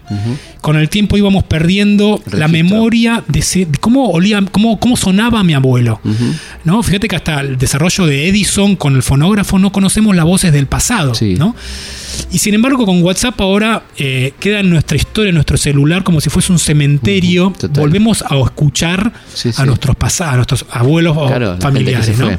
con 0.60 0.76
el 0.76 0.88
tiempo 0.88 1.16
íbamos 1.16 1.44
perdiendo 1.44 2.22
la 2.32 2.46
memoria 2.48 3.22
de, 3.26 3.38
ese- 3.40 3.66
de 3.66 3.78
cómo 3.78 4.10
olía, 4.10 4.42
cómo, 4.52 4.78
cómo 4.78 4.96
sonaba 4.96 5.42
mi 5.44 5.54
abuelo. 5.54 6.00
¿no? 6.64 6.82
Fíjate 6.82 7.08
que 7.08 7.16
hasta 7.16 7.40
el 7.40 7.56
desarrollo 7.58 8.06
de 8.06 8.28
Edison 8.28 8.76
con 8.76 8.96
el 8.96 9.02
fonógrafo 9.02 9.58
no 9.58 9.72
conocemos 9.72 10.14
las 10.14 10.24
voces 10.26 10.52
del 10.52 10.66
pasado. 10.66 11.14
Sí. 11.14 11.34
¿no? 11.38 11.54
Y 12.32 12.38
sin 12.38 12.54
embargo, 12.54 12.84
con 12.84 13.02
WhatsApp 13.02 13.40
ahora 13.40 13.84
eh, 13.96 14.32
queda 14.40 14.60
en 14.60 14.70
nuestra 14.70 14.96
historia, 14.96 15.28
en 15.30 15.34
nuestro 15.36 15.56
celular, 15.56 16.02
como 16.04 16.20
si 16.20 16.30
fuese 16.30 16.52
un 16.52 16.58
cementerio. 16.58 17.52
Volvemos 17.70 18.22
a 18.28 18.36
escuchar 18.38 19.12
Sí, 19.32 19.48
a 19.50 19.52
sí. 19.52 19.62
nuestros 19.64 19.96
pasados, 19.96 20.32
a 20.34 20.36
nuestros 20.36 20.66
abuelos 20.70 21.16
o 21.16 21.26
Claro, 21.28 21.56
familiares. 21.60 22.18
¿no? 22.18 22.30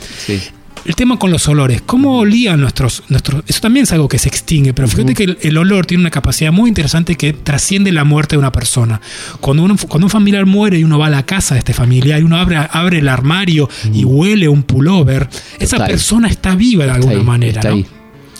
El 0.85 0.95
tema 0.95 1.19
con 1.19 1.29
los 1.29 1.47
olores, 1.47 1.81
¿cómo 1.85 2.17
olían 2.19 2.59
nuestros, 2.61 3.03
nuestros... 3.09 3.43
Eso 3.47 3.59
también 3.61 3.83
es 3.83 3.91
algo 3.91 4.07
que 4.07 4.17
se 4.17 4.27
extingue, 4.27 4.73
pero 4.73 4.87
fíjate 4.87 5.13
que 5.13 5.23
el, 5.25 5.37
el 5.41 5.57
olor 5.57 5.85
tiene 5.85 6.01
una 6.01 6.09
capacidad 6.09 6.51
muy 6.51 6.67
interesante 6.69 7.15
que 7.15 7.33
trasciende 7.33 7.91
la 7.91 8.03
muerte 8.05 8.35
de 8.35 8.39
una 8.39 8.51
persona. 8.51 8.99
Cuando, 9.39 9.63
uno- 9.63 9.75
cuando 9.87 10.07
un 10.07 10.09
familiar 10.09 10.45
muere 10.47 10.79
y 10.79 10.83
uno 10.83 10.97
va 10.97 11.07
a 11.07 11.09
la 11.11 11.25
casa 11.25 11.53
de 11.55 11.59
este 11.59 11.73
familiar 11.73 12.19
y 12.19 12.23
uno 12.23 12.37
abre, 12.37 12.57
abre 12.71 12.99
el 12.99 13.07
armario 13.07 13.69
y 13.93 14.03
huele 14.03 14.47
un 14.49 14.63
pullover, 14.63 15.29
esa 15.59 15.77
persona 15.85 16.27
está 16.27 16.55
viva 16.55 16.85
de 16.85 16.89
Está 16.91 16.95
alguna 17.01 17.19
ahí, 17.19 17.23
manera. 17.25 17.59
está 17.59 17.69
¿no? 17.69 17.75
ahí. 17.75 17.85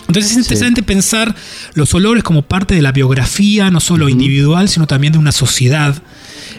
Entonces 0.10 0.32
es 0.32 0.38
interesante 0.40 0.82
pensar 0.82 1.36
los 1.76 1.94
olores 1.94 2.24
como 2.24 2.42
parte 2.42 2.74
de 2.74 2.82
la 2.82 2.92
biografía, 2.92 3.70
no 3.70 3.80
solo 3.80 4.10
individual, 4.10 4.68
sino 4.68 4.88
también 4.88 5.14
de 5.14 5.20
una 5.20 5.32
sociedad. 5.32 6.02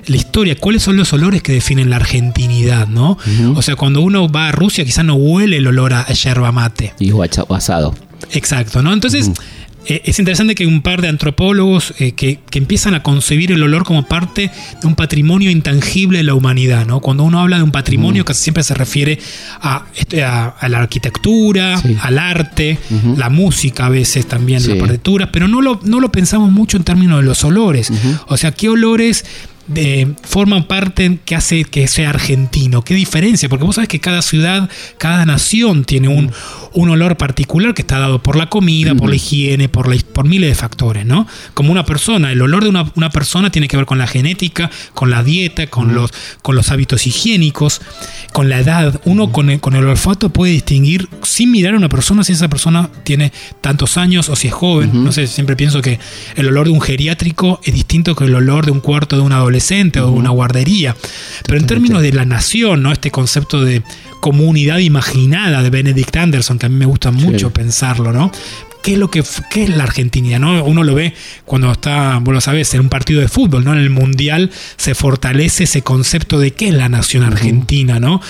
La 0.07 0.17
historia, 0.17 0.55
cuáles 0.55 0.85
son 0.85 0.97
los 0.97 1.13
olores 1.13 1.43
que 1.43 1.53
definen 1.53 1.91
la 1.91 1.97
argentinidad, 1.97 2.87
¿no? 2.87 3.19
O 3.57 3.63
sea, 3.63 3.75
cuando 3.75 4.03
uno 4.03 4.29
va 4.29 4.49
a 4.49 4.53
Rusia 4.53 4.85
quizás 4.85 5.05
no 5.05 5.15
huele 5.15 5.57
el 5.57 5.67
olor 5.67 5.93
a 5.93 6.07
yerba 6.07 6.53
mate. 6.53 6.95
Y 7.01 7.11
o 7.11 7.23
asado. 7.23 7.95
Exacto, 8.31 8.83
¿no? 8.83 8.93
Entonces, 8.93 9.33
eh, 9.95 10.03
es 10.05 10.19
interesante 10.19 10.55
que 10.55 10.67
un 10.67 10.83
par 10.83 11.03
de 11.03 11.09
antropólogos 11.09 11.95
eh, 11.99 12.13
que, 12.13 12.39
que 12.51 12.59
empiezan 12.59 12.95
a 12.95 13.03
concebir 13.03 13.53
el 13.53 13.63
olor 13.63 13.85
como 13.85 14.07
parte 14.07 14.51
de 14.81 14.87
un 14.87 14.95
patrimonio 14.95 15.51
intangible 15.51 16.19
de 16.19 16.25
la 16.25 16.35
humanidad, 16.35 16.87
¿no? 16.87 17.01
Cuando 17.01 17.25
uno 17.25 17.41
habla 17.41 17.57
de 17.59 17.63
un 17.63 17.73
patrimonio, 17.73 18.25
casi 18.25 18.43
siempre 18.43 18.63
se 18.63 18.75
refiere 18.75 19.19
a, 19.61 19.85
este, 19.97 20.23
a, 20.25 20.47
a 20.49 20.69
la 20.69 20.79
arquitectura, 20.79 21.79
Sí. 21.79 21.97
al 22.01 22.19
arte, 22.19 22.79
la 23.17 23.31
música 23.31 23.87
a 23.87 23.89
veces 23.89 24.27
también, 24.27 24.61
Sí. 24.61 24.69
las 24.69 24.79
partituras, 24.79 25.29
pero 25.33 25.49
no 25.49 25.61
lo, 25.61 25.81
no 25.85 26.01
lo 26.01 26.11
pensamos 26.13 26.51
mucho 26.51 26.77
en 26.77 26.85
términos 26.85 27.19
de 27.21 27.25
los 27.27 27.43
olores. 27.45 27.91
O 28.29 28.37
sea, 28.37 28.53
¿qué 28.53 28.69
olores 28.69 29.25
eh, 29.77 30.15
forman 30.25 30.65
parte 30.65 31.19
que 31.25 31.37
hace 31.37 31.63
que 31.65 31.87
sea 31.87 32.11
argentino? 32.11 32.83
¿Qué 32.83 32.95
diferencia? 32.95 33.49
Porque 33.49 33.65
vos 33.65 33.77
sabés 33.77 33.89
que 33.89 34.01
cada 34.01 34.21
ciudad, 34.23 34.69
cada 34.99 35.25
nación 35.27 35.85
tiene 35.85 36.09
un, 36.09 36.33
un 36.73 36.89
olor 36.91 37.17
particular 37.17 37.75
que 37.75 37.83
está 37.83 37.99
dado 37.99 38.23
por 38.23 38.37
la 38.37 38.49
comida, 38.49 38.95
por 38.95 39.09
la 39.09 39.17
higiene, 39.17 39.69
por, 39.69 39.89
la, 39.89 40.01
por 40.13 40.27
miles 40.27 40.51
de 40.51 40.55
factores, 40.55 41.05
¿no? 41.05 41.27
Como 41.55 41.73
una 41.73 41.85
persona, 41.85 42.31
el 42.33 42.41
olor 42.43 42.63
de 42.63 42.69
una, 42.69 42.91
una 42.95 43.11
persona 43.11 43.51
tiene 43.51 43.69
que 43.69 43.77
ver 43.77 43.87
con 43.87 43.99
la 43.99 44.07
genética, 44.07 44.71
con 44.95 45.11
la 45.11 45.23
dieta, 45.23 45.67
con, 45.67 45.95
los, 45.95 46.13
con 46.43 46.55
los 46.55 46.71
hábitos 46.71 47.07
higiénicos, 47.07 47.81
con 48.33 48.49
la 48.49 48.61
edad. 48.61 49.01
Uno 49.05 49.33
con 49.33 49.51
el, 49.51 49.61
con 49.61 49.75
el 49.75 49.85
olfato 49.85 50.31
puede 50.31 50.53
distinguir 50.53 51.09
sin 51.23 51.51
mirar 51.51 51.75
a 51.75 51.77
una 51.77 51.89
persona 51.89 52.23
si 52.23 52.33
esa 52.33 52.49
persona 52.49 52.91
tiene 53.05 53.33
tantos 53.61 53.97
años 53.97 54.29
o 54.29 54.37
si 54.37 54.49
es 54.49 54.55
joven. 54.55 55.05
No 55.05 55.13
sé, 55.13 55.27
siempre 55.27 55.57
pienso 55.57 55.83
que 55.83 55.99
el 56.37 56.49
olor 56.49 56.67
de 56.67 56.73
un 56.73 56.81
geriátrico 56.81 57.61
es 57.65 57.75
distinto 57.75 58.15
que 58.15 58.25
el 58.25 58.35
olor 58.35 58.67
de 58.67 58.73
un 58.73 58.81
cuarto 58.81 59.17
de 59.17 59.23
un 59.23 59.33
adolescente 59.33 60.01
o 60.01 60.07
de 60.07 60.13
una 60.13 60.31
guardería. 60.31 60.97
Pero 61.47 61.59
en 61.59 61.67
términos 61.67 62.03
de 62.03 62.13
la 62.13 62.25
nación, 62.25 62.83
¿no? 62.83 62.93
Este 62.93 63.11
concepto 63.11 63.65
de 63.65 63.83
comunidad 64.21 64.79
imaginada 64.79 65.63
de 65.63 65.71
Benedict 65.71 66.15
Anderson, 66.17 66.59
que 66.61 66.67
a 66.67 66.69
mí 66.69 66.77
me 66.77 66.87
gusta 66.87 67.11
mucho 67.11 67.51
pensarlo, 67.53 68.13
¿no? 68.13 68.31
¿Qué 68.85 68.93
es 68.95 68.99
lo 68.99 69.11
que 69.11 69.23
qué 69.51 69.65
es 69.65 69.71
la 69.77 69.85
Argentina? 69.85 70.39
¿no? 70.39 70.65
Uno 70.65 70.83
lo 70.85 70.95
ve 70.95 71.13
cuando 71.45 71.71
está, 71.71 72.19
vos 72.23 72.33
lo 72.33 72.41
sabés, 72.41 72.73
en 72.75 72.81
un 72.83 72.89
partido 72.89 73.21
de 73.21 73.29
fútbol, 73.29 73.63
¿no? 73.65 73.73
En 73.75 73.79
el 73.81 73.91
Mundial 73.91 74.51
se 74.77 74.95
fortalece 74.95 75.65
ese 75.65 75.83
concepto 75.83 76.39
de 76.39 76.53
qué 76.53 76.69
es 76.69 76.75
la 76.75 76.89
nación 76.89 77.25
argentina, 77.25 78.01
¿no? 78.01 78.23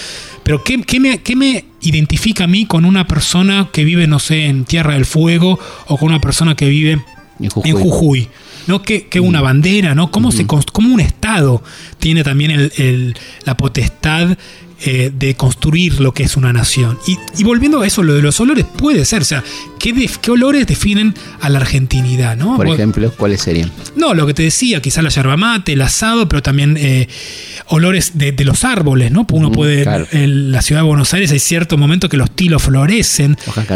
Pero 0.42 0.64
¿qué, 0.64 0.80
qué 0.82 0.98
me, 0.98 1.18
qué 1.22 1.36
me 1.36 1.66
identifica 1.82 2.44
a 2.44 2.46
mí 2.48 2.66
con 2.66 2.84
una 2.84 3.06
persona 3.06 3.68
que 3.72 3.84
vive, 3.84 4.06
no 4.08 4.18
sé, 4.18 4.46
en 4.46 4.64
Tierra 4.64 4.94
del 4.94 5.04
Fuego 5.06 5.58
o 5.86 5.96
con 5.98 6.08
una 6.08 6.20
persona 6.20 6.56
que 6.56 6.68
vive 6.68 6.98
En 7.38 7.50
Jujuy. 7.50 7.70
en 7.70 7.76
Jujuy. 7.76 8.28
¿no? 8.66 8.82
Que, 8.82 9.06
que 9.06 9.20
una 9.20 9.40
bandera, 9.40 9.94
¿no? 9.94 10.10
¿Cómo, 10.10 10.32
se, 10.32 10.46
cómo 10.46 10.92
un 10.92 11.00
Estado 11.00 11.62
tiene 11.98 12.24
también 12.24 12.50
el- 12.50 12.72
el- 12.76 13.16
la 13.44 13.56
potestad 13.56 14.36
eh, 14.84 15.12
de 15.16 15.34
construir 15.34 16.00
lo 16.00 16.12
que 16.12 16.22
es 16.22 16.36
una 16.36 16.52
nación? 16.52 16.98
Y, 17.06 17.18
y 17.38 17.44
volviendo 17.44 17.80
a 17.80 17.86
eso, 17.86 18.02
lo 18.02 18.14
de 18.14 18.22
los 18.22 18.38
olores 18.40 18.64
puede 18.64 19.04
ser, 19.04 19.22
o 19.22 19.24
sea, 19.24 19.44
¿qué, 19.78 20.08
qué 20.20 20.30
olores 20.30 20.66
definen 20.66 21.14
a 21.40 21.48
la 21.48 21.58
argentinidad, 21.58 22.36
¿no? 22.36 22.56
Por 22.56 22.68
ejemplo, 22.68 23.12
¿cuáles 23.16 23.40
serían? 23.40 23.70
no, 23.96 24.14
lo 24.14 24.26
que 24.26 24.34
te 24.34 24.42
decía, 24.42 24.80
quizá 24.80 25.02
la 25.02 25.10
yerba 25.10 25.36
mate, 25.36 25.72
el 25.72 25.82
asado, 25.82 26.28
pero 26.28 26.42
también 26.42 26.76
eh, 26.78 27.08
olores 27.66 28.12
de, 28.14 28.32
de 28.32 28.44
los 28.44 28.64
árboles, 28.64 29.10
¿no? 29.12 29.26
Uno 29.30 29.52
puede, 29.52 29.82
claro. 29.82 30.06
en 30.12 30.52
la 30.52 30.62
ciudad 30.62 30.82
de 30.82 30.86
Buenos 30.86 31.12
Aires 31.14 31.30
hay 31.32 31.38
cierto 31.38 31.76
momento 31.76 32.08
que 32.08 32.16
los 32.16 32.30
tilos 32.30 32.62
florecen, 32.62 33.36
Hojas. 33.46 33.66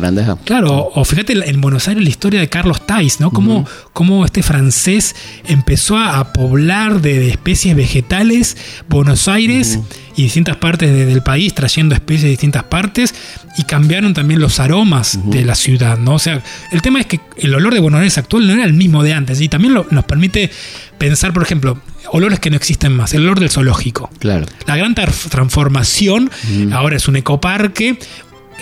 Claro, 0.44 0.90
o 0.94 1.04
fíjate 1.04 1.32
en 1.48 1.60
Buenos 1.60 1.88
Aires 1.88 2.02
la 2.02 2.10
historia 2.10 2.40
de 2.40 2.48
Carlos 2.48 2.86
Tais, 2.86 3.20
¿no? 3.20 3.30
Cómo, 3.30 3.66
cómo 3.92 4.24
este 4.24 4.42
francés 4.42 5.14
empezó 5.46 5.96
a, 5.96 6.18
a 6.18 6.32
poblar 6.32 7.00
de, 7.00 7.18
de 7.18 7.30
especies 7.30 7.76
vegetales 7.76 8.56
Buenos 8.88 9.28
Aires 9.28 9.78
y 10.16 10.22
distintas 10.22 10.56
partes 10.56 10.90
de- 10.90 11.06
del 11.06 11.22
país, 11.22 11.54
trayendo 11.54 11.94
especies 11.94 12.22
de 12.22 12.28
distintas 12.30 12.62
partes 12.64 13.14
y 13.58 13.64
cambiaron 13.64 14.14
también 14.14 14.40
los 14.40 14.60
aromas 14.60 15.18
de 15.24 15.44
la 15.44 15.54
ciudad, 15.54 15.98
¿no? 15.98 16.14
O 16.14 16.18
sea, 16.18 16.42
el 16.72 16.82
tema 16.82 17.00
es 17.00 17.06
que 17.06 17.20
el 17.36 17.54
olor 17.54 17.74
de 17.74 17.80
Buenos 17.80 17.98
Aires 17.98 18.16
actual 18.18 18.46
no 18.46 18.52
era 18.52 18.64
el 18.64 18.72
mismo 18.74 19.02
de 19.02 19.12
antes 19.12 19.40
y 19.40 19.48
también 19.48 19.74
lo- 19.74 19.86
nos 19.90 20.04
permite 20.04 20.50
pensar, 20.98 21.32
por 21.32 21.42
ejemplo, 21.42 21.78
olores 22.12 22.38
que 22.40 22.50
no 22.50 22.56
existen 22.56 22.94
más, 22.94 23.12
el 23.14 23.22
olor 23.22 23.40
del 23.40 23.50
zoológico. 23.50 24.10
Claro. 24.20 24.46
La 24.66 24.76
gran 24.76 24.94
transformación, 24.94 26.30
ahora 26.72 26.96
es 26.96 27.08
un 27.08 27.16
ecoparque, 27.16 27.98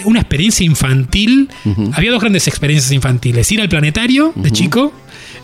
una 0.05 0.21
experiencia 0.21 0.65
infantil. 0.65 1.51
Había 1.93 2.11
dos 2.13 2.21
grandes 2.21 2.49
experiencias 2.49 2.93
infantiles, 2.93 3.51
ir 3.53 3.61
al 3.61 3.69
planetario 3.69 4.33
de 4.35 4.51
chico 4.51 4.93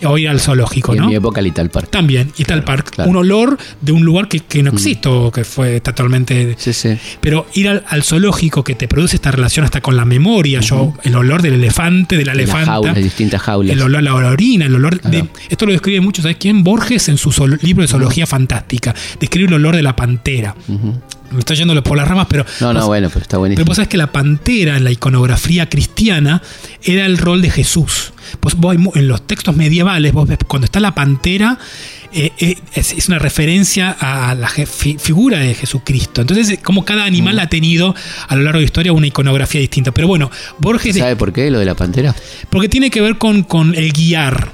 o 0.04 0.18
ir 0.18 0.28
al 0.28 0.40
zoológico, 0.40 0.92
Y 0.94 0.96
en 0.98 1.02
¿no? 1.02 1.08
mi 1.08 1.14
época 1.16 1.40
Little 1.40 1.68
Park. 1.68 1.90
También, 1.90 2.32
y 2.36 2.44
tal 2.44 2.64
park, 2.64 2.90
claro. 2.90 3.10
un 3.10 3.16
olor 3.16 3.58
de 3.80 3.92
un 3.92 4.04
lugar 4.04 4.28
que, 4.28 4.40
que 4.40 4.62
no 4.62 4.70
existe 4.72 5.08
o 5.08 5.30
que 5.30 5.44
fue 5.44 5.80
totalmente... 5.80 6.54
Sí, 6.58 6.72
sí. 6.72 6.96
Pero 7.20 7.46
ir 7.54 7.68
al, 7.68 7.84
al 7.88 8.02
zoológico 8.02 8.62
que 8.64 8.74
te 8.74 8.88
produce 8.88 9.16
esta 9.16 9.30
relación 9.30 9.64
hasta 9.64 9.80
con 9.80 9.96
la 9.96 10.04
memoria, 10.04 10.60
yo, 10.60 10.94
el 11.02 11.14
olor 11.16 11.42
del 11.42 11.54
elefante, 11.54 12.16
de 12.16 12.24
la 12.24 12.34
Las 12.34 12.50
jaulas, 12.50 12.94
distintas 12.96 13.42
jaulas. 13.42 13.72
el 13.74 13.82
olor 13.82 13.98
a 13.98 14.02
la 14.02 14.14
orina, 14.14 14.66
el 14.66 14.74
olor 14.74 15.00
de. 15.00 15.20
Claro. 15.20 15.28
Esto 15.48 15.66
lo 15.66 15.72
describe 15.72 16.00
mucho, 16.00 16.22
¿sabes 16.22 16.36
quién? 16.38 16.62
Borges 16.64 17.08
en 17.08 17.18
su 17.18 17.30
libro 17.62 17.82
de 17.82 17.88
zoología 17.88 18.26
fantástica. 18.26 18.94
Describe 19.20 19.48
el 19.48 19.54
olor 19.54 19.76
de 19.76 19.82
la 19.82 19.96
pantera. 19.96 20.54
Me 21.30 21.40
estoy 21.40 21.56
yendo 21.56 21.82
por 21.82 21.96
las 21.96 22.08
ramas, 22.08 22.26
pero. 22.28 22.44
No, 22.60 22.72
no, 22.72 22.80
vos- 22.80 22.86
bueno, 22.88 23.08
pero 23.08 23.20
está 23.22 23.30
Pero 23.32 23.40
buenísimo. 23.40 23.64
vos 23.66 23.76
sabés 23.76 23.88
que 23.88 23.96
la 23.98 24.12
pantera 24.12 24.76
en 24.76 24.84
la 24.84 24.90
iconografía 24.90 25.68
cristiana 25.68 26.42
era 26.82 27.04
el 27.06 27.18
rol 27.18 27.42
de 27.42 27.50
Jesús. 27.50 28.12
Vos, 28.40 28.54
vos 28.56 28.76
en 28.94 29.08
los 29.08 29.26
textos 29.26 29.56
medievales, 29.56 30.12
vos 30.12 30.28
ves 30.28 30.38
cuando 30.46 30.64
está 30.66 30.80
la 30.80 30.94
pantera, 30.94 31.58
eh, 32.12 32.30
eh, 32.38 32.56
es, 32.74 32.92
es 32.92 33.08
una 33.08 33.18
referencia 33.18 33.96
a 33.98 34.34
la 34.34 34.48
fi- 34.48 34.96
figura 34.98 35.38
de 35.38 35.54
Jesucristo. 35.54 36.20
Entonces, 36.22 36.58
como 36.62 36.84
cada 36.84 37.04
animal 37.04 37.38
ha 37.38 37.48
tenido 37.48 37.94
a 38.28 38.36
lo 38.36 38.42
largo 38.42 38.58
de 38.58 38.62
la 38.64 38.66
historia 38.66 38.92
una 38.92 39.06
iconografía 39.06 39.60
distinta. 39.60 39.92
Pero 39.92 40.08
bueno, 40.08 40.30
Borges 40.58 40.96
¿Sabe 40.96 41.16
por 41.16 41.32
qué 41.32 41.50
lo 41.50 41.58
de 41.58 41.64
la 41.66 41.74
pantera? 41.74 42.14
porque 42.50 42.68
tiene 42.68 42.90
que 42.90 43.00
ver 43.00 43.18
con, 43.18 43.42
con 43.44 43.74
el 43.74 43.92
guiar. 43.92 44.52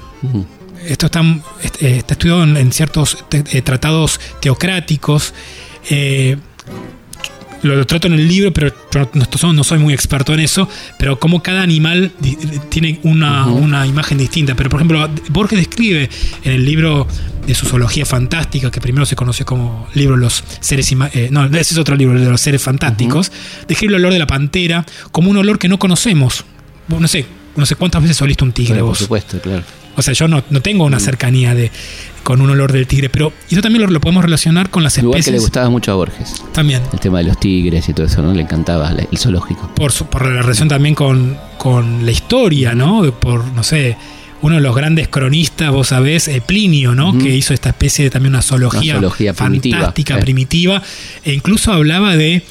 Esto 0.85 1.07
está, 1.07 1.21
eh, 1.21 1.97
está 1.97 2.13
estudiado 2.13 2.43
en, 2.43 2.71
ciertos 2.71 3.17
tratados 3.63 4.19
teocráticos. 4.41 5.33
Eh, 5.89 6.37
lo, 7.65 7.75
lo 7.75 7.85
trato 7.85 8.07
en 8.07 8.13
el 8.13 8.27
libro, 8.27 8.51
pero 8.53 8.73
yo 8.91 9.53
no, 9.53 9.63
soy 9.63 9.79
muy 9.79 9.93
experto 9.93 10.33
en 10.33 10.39
eso. 10.39 10.67
Pero 10.97 11.19
como 11.19 11.41
cada 11.43 11.61
animal 11.61 12.11
tiene 12.69 12.99
una, 13.03 13.45
una 13.47 13.85
imagen 13.85 14.17
distinta. 14.17 14.55
Pero 14.55 14.69
por 14.69 14.79
ejemplo, 14.79 15.09
Borges 15.29 15.59
describe 15.59 16.09
en 16.43 16.51
el 16.51 16.65
libro 16.65 17.07
de 17.45 17.53
su 17.53 17.65
zoología 17.65 18.05
fantástica, 18.05 18.71
que 18.71 18.81
primero 18.81 19.05
se 19.05 19.15
conoció 19.15 19.45
como 19.45 19.87
libro 19.93 20.15
de 20.15 20.21
los 20.21 20.43
seres. 20.59 20.91
eh, 21.13 21.29
no, 21.31 21.45
ese 21.45 21.73
es 21.73 21.77
otro 21.77 21.95
libro, 21.95 22.17
el 22.17 22.23
de 22.23 22.31
los 22.31 22.41
seres 22.41 22.61
fantásticos. 22.61 23.31
Describe 23.67 23.93
el 23.95 24.01
olor 24.01 24.13
de 24.13 24.19
la 24.19 24.27
pantera 24.27 24.85
como 25.11 25.29
un 25.29 25.37
olor 25.37 25.59
que 25.59 25.67
no 25.67 25.77
conocemos. 25.79 26.45
Vos 26.87 27.01
No 27.01 27.07
sé, 27.07 27.25
no 27.55 27.65
sé 27.65 27.75
cuántas 27.75 28.01
veces 28.01 28.21
oliste 28.21 28.43
un 28.43 28.51
tigre 28.51 28.73
Claro, 28.73 28.85
por 28.85 28.89
vos. 28.89 28.99
supuesto, 28.99 29.39
claro. 29.39 29.63
O 29.95 30.01
sea, 30.01 30.13
yo 30.13 30.27
no, 30.27 30.43
no 30.49 30.61
tengo 30.61 30.83
una 30.85 30.99
cercanía 30.99 31.53
de 31.55 31.71
con 32.23 32.41
un 32.41 32.49
olor 32.49 32.71
del 32.71 32.87
tigre, 32.87 33.09
pero 33.09 33.31
eso 33.51 33.61
también 33.61 33.83
lo, 33.83 33.87
lo 33.89 34.01
podemos 34.01 34.23
relacionar 34.25 34.69
con 34.71 34.83
las 34.83 34.97
Igual 34.97 35.11
que 35.11 35.17
le 35.17 35.19
especies. 35.19 35.41
gustaba 35.41 35.69
mucho 35.69 35.91
a 35.91 35.95
Borges. 35.95 36.41
También. 36.53 36.81
El 36.91 36.99
tema 36.99 37.19
de 37.19 37.25
los 37.25 37.39
tigres 37.39 37.87
y 37.87 37.93
todo 37.93 38.07
eso, 38.07 38.21
¿no? 38.23 38.33
Le 38.33 38.41
encantaba 38.41 38.91
la- 38.91 39.05
el 39.11 39.17
zoológico. 39.17 39.69
Por, 39.75 39.91
su- 39.91 40.07
por 40.07 40.25
la 40.25 40.41
relación 40.41 40.67
también 40.67 40.95
con, 40.95 41.37
con 41.59 42.03
la 42.05 42.11
historia, 42.11 42.73
¿no? 42.73 43.03
Por, 43.19 43.45
no 43.53 43.61
sé, 43.63 43.95
uno 44.41 44.55
de 44.55 44.61
los 44.61 44.75
grandes 44.75 45.07
cronistas, 45.07 45.71
vos 45.71 45.89
sabés, 45.89 46.27
eh, 46.27 46.41
Plinio, 46.45 46.95
¿no? 46.95 47.15
Que 47.17 47.35
hizo 47.35 47.53
esta 47.53 47.69
especie 47.69 48.05
de 48.05 48.09
también 48.11 48.33
una 48.33 48.41
zoología, 48.41 48.93
Una 48.93 49.01
zoología 49.01 49.33
primitiva, 49.33 49.77
fantástica, 49.77 50.17
eh. 50.17 50.21
primitiva, 50.21 50.81
e 51.23 51.31
incluso 51.33 51.71
hablaba 51.73 52.15
de, 52.17 52.41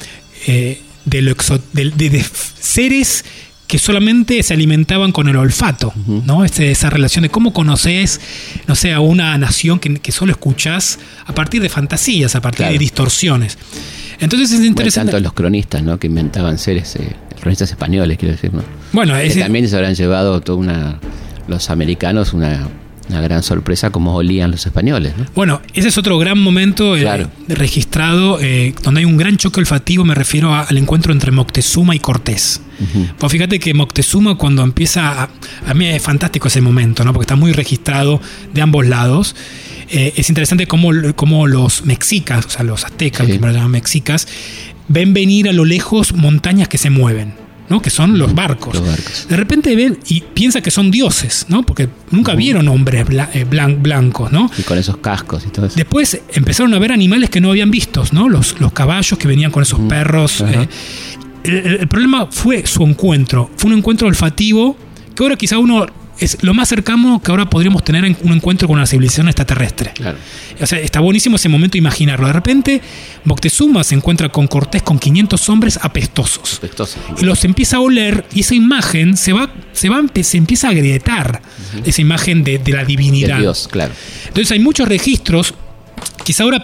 eh, 0.47 0.81
de, 1.03 1.21
lo 1.21 1.31
exo- 1.35 1.59
de- 1.73 1.91
de- 1.91 2.09
de 2.09 2.25
seres 2.59 3.25
que 3.67 3.79
solamente 3.79 4.41
se 4.43 4.53
alimentaban 4.53 5.11
con 5.11 5.27
el 5.27 5.35
olfato, 5.37 5.91
¿no? 6.25 6.45
Este- 6.45 6.69
esa 6.71 6.89
relación 6.89 7.23
de 7.23 7.29
cómo 7.29 7.51
conoces, 7.53 8.21
no 8.67 8.75
sé, 8.75 8.93
a 8.93 8.99
una 8.99 9.37
nación 9.37 9.79
que, 9.79 9.95
que 9.95 10.11
solo 10.11 10.31
escuchás 10.33 10.99
a 11.25 11.33
partir 11.33 11.61
de 11.61 11.69
fantasías, 11.69 12.35
a 12.35 12.41
partir 12.41 12.57
Claro. 12.59 12.73
de 12.73 12.79
distorsiones. 12.79 13.57
Entonces 14.19 14.49
es 14.51 14.57
Bueno, 14.57 14.67
interesante. 14.69 15.11
tanto 15.11 15.23
los 15.23 15.33
cronistas, 15.33 15.81
¿no? 15.83 15.97
Que 15.99 16.07
inventaban 16.07 16.57
seres, 16.59 16.95
eh, 16.95 17.15
cronistas 17.41 17.69
españoles, 17.71 18.17
quiero 18.17 18.33
decir, 18.35 18.53
¿no? 18.53 18.63
bueno, 18.93 19.15
Que 19.15 19.29
también 19.35 19.67
se 19.67 19.75
habrán 19.75 19.95
llevado 19.95 20.39
toda 20.41 20.57
una, 20.57 20.99
los 21.47 21.69
americanos 21.69 22.33
una, 22.33 22.67
una 23.09 23.21
gran 23.21 23.43
sorpresa 23.43 23.89
como 23.89 24.15
olían 24.15 24.51
los 24.51 24.65
españoles, 24.65 25.13
¿no? 25.17 25.25
Bueno, 25.35 25.61
ese 25.73 25.89
es 25.89 25.97
otro 25.97 26.17
gran 26.17 26.39
momento 26.39 26.95
eh, 26.95 27.01
Claro. 27.01 27.29
registrado 27.49 28.39
eh, 28.41 28.73
donde 28.83 28.99
hay 29.01 29.05
un 29.05 29.17
gran 29.17 29.37
choque 29.37 29.59
olfativo, 29.59 30.05
me 30.05 30.15
refiero 30.15 30.53
a- 30.53 30.61
al 30.61 30.77
encuentro 30.77 31.11
entre 31.11 31.31
Moctezuma 31.31 31.93
y 31.95 31.99
Cortés. 31.99 32.61
Pues 33.17 33.31
fíjate 33.31 33.59
que 33.59 33.73
Moctezuma 33.73 34.35
cuando 34.35 34.63
empieza, 34.63 35.23
a, 35.23 35.29
a 35.67 35.73
mí 35.73 35.85
es 35.87 36.01
fantástico 36.01 36.47
ese 36.47 36.61
momento, 36.61 37.03
¿no? 37.03 37.13
porque 37.13 37.23
está 37.23 37.35
muy 37.35 37.51
registrado 37.51 38.21
de 38.53 38.61
ambos 38.61 38.85
lados. 38.87 39.35
Eh, 39.89 40.13
es 40.17 40.29
interesante 40.29 40.67
cómo, 40.67 40.89
cómo 41.15 41.47
los 41.47 41.85
mexicas, 41.85 42.45
o 42.45 42.49
sea, 42.49 42.63
los 42.63 42.83
aztecas, 42.85 43.25
Sí. 43.27 43.33
que 43.33 43.39
me 43.39 43.47
lo 43.47 43.53
llaman 43.53 43.71
mexicas, 43.71 44.27
ven 44.87 45.13
venir 45.13 45.47
a 45.49 45.53
lo 45.53 45.63
lejos 45.65 46.13
montañas 46.13 46.67
que 46.67 46.77
se 46.77 46.89
mueven. 46.89 47.33
¿no? 47.67 47.81
que 47.81 47.89
son 47.89 48.19
los 48.19 48.35
barcos. 48.35 48.75
Los 48.75 48.85
barcos. 48.85 49.25
De 49.27 49.35
repente 49.35 49.75
ven 49.75 49.97
y 50.07 50.21
piensa 50.21 50.61
que 50.61 50.69
son 50.69 50.91
dioses, 50.91 51.47
¿no? 51.49 51.63
porque 51.63 51.89
nunca 52.11 52.35
vieron 52.35 52.67
hombres 52.67 53.03
eh, 53.33 53.43
blan- 53.49 53.81
blancos, 53.81 54.31
¿no? 54.31 54.51
Y 54.55 54.61
con 54.61 54.77
esos 54.77 54.97
cascos 54.97 55.43
y 55.47 55.49
todo 55.49 55.65
eso. 55.65 55.75
Después 55.75 56.21
empezaron 56.35 56.75
a 56.75 56.77
ver 56.77 56.91
animales 56.91 57.31
que 57.31 57.41
no 57.41 57.49
habían 57.49 57.71
vistos, 57.71 58.13
¿no? 58.13 58.29
Los, 58.29 58.59
los 58.61 58.71
caballos 58.71 59.17
que 59.17 59.27
venían 59.27 59.49
con 59.49 59.63
esos 59.63 59.79
perros. 59.79 60.41
ajá. 60.41 60.61
eh. 60.61 60.69
El, 61.45 61.87
problema 61.87 62.27
fue 62.29 62.65
su 62.65 62.83
encuentro. 62.83 63.49
Fue 63.57 63.71
un 63.71 63.77
encuentro 63.77 64.07
olfativo 64.07 64.75
que 65.15 65.23
ahora 65.23 65.35
quizá 65.35 65.57
uno 65.57 65.85
es 66.19 66.37
lo 66.43 66.53
más 66.53 66.69
cercano 66.69 67.21
que 67.21 67.29
ahora 67.29 67.49
podríamos 67.49 67.83
tener 67.83 68.05
en 68.05 68.17
un 68.23 68.33
encuentro 68.33 68.67
con 68.67 68.77
una 68.77 68.87
civilización 68.87 69.27
extraterrestre. 69.27 69.91
Claro. 69.93 70.17
O 70.61 70.65
sea, 70.65 70.79
está 70.79 71.01
buenísimo 71.01 71.35
ese 71.35 71.49
momento 71.49 71.77
imaginarlo. 71.77 72.27
De 72.27 72.33
repente, 72.33 72.81
Moctezuma 73.25 73.83
se 73.83 73.95
encuentra 73.95 74.29
con 74.29 74.47
Cortés 74.47 74.81
con 74.81 74.97
500 74.97 75.49
hombres 75.49 75.79
apestosos 75.81 76.55
Apestoso. 76.57 76.99
y 77.19 77.25
los 77.25 77.43
empieza 77.43 77.77
a 77.77 77.79
oler 77.81 78.25
y 78.33 78.41
esa 78.41 78.55
imagen 78.55 79.17
se 79.17 79.33
va, 79.33 79.49
se 79.73 79.89
va, 79.89 80.01
se 80.21 80.37
empieza 80.37 80.67
a 80.67 80.71
agrietar, 80.71 81.41
esa 81.83 82.01
imagen 82.01 82.43
de, 82.43 82.59
de 82.59 82.71
la 82.71 82.85
divinidad. 82.85 83.39
Dios, 83.39 83.67
claro. 83.69 83.93
Entonces 84.27 84.51
hay 84.51 84.59
muchos 84.59 84.87
registros 84.87 85.53
quizá 86.25 86.43
ahora 86.43 86.63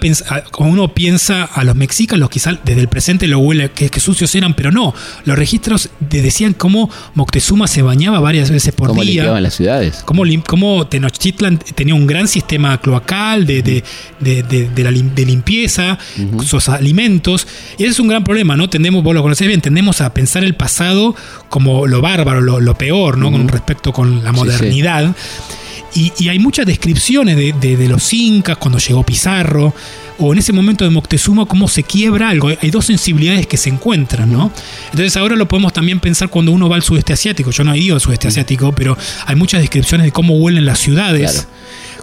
como 0.50 0.72
uno 0.72 0.94
piensa 0.94 1.44
a 1.44 1.64
los 1.64 1.76
mexicanos, 1.76 2.30
quizá 2.30 2.60
desde 2.66 2.82
el 2.82 2.88
presente 2.88 3.28
lo 3.28 3.40
huele 3.40 3.70
que, 3.70 4.00
sucios 4.00 4.34
eran, 4.34 4.56
pero 4.56 4.72
no. 4.72 4.94
Los 5.24 5.38
registros 5.38 5.90
decían 6.00 6.54
cómo 6.54 6.90
Moctezuma 7.14 7.68
se 7.68 7.84
bañaba 7.84 8.20
varias 8.20 8.50
veces 8.50 8.74
por 8.74 8.88
¿Cómo 8.88 9.04
día. 9.04 9.22
limpiaban 9.22 9.44
las 9.44 9.54
ciudades. 9.54 10.02
Cómo, 10.04 10.24
cómo 10.48 10.88
Tenochtitlan 10.88 11.60
tenía 11.60 11.94
un 11.94 12.08
gran 12.08 12.28
sistema 12.28 12.82
cloacal 12.82 13.46
de, 13.46 13.62
de, 13.62 13.84
de, 14.20 15.26
limpieza, 15.26 16.00
sus 16.44 16.68
alimentos. 16.68 17.48
Y 17.78 17.84
ese 17.84 17.92
es 17.92 18.00
un 18.00 18.08
gran 18.08 18.24
problema, 18.24 18.58
¿no? 18.58 18.68
Tendemos, 18.68 19.04
vos 19.04 19.14
lo 19.14 19.22
conocés 19.22 19.48
bien, 19.48 19.62
tendemos 19.62 20.02
a 20.02 20.12
pensar 20.12 20.44
el 20.44 20.56
pasado 20.56 21.16
como 21.50 21.86
lo 21.86 22.02
bárbaro, 22.02 22.42
lo, 22.42 22.78
peor, 22.78 23.20
¿no? 23.20 23.32
Con 23.32 23.48
respecto 23.48 23.94
con 23.94 24.24
la 24.24 24.32
modernidad. 24.32 25.16
Y, 25.94 26.30
hay 26.30 26.40
muchas 26.40 26.66
descripciones 26.66 27.36
de, 27.36 27.88
los 27.88 28.14
incas, 28.14 28.58
cuando 28.58 28.80
llegó 28.80 29.04
Pizarro, 29.04 29.74
o 30.18 30.34
en 30.34 30.40
ese 30.40 30.54
momento 30.54 30.84
de 30.84 30.90
Moctezuma, 30.90 31.46
cómo 31.46 31.68
se 31.68 31.84
quiebra 31.84 32.30
algo. 32.30 32.50
Hay 32.62 32.72
dos 32.72 32.86
sensibilidades 32.86 33.48
que 33.48 33.58
se 33.58 33.70
encuentran, 33.70 34.32
¿no? 34.32 34.52
Entonces 34.92 35.18
ahora 35.18 35.36
lo 35.36 35.48
podemos 35.48 35.74
también 35.74 36.00
pensar 36.00 36.30
cuando 36.30 36.52
uno 36.52 36.70
va 36.70 36.76
al 36.76 36.84
sudeste 36.84 37.14
asiático. 37.14 37.52
Yo 37.52 37.64
no 37.64 37.74
he 37.74 37.80
ido 37.80 37.96
al 37.96 38.02
sudeste 38.02 38.28
asiático, 38.28 38.72
pero 38.74 38.98
hay 39.26 39.36
muchas 39.36 39.62
descripciones 39.62 40.06
de 40.06 40.12
cómo 40.12 40.36
huelen 40.36 40.66
las 40.66 40.80
ciudades. 40.80 41.48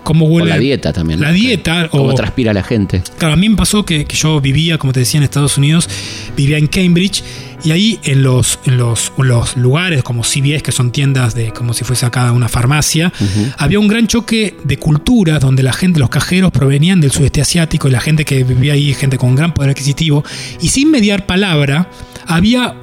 Cómo 0.03 0.26
huele, 0.26 0.51
o 0.51 0.55
la 0.55 0.59
dieta 0.59 0.92
también. 0.92 1.20
La 1.20 1.32
dieta. 1.32 1.88
Cómo 1.88 2.14
transpira 2.14 2.53
la 2.53 2.62
gente. 2.62 3.03
Claro, 3.18 3.34
a 3.34 3.36
mí 3.36 3.49
me 3.49 3.57
pasó 3.57 3.84
que, 3.84 4.05
que 4.05 4.16
yo 4.16 4.40
vivía, 4.40 4.78
como 4.78 4.92
te 4.92 5.01
decía, 5.01 5.18
en 5.18 5.24
Estados 5.24 5.59
Unidos, 5.59 5.88
vivía 6.36 6.59
en 6.59 6.66
Cambridge 6.66 7.22
y 7.64 7.72
ahí 7.72 8.01
en 8.05 8.22
los, 8.22 8.59
en 8.64 8.76
los, 8.76 9.12
los 9.16 9.57
lugares 9.57 10.03
como 10.03 10.22
CBS, 10.22 10.62
que 10.62 10.72
son 10.72 10.92
tiendas 10.92 11.34
de 11.34 11.53
como 11.53 11.74
si 11.74 11.84
fuese 11.84 12.07
acá 12.07 12.30
una 12.32 12.49
farmacia, 12.49 13.12
había 13.57 13.80
un 13.80 13.88
gran 13.88 14.07
choque 14.07 14.57
de 14.64 14.78
culturas 14.78 15.40
donde 15.40 15.62
la 15.62 15.72
gente, 15.72 15.99
los 15.99 16.11
cajeros 16.11 16.53
provenían 16.53 17.01
del 17.01 17.11
sudeste 17.11 17.40
asiático 17.40 17.88
y 17.88 17.90
la 17.90 18.01
gente 18.01 18.24
que 18.24 18.44
vivía 18.44 18.74
ahí, 18.74 18.94
gente 18.94 19.18
con 19.18 19.34
gran 19.34 19.55
poder 19.55 19.70
adquisitivo, 19.70 20.24
y 20.61 20.68
sin 20.68 20.90
mediar 20.90 21.26
palabra, 21.26 21.90
había 22.26 22.74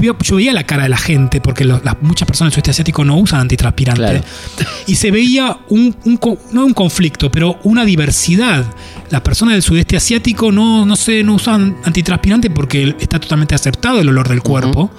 yo 0.00 0.36
veía 0.36 0.52
la 0.52 0.64
cara 0.64 0.84
de 0.84 0.88
la 0.88 0.96
gente, 0.96 1.40
porque 1.40 1.64
muchas 2.00 2.26
personas 2.26 2.50
del 2.50 2.54
sudeste 2.54 2.70
asiático 2.70 3.04
no 3.04 3.16
usan 3.16 3.40
antitranspirante. 3.40 4.22
Y 4.86 4.96
se 4.96 5.10
veía 5.10 5.58
un, 5.68 5.96
no 6.52 6.64
un 6.64 6.74
conflicto, 6.74 7.30
pero 7.30 7.58
una 7.64 7.84
diversidad. 7.84 8.64
Las 9.10 9.22
personas 9.22 9.54
del 9.54 9.62
sudeste 9.62 9.96
asiático 9.96 10.52
no, 10.52 10.84
no, 10.84 10.96
sé, 10.96 11.22
no 11.22 11.34
usan 11.34 11.76
antitranspirante 11.84 12.50
porque 12.50 12.94
está 12.98 13.18
totalmente 13.18 13.54
aceptado 13.54 14.00
el 14.00 14.08
olor 14.08 14.28
del 14.28 14.42
cuerpo. 14.42 14.90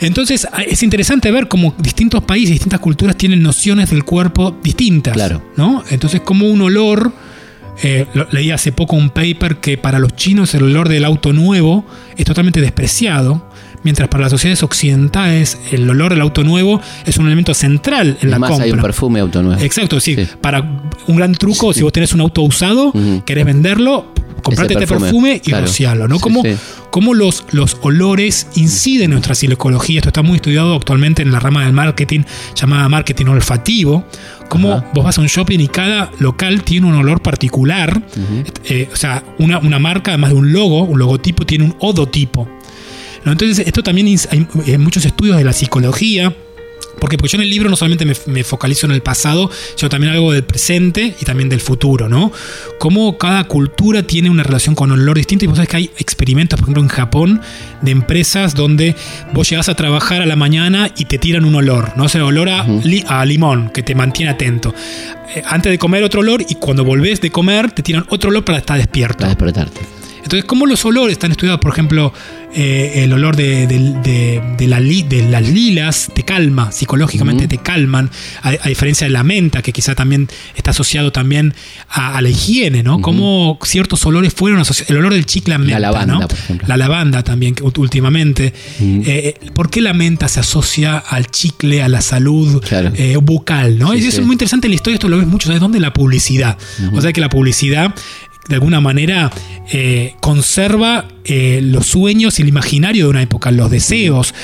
Entonces 0.00 0.46
es 0.66 0.82
interesante 0.82 1.30
ver 1.30 1.48
cómo 1.48 1.74
distintos 1.78 2.22
países, 2.24 2.50
distintas 2.50 2.80
culturas 2.80 3.16
tienen 3.16 3.42
nociones 3.42 3.90
del 3.90 4.04
cuerpo 4.04 4.56
distintas. 4.62 5.14
Claro. 5.14 5.42
¿no? 5.56 5.84
Entonces, 5.90 6.20
como 6.20 6.48
un 6.48 6.60
olor. 6.62 7.12
Eh, 7.82 8.06
leí 8.32 8.50
hace 8.50 8.70
poco 8.70 8.96
un 8.96 9.08
paper 9.08 9.56
que 9.56 9.78
para 9.78 9.98
los 9.98 10.14
chinos 10.14 10.54
el 10.54 10.64
olor 10.64 10.90
del 10.90 11.06
auto 11.06 11.32
nuevo 11.32 11.86
es 12.18 12.26
totalmente 12.26 12.60
despreciado 12.60 13.50
mientras 13.82 14.08
para 14.08 14.22
las 14.22 14.30
sociedades 14.30 14.62
occidentales 14.62 15.58
el 15.70 15.88
olor 15.88 16.12
del 16.12 16.20
auto 16.20 16.44
nuevo 16.44 16.80
es 17.06 17.16
un 17.16 17.26
elemento 17.26 17.54
central 17.54 18.16
en 18.20 18.30
la 18.30 18.38
más 18.38 18.50
compra. 18.50 18.64
hay 18.64 18.72
un 18.72 18.80
perfume 18.80 19.20
auto 19.20 19.42
nuevo. 19.42 19.60
Exacto, 19.62 20.00
sí. 20.00 20.16
Para 20.40 20.82
un 21.06 21.16
gran 21.16 21.34
truco, 21.34 21.72
si 21.72 21.82
vos 21.82 21.92
tenés 21.92 22.12
un 22.12 22.20
auto 22.20 22.42
usado, 22.42 22.92
querés 23.24 23.44
venderlo, 23.44 24.12
comprate 24.42 24.74
este 24.74 24.86
perfume 24.86 25.40
y 25.44 25.52
rocialo, 25.52 26.08
¿no? 26.08 26.18
Cómo, 26.90 27.14
los, 27.14 27.44
los 27.52 27.78
olores 27.82 28.48
inciden 28.54 29.04
en 29.04 29.10
nuestra 29.12 29.34
psicología. 29.34 29.98
Esto 30.00 30.10
está 30.10 30.22
muy 30.22 30.36
estudiado 30.36 30.74
actualmente 30.76 31.22
en 31.22 31.32
la 31.32 31.40
rama 31.40 31.64
del 31.64 31.72
marketing 31.72 32.20
llamada 32.54 32.88
marketing 32.88 33.26
olfativo. 33.26 34.04
Cómo 34.48 34.84
vos 34.92 35.04
vas 35.04 35.16
a 35.16 35.22
un 35.22 35.28
shopping 35.28 35.58
y 35.60 35.68
cada 35.68 36.10
local 36.18 36.62
tiene 36.62 36.86
un 36.86 36.94
olor 36.94 37.22
particular. 37.22 38.02
Eh, 38.64 38.90
o 38.92 38.96
sea, 38.96 39.24
una, 39.38 39.58
una 39.58 39.78
marca, 39.78 40.10
además 40.10 40.30
de 40.30 40.36
un 40.36 40.52
logo, 40.52 40.82
un 40.84 40.98
logotipo, 40.98 41.46
tiene 41.46 41.64
un 41.64 41.76
odotipo. 41.78 42.48
Entonces, 43.24 43.66
esto 43.66 43.82
también 43.82 44.06
hay, 44.30 44.78
muchos 44.78 45.04
estudios 45.04 45.36
de 45.36 45.44
la 45.44 45.52
psicología. 45.52 46.34
Porque, 47.00 47.16
porque 47.16 47.32
yo 47.32 47.36
en 47.38 47.42
el 47.42 47.50
libro 47.50 47.70
no 47.70 47.74
solamente 47.74 48.04
me, 48.26 48.44
focalizo 48.44 48.86
en 48.86 48.92
el 48.92 49.00
pasado, 49.00 49.50
sino 49.76 49.88
también 49.88 50.12
algo 50.12 50.30
del 50.32 50.44
presente 50.44 51.16
y 51.18 51.24
también 51.24 51.48
del 51.48 51.60
futuro, 51.60 52.08
¿no? 52.08 52.30
Cómo 52.78 53.16
cada 53.16 53.44
cultura 53.44 54.02
tiene 54.02 54.28
una 54.28 54.42
relación 54.42 54.74
con 54.74 54.92
olor 54.92 55.16
distinto. 55.16 55.44
Y 55.44 55.48
vos 55.48 55.56
sabés 55.56 55.70
que 55.70 55.76
hay 55.78 55.90
experimentos, 55.98 56.60
por 56.60 56.66
ejemplo, 56.66 56.82
en 56.82 56.88
Japón, 56.88 57.40
de 57.80 57.90
empresas 57.90 58.54
donde 58.54 58.94
vos 59.32 59.48
llegás 59.48 59.68
a 59.68 59.74
trabajar 59.74 60.20
a 60.22 60.26
la 60.26 60.36
mañana 60.36 60.92
y 60.96 61.06
te 61.06 61.18
tiran 61.18 61.44
un 61.44 61.54
olor, 61.54 61.92
¿no? 61.96 62.04
O 62.04 62.08
sea, 62.08 62.24
olor 62.24 62.50
a, 62.50 62.66
a 63.08 63.24
limón, 63.24 63.70
que 63.70 63.82
te 63.82 63.94
mantiene 63.94 64.30
atento. 64.30 64.74
Eh, 65.34 65.42
antes 65.46 65.72
de 65.72 65.78
comer 65.78 66.04
otro 66.04 66.20
olor 66.20 66.44
y 66.46 66.56
cuando 66.56 66.84
volvés 66.84 67.20
de 67.20 67.30
comer 67.30 67.72
te 67.72 67.82
tiran 67.82 68.04
otro 68.10 68.30
olor 68.30 68.44
para 68.44 68.58
estar 68.58 68.76
despierto. 68.76 69.18
Para 69.18 69.28
despertarte. 69.30 70.01
Entonces, 70.22 70.44
¿cómo 70.44 70.66
los 70.66 70.84
olores 70.84 71.12
están 71.12 71.32
estudiados? 71.32 71.60
Por 71.60 71.72
ejemplo, 71.72 72.12
eh, 72.54 73.04
el 73.04 73.12
olor 73.12 73.34
de, 73.34 73.66
la 74.66 74.80
de, 74.80 75.26
las 75.30 75.48
lilas 75.48 76.10
te 76.14 76.22
calma, 76.22 76.70
psicológicamente 76.70 77.48
te 77.48 77.58
calman, 77.58 78.10
a, 78.42 78.52
diferencia 78.68 79.06
de 79.06 79.12
la 79.12 79.24
menta, 79.24 79.62
que 79.62 79.72
quizá 79.72 79.94
también 79.94 80.28
está 80.54 80.70
asociado 80.70 81.12
también 81.12 81.54
a, 81.88 82.20
la 82.20 82.28
higiene, 82.28 82.82
¿no? 82.82 83.00
Cómo 83.00 83.58
ciertos 83.62 84.04
olores 84.06 84.34
fueron 84.34 84.60
asociados. 84.60 84.90
El 84.90 84.98
olor 84.98 85.14
del 85.14 85.26
chicle 85.26 85.54
a 85.54 85.58
menta, 85.58 85.78
La 85.78 85.90
lavanda, 85.90 86.14
¿no? 86.14 86.28
por 86.28 86.38
ejemplo. 86.38 86.68
La 86.68 86.76
lavanda 86.76 87.22
también, 87.24 87.54
últimamente. 87.62 88.52
Eh, 88.80 89.34
¿Por 89.54 89.70
qué 89.70 89.80
la 89.80 89.94
menta 89.94 90.28
se 90.28 90.40
asocia 90.40 90.98
al 90.98 91.30
chicle, 91.30 91.82
a 91.82 91.88
la 91.88 92.00
salud 92.00 92.62
eh, 92.70 93.16
bucal, 93.16 93.78
¿no? 93.78 93.94
y 93.94 93.98
eso 93.98 94.20
es 94.20 94.26
muy 94.26 94.34
interesante 94.34 94.68
la 94.68 94.74
historia, 94.74 94.94
esto 94.94 95.08
lo 95.08 95.18
ves 95.18 95.26
mucho, 95.26 95.46
¿sabes 95.46 95.60
dónde? 95.60 95.80
La 95.80 95.92
publicidad. 95.92 96.58
O 96.92 97.00
sea 97.00 97.12
que 97.12 97.20
la 97.20 97.28
publicidad 97.28 97.94
de 98.48 98.56
alguna 98.56 98.80
manera 98.80 99.30
eh, 99.70 100.14
conserva 100.20 101.06
eh, 101.24 101.60
los 101.62 101.86
sueños 101.86 102.38
y 102.38 102.42
el 102.42 102.48
imaginario 102.48 103.04
de 103.04 103.10
una 103.10 103.22
época, 103.22 103.50
los 103.52 103.70
deseos. 103.70 104.34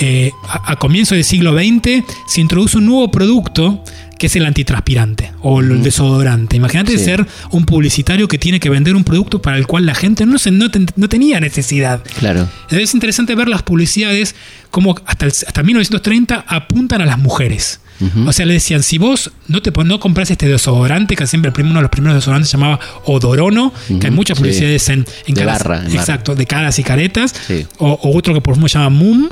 Eh, 0.00 0.32
a, 0.48 0.76
comienzos 0.76 1.16
del 1.16 1.24
siglo 1.24 1.56
XX 1.56 2.04
se 2.26 2.40
introduce 2.40 2.78
un 2.78 2.86
nuevo 2.86 3.10
producto 3.10 3.82
que 4.18 4.26
es 4.26 4.36
el 4.36 4.44
antitranspirante 4.46 5.32
o 5.42 5.60
el 5.60 5.82
desodorante. 5.82 6.56
Imagínate 6.56 6.98
ser 6.98 7.26
un 7.50 7.66
publicitario 7.66 8.28
que 8.28 8.38
tiene 8.38 8.60
que 8.60 8.70
vender 8.70 8.96
un 8.96 9.04
producto 9.04 9.42
para 9.42 9.56
el 9.56 9.66
cual 9.66 9.86
la 9.86 9.94
gente 9.94 10.24
no, 10.24 10.38
se, 10.38 10.50
no, 10.50 10.70
tenía 10.70 11.40
necesidad. 11.40 12.02
Claro. 12.18 12.48
Es 12.70 12.94
interesante 12.94 13.34
ver 13.34 13.48
las 13.48 13.62
publicidades 13.62 14.34
como 14.70 14.96
hasta, 15.06 15.26
hasta 15.26 15.62
1930 15.62 16.44
apuntan 16.46 17.00
a 17.00 17.06
las 17.06 17.18
mujeres. 17.18 17.80
O 18.26 18.32
sea, 18.32 18.46
le 18.46 18.54
decían, 18.54 18.82
si 18.82 18.98
vos 18.98 19.32
no 19.48 19.62
te 19.62 19.72
no 19.84 20.00
compras 20.00 20.30
este 20.30 20.48
desodorante, 20.48 21.16
que 21.16 21.26
siempre 21.26 21.52
uno 21.58 21.74
de 21.74 21.82
los 21.82 21.90
primeros 21.90 22.16
desodorantes 22.16 22.50
se 22.50 22.56
llamaba 22.56 22.80
Odorono, 23.04 23.72
que 24.00 24.06
hay 24.06 24.12
muchas 24.12 24.38
publicidades 24.38 24.88
en, 24.88 25.04
en, 25.26 25.34
de 25.34 25.44
barra, 25.44 25.84
exacto, 25.88 26.34
de 26.34 26.46
caras 26.46 26.78
y 26.78 26.84
caretas, 26.84 27.34
o, 27.78 27.98
otro 28.14 28.34
que 28.34 28.40
por 28.40 28.52
ejemplo 28.52 28.68
se 28.68 28.78
llama 28.78 28.90
Moom. 28.90 29.28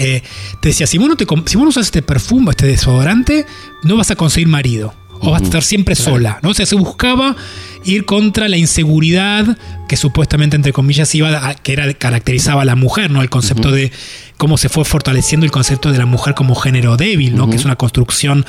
Eh, 0.00 0.22
te 0.60 0.68
decía, 0.68 0.86
si 0.86 0.96
vos, 0.96 1.08
no 1.08 1.16
te, 1.16 1.26
si 1.46 1.56
vos 1.56 1.64
no 1.64 1.70
usas 1.70 1.86
este 1.86 2.02
perfume, 2.02 2.50
este 2.50 2.66
desodorante, 2.66 3.46
no 3.82 3.96
vas 3.96 4.12
a 4.12 4.16
conseguir 4.16 4.46
marido 4.46 4.94
o 5.20 5.30
vas 5.30 5.42
a 5.42 5.44
estar 5.44 5.62
siempre 5.62 5.94
sola, 5.94 6.38
¿no? 6.42 6.50
O 6.50 6.54
sea, 6.54 6.66
se 6.66 6.76
buscaba 6.76 7.36
ir 7.84 8.04
contra 8.04 8.48
la 8.48 8.56
inseguridad 8.56 9.56
que 9.88 9.96
supuestamente, 9.96 10.56
entre 10.56 10.72
comillas, 10.72 11.14
iba 11.14 11.54
que 11.54 11.72
era, 11.72 11.92
caracterizaba 11.94 12.62
a 12.62 12.64
la 12.64 12.74
mujer, 12.74 13.10
¿no? 13.10 13.22
El 13.22 13.30
concepto 13.30 13.70
de 13.70 13.90
cómo 14.36 14.58
se 14.58 14.68
fue 14.68 14.84
fortaleciendo 14.84 15.46
el 15.46 15.52
concepto 15.52 15.90
de 15.90 15.98
la 15.98 16.06
mujer 16.06 16.34
como 16.34 16.54
género 16.54 16.96
débil, 16.96 17.36
¿no? 17.36 17.48
Que 17.48 17.56
es 17.56 17.64
una 17.64 17.76
construcción 17.76 18.44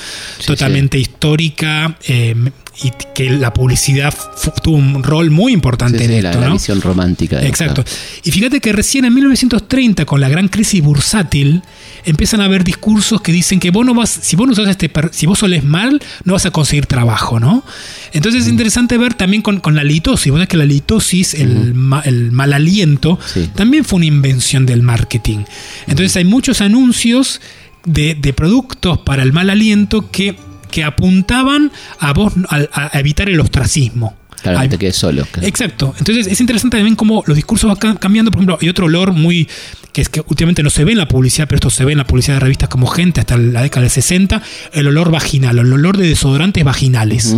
totalmente 0.46 1.00
histórica 1.00 1.98
eh, 2.08 2.36
y 2.84 2.92
que 3.14 3.30
la 3.30 3.54
publicidad 3.54 4.14
tuvo 4.62 4.78
un 4.78 5.04
rol 5.04 5.32
muy 5.32 5.54
importante 5.54 6.04
en 6.06 6.12
esto, 6.12 6.40
la, 6.40 6.48
la 6.48 6.54
visión 6.54 6.82
romántica. 6.82 7.42
Exacto. 7.42 7.84
Y 8.24 8.32
fíjate 8.32 8.60
que 8.60 8.74
recién 8.74 9.06
en 9.06 9.14
1930, 9.14 10.06
con 10.06 10.22
la 10.22 10.30
gran 10.30 10.48
crisis 10.50 10.84
bursátil, 10.84 11.64
empiezan 12.06 12.42
a 12.42 12.46
haber 12.46 12.64
discursos 12.64 13.22
que 13.22 13.32
dicen 13.32 13.60
que 13.60 13.72
vos 13.72 13.86
no 13.86 13.94
vas, 13.94 14.10
si 14.10 14.36
vos 14.36 14.48
no 14.48 14.54
usas 14.54 14.68
este, 14.68 14.92
si 15.12 15.26
vos 15.26 15.40
solés 15.40 15.64
mal, 15.64 16.02
no 16.24 16.34
vas 16.34 16.46
a 16.46 16.52
conseguir 16.52 16.86
trabajo, 16.86 17.40
¿no? 17.40 17.64
Entonces 18.14 18.44
es 18.44 18.50
interesante 18.50 18.98
ver 18.98 19.14
también 19.14 19.42
con, 19.42 19.62
la 19.76 19.84
litosis. 19.84 20.32
Vos 20.32 20.38
sabés 20.38 20.50
que 20.50 20.58
la 20.58 20.66
litosis, 20.66 21.34
el, 21.34 21.74
mal 21.74 22.54
aliento, 22.54 23.20
también 23.56 23.86
fue 23.86 23.98
una 23.98 24.06
invención 24.06 24.66
del 24.66 24.82
marketing. 24.82 25.40
Entonces 25.88 26.16
hay 26.18 26.26
muchos 26.26 26.62
anuncios 26.62 27.42
de, 27.86 28.34
productos 28.36 29.00
para 29.00 29.24
el 29.24 29.34
mal 29.34 29.50
aliento 29.50 30.10
que, 30.12 30.36
que 30.72 30.84
apuntaban 30.84 31.72
a 32.00 32.14
vos 32.14 32.34
a, 32.50 32.98
evitar 32.98 33.30
el 33.30 33.40
ostracismo. 33.40 34.16
Claro, 34.42 34.62
que 34.62 34.70
te 34.70 34.78
quedes 34.78 34.96
solo. 34.96 35.28
Exacto. 35.42 35.94
Entonces 35.98 36.28
es 36.28 36.40
interesante 36.40 36.78
también 36.78 36.96
cómo 36.96 37.24
los 37.26 37.36
discursos 37.36 37.78
van 37.80 37.98
cambiando. 37.98 38.32
Por 38.32 38.40
ejemplo, 38.40 38.58
hay 38.62 38.70
otro 38.70 38.86
olor 38.86 39.14
muy 39.14 39.48
que 39.94 40.02
es 40.02 40.10
que 40.10 40.22
últimamente 40.28 40.62
no 40.64 40.70
se 40.70 40.84
ve 40.84 40.92
en 40.92 40.98
la 40.98 41.08
publicidad, 41.08 41.48
pero 41.48 41.58
esto 41.58 41.70
se 41.70 41.84
ve 41.84 41.94
en 41.94 41.98
la 41.98 42.06
publicidad 42.06 42.36
de 42.36 42.42
revistas 42.42 42.70
como 42.70 42.88
Gente 42.88 43.22
hasta 43.22 43.38
la 43.38 43.64
década 43.64 43.82
del 43.82 43.90
60, 43.90 44.42
el 44.74 44.88
olor 44.88 45.12
vaginal, 45.12 45.58
el 45.58 45.74
olor 45.74 45.98
de 45.98 46.08
desodorantes 46.08 46.64
vaginales. 46.64 47.36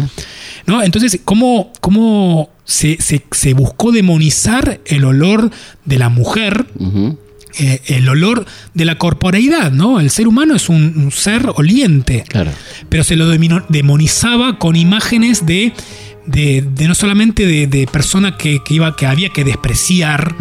¿no? 0.66 0.84
Entonces, 0.84 1.20
¿cómo, 1.24 1.72
cómo 1.80 2.50
se, 2.66 2.98
buscó 3.54 3.92
demonizar 3.92 4.82
el 4.86 5.06
olor 5.06 5.50
de 5.86 5.98
la 5.98 6.10
mujer? 6.10 6.66
Eh, 7.60 7.82
el 7.88 8.08
olor 8.08 8.46
de 8.74 8.86
la 8.86 8.98
corporeidad, 8.98 9.72
¿no? 9.72 10.00
El 10.00 10.10
ser 10.10 10.28
humano 10.28 10.56
es 10.56 10.70
un, 10.70 11.12
ser 11.12 11.52
oliente. 11.56 12.24
Claro. 12.28 12.52
Pero 12.88 13.04
se 13.04 13.16
lo 13.16 13.28
demonizaba 13.28 14.58
con 14.58 14.76
imágenes 14.76 15.46
de 15.46 15.74
de, 16.32 16.62
de 16.62 16.88
no 16.88 16.96
solamente 16.96 17.46
de, 17.46 17.68
de 17.68 17.88
persona 17.88 18.38
que, 18.38 18.60
que 18.64 18.74
iba, 18.76 18.96
que 18.96 19.06
había 19.06 19.30
que 19.30 19.44
despreciar, 19.44 20.36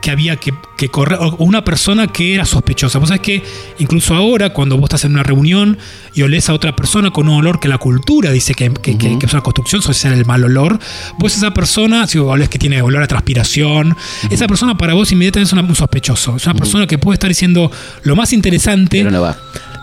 que 0.00 0.10
había 0.10 0.36
que, 0.36 0.52
que 0.76 0.88
correr, 0.88 1.18
o 1.20 1.36
una 1.44 1.64
persona 1.64 2.06
que 2.08 2.34
era 2.34 2.44
sospechosa. 2.44 2.98
Vos 2.98 3.08
sabés 3.08 3.22
que 3.22 3.42
incluso 3.78 4.14
ahora, 4.14 4.50
cuando 4.52 4.76
vos 4.76 4.84
estás 4.84 5.04
en 5.04 5.12
una 5.12 5.22
reunión 5.22 5.78
y 6.14 6.22
olés 6.22 6.48
a 6.48 6.54
otra 6.54 6.74
persona 6.76 7.10
con 7.10 7.28
un 7.28 7.36
olor 7.38 7.60
que 7.60 7.68
la 7.68 7.78
cultura 7.78 8.30
dice 8.30 8.54
que, 8.54 8.70
que- 8.72 8.96
que 8.96 9.26
es 9.26 9.32
una 9.32 9.42
construcción 9.42 9.82
social, 9.82 10.12
el 10.12 10.24
mal 10.26 10.44
olor, 10.44 10.78
vos 11.18 11.36
esa 11.36 11.52
persona, 11.54 12.06
si 12.06 12.18
vos 12.18 12.32
olés 12.32 12.48
que 12.48 12.58
tiene 12.58 12.82
olor 12.82 13.02
a 13.02 13.06
transpiración, 13.06 13.96
esa 14.30 14.46
persona 14.46 14.76
para 14.76 14.94
vos 14.94 15.10
inmediatamente 15.12 15.48
es 15.48 15.52
una- 15.52 15.62
un 15.62 15.74
sospechoso. 15.76 16.36
Es 16.36 16.46
una 16.46 16.54
persona 16.54 16.86
que 16.86 16.98
puede 16.98 17.14
estar 17.14 17.28
diciendo 17.28 17.70
lo 18.04 18.16
más 18.16 18.32
interesante, 18.32 18.98
Pero 18.98 19.10
no 19.10 19.22
va. 19.22 19.36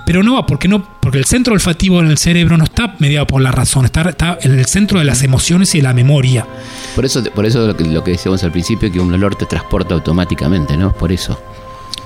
Pero 0.10 0.24
no 0.24 0.34
va, 0.34 0.46
porque 0.48 0.68
no, 0.68 0.84
porque 1.00 1.20
el 1.20 1.26
centro 1.26 1.54
olfativo 1.54 2.00
en 2.00 2.08
el 2.08 2.18
cerebro 2.18 2.58
no 2.58 2.64
está 2.64 2.96
mediado 2.98 3.28
por 3.28 3.44
la 3.44 3.52
razón, 3.52 3.86
está, 3.86 4.02
está 4.10 4.40
en 4.42 4.58
el 4.58 4.66
centro 4.66 4.98
de 4.98 5.06
las 5.06 5.22
emociones 5.22 5.76
y 5.76 5.78
de 5.78 5.84
la 5.84 5.94
memoria. 5.94 6.48
Por 6.96 7.06
eso, 7.06 7.24
por 7.26 7.46
eso 7.46 7.68
lo 7.68 7.78
que, 7.78 7.84
lo 7.84 8.04
que 8.04 8.10
decíamos 8.14 8.44
al 8.44 8.52
principio, 8.52 8.92
que 8.92 9.00
un 9.00 9.14
olor 9.14 9.36
te 9.36 9.46
transporta 9.46 9.94
automáticamente, 9.94 10.76
¿no? 10.78 10.94
Por 10.94 11.12
eso. 11.12 11.40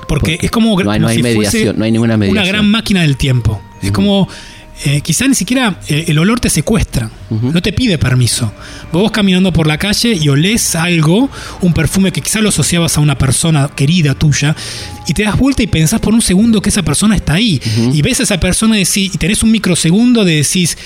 Porque, 0.05 0.33
Porque 0.33 0.39
es 0.45 0.51
como, 0.51 0.71
no 0.83 0.91
hay- 0.91 0.97
como 0.97 0.99
no 0.99 1.07
hay 1.07 1.15
si 1.15 1.21
fuese 1.21 1.37
mediación, 1.37 1.79
no 1.79 1.85
hay 1.85 1.91
ninguna 1.93 2.15
Una 2.15 2.17
mediación. 2.17 2.45
gran 2.45 2.69
máquina 2.69 3.03
del 3.03 3.15
tiempo. 3.15 3.61
Es 3.81 3.93
como. 3.93 4.27
Eh, 4.85 5.01
quizá 5.01 5.27
ni 5.27 5.35
siquiera 5.35 5.79
eh, 5.87 6.05
el 6.07 6.17
olor 6.19 6.39
te 6.39 6.49
secuestra, 6.49 7.09
no 7.29 7.61
te 7.61 7.73
pide 7.73 7.97
permiso. 7.97 8.51
Vos 8.91 9.03
vas 9.03 9.11
caminando 9.11 9.51
por 9.53 9.65
la 9.67 9.77
calle 9.77 10.13
y 10.13 10.29
olés 10.29 10.75
algo, 10.75 11.29
un 11.61 11.73
perfume 11.73 12.11
que 12.11 12.21
quizá 12.21 12.41
lo 12.41 12.49
asociabas 12.49 12.97
a 12.97 13.01
una 13.01 13.17
persona 13.17 13.69
querida 13.75 14.13
tuya, 14.13 14.55
y 15.07 15.13
te 15.13 15.23
das 15.23 15.37
vuelta 15.37 15.63
y 15.63 15.67
pensás 15.67 15.99
por 15.99 16.13
un 16.13 16.21
segundo 16.21 16.61
que 16.61 16.69
esa 16.69 16.83
persona 16.83 17.15
está 17.15 17.33
ahí. 17.33 17.61
Y 17.93 18.01
ves 18.01 18.19
a 18.19 18.23
esa 18.23 18.39
persona 18.39 18.77
y, 18.77 18.83
decís- 18.83 19.11
y 19.13 19.17
tenés 19.17 19.41
un 19.43 19.51
microsegundo 19.51 20.23
de 20.25 20.35
decís, 20.37 20.77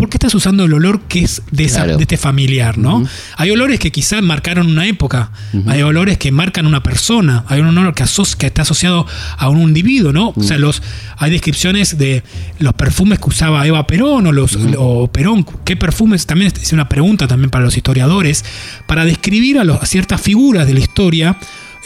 ¿por 0.00 0.08
qué 0.08 0.16
estás 0.16 0.34
usando 0.34 0.64
el 0.64 0.72
olor 0.72 1.02
que 1.02 1.20
es 1.24 1.42
de, 1.50 1.64
esa- 1.64 1.84
Claro. 1.84 1.96
de 1.98 2.02
este 2.04 2.16
familiar? 2.16 2.78
¿no? 2.78 3.06
Hay 3.36 3.50
olores 3.50 3.78
que 3.78 3.92
quizás 3.92 4.22
marcaron 4.22 4.66
una 4.66 4.86
época, 4.86 5.30
hay 5.66 5.82
olores 5.82 6.16
que 6.16 6.32
marcan 6.32 6.66
una 6.66 6.82
persona, 6.82 7.44
hay 7.48 7.60
un 7.60 7.76
olor 7.76 7.94
que, 7.94 8.02
aso- 8.02 8.24
que 8.38 8.46
está 8.46 8.62
asociado 8.62 9.06
a 9.36 9.48
un 9.50 9.60
individuo, 9.60 10.10
¿no? 10.12 10.32
O 10.34 10.42
sea, 10.42 10.56
los, 10.56 10.82
hay 11.18 11.30
descripciones 11.30 11.98
de 11.98 12.22
los 12.58 12.72
perfumes 12.72 13.18
que 13.18 13.28
usaba 13.28 13.66
Eva 13.66 13.86
Perón 13.86 14.26
o, 14.26 14.32
los, 14.32 14.58
o 14.78 15.08
Perón, 15.12 15.44
¿qué 15.66 15.76
perfumes? 15.76 16.24
También 16.24 16.50
es 16.60 16.72
una 16.72 16.88
pregunta 16.88 17.28
también 17.28 17.50
para 17.50 17.64
los 17.66 17.76
historiadores, 17.76 18.42
para 18.86 19.04
describir 19.04 19.58
a, 19.58 19.64
los- 19.64 19.82
a 19.82 19.84
ciertas 19.84 20.20
figuras 20.22 20.66
de 20.66 20.72
la 20.72 20.80
historia. 20.80 21.36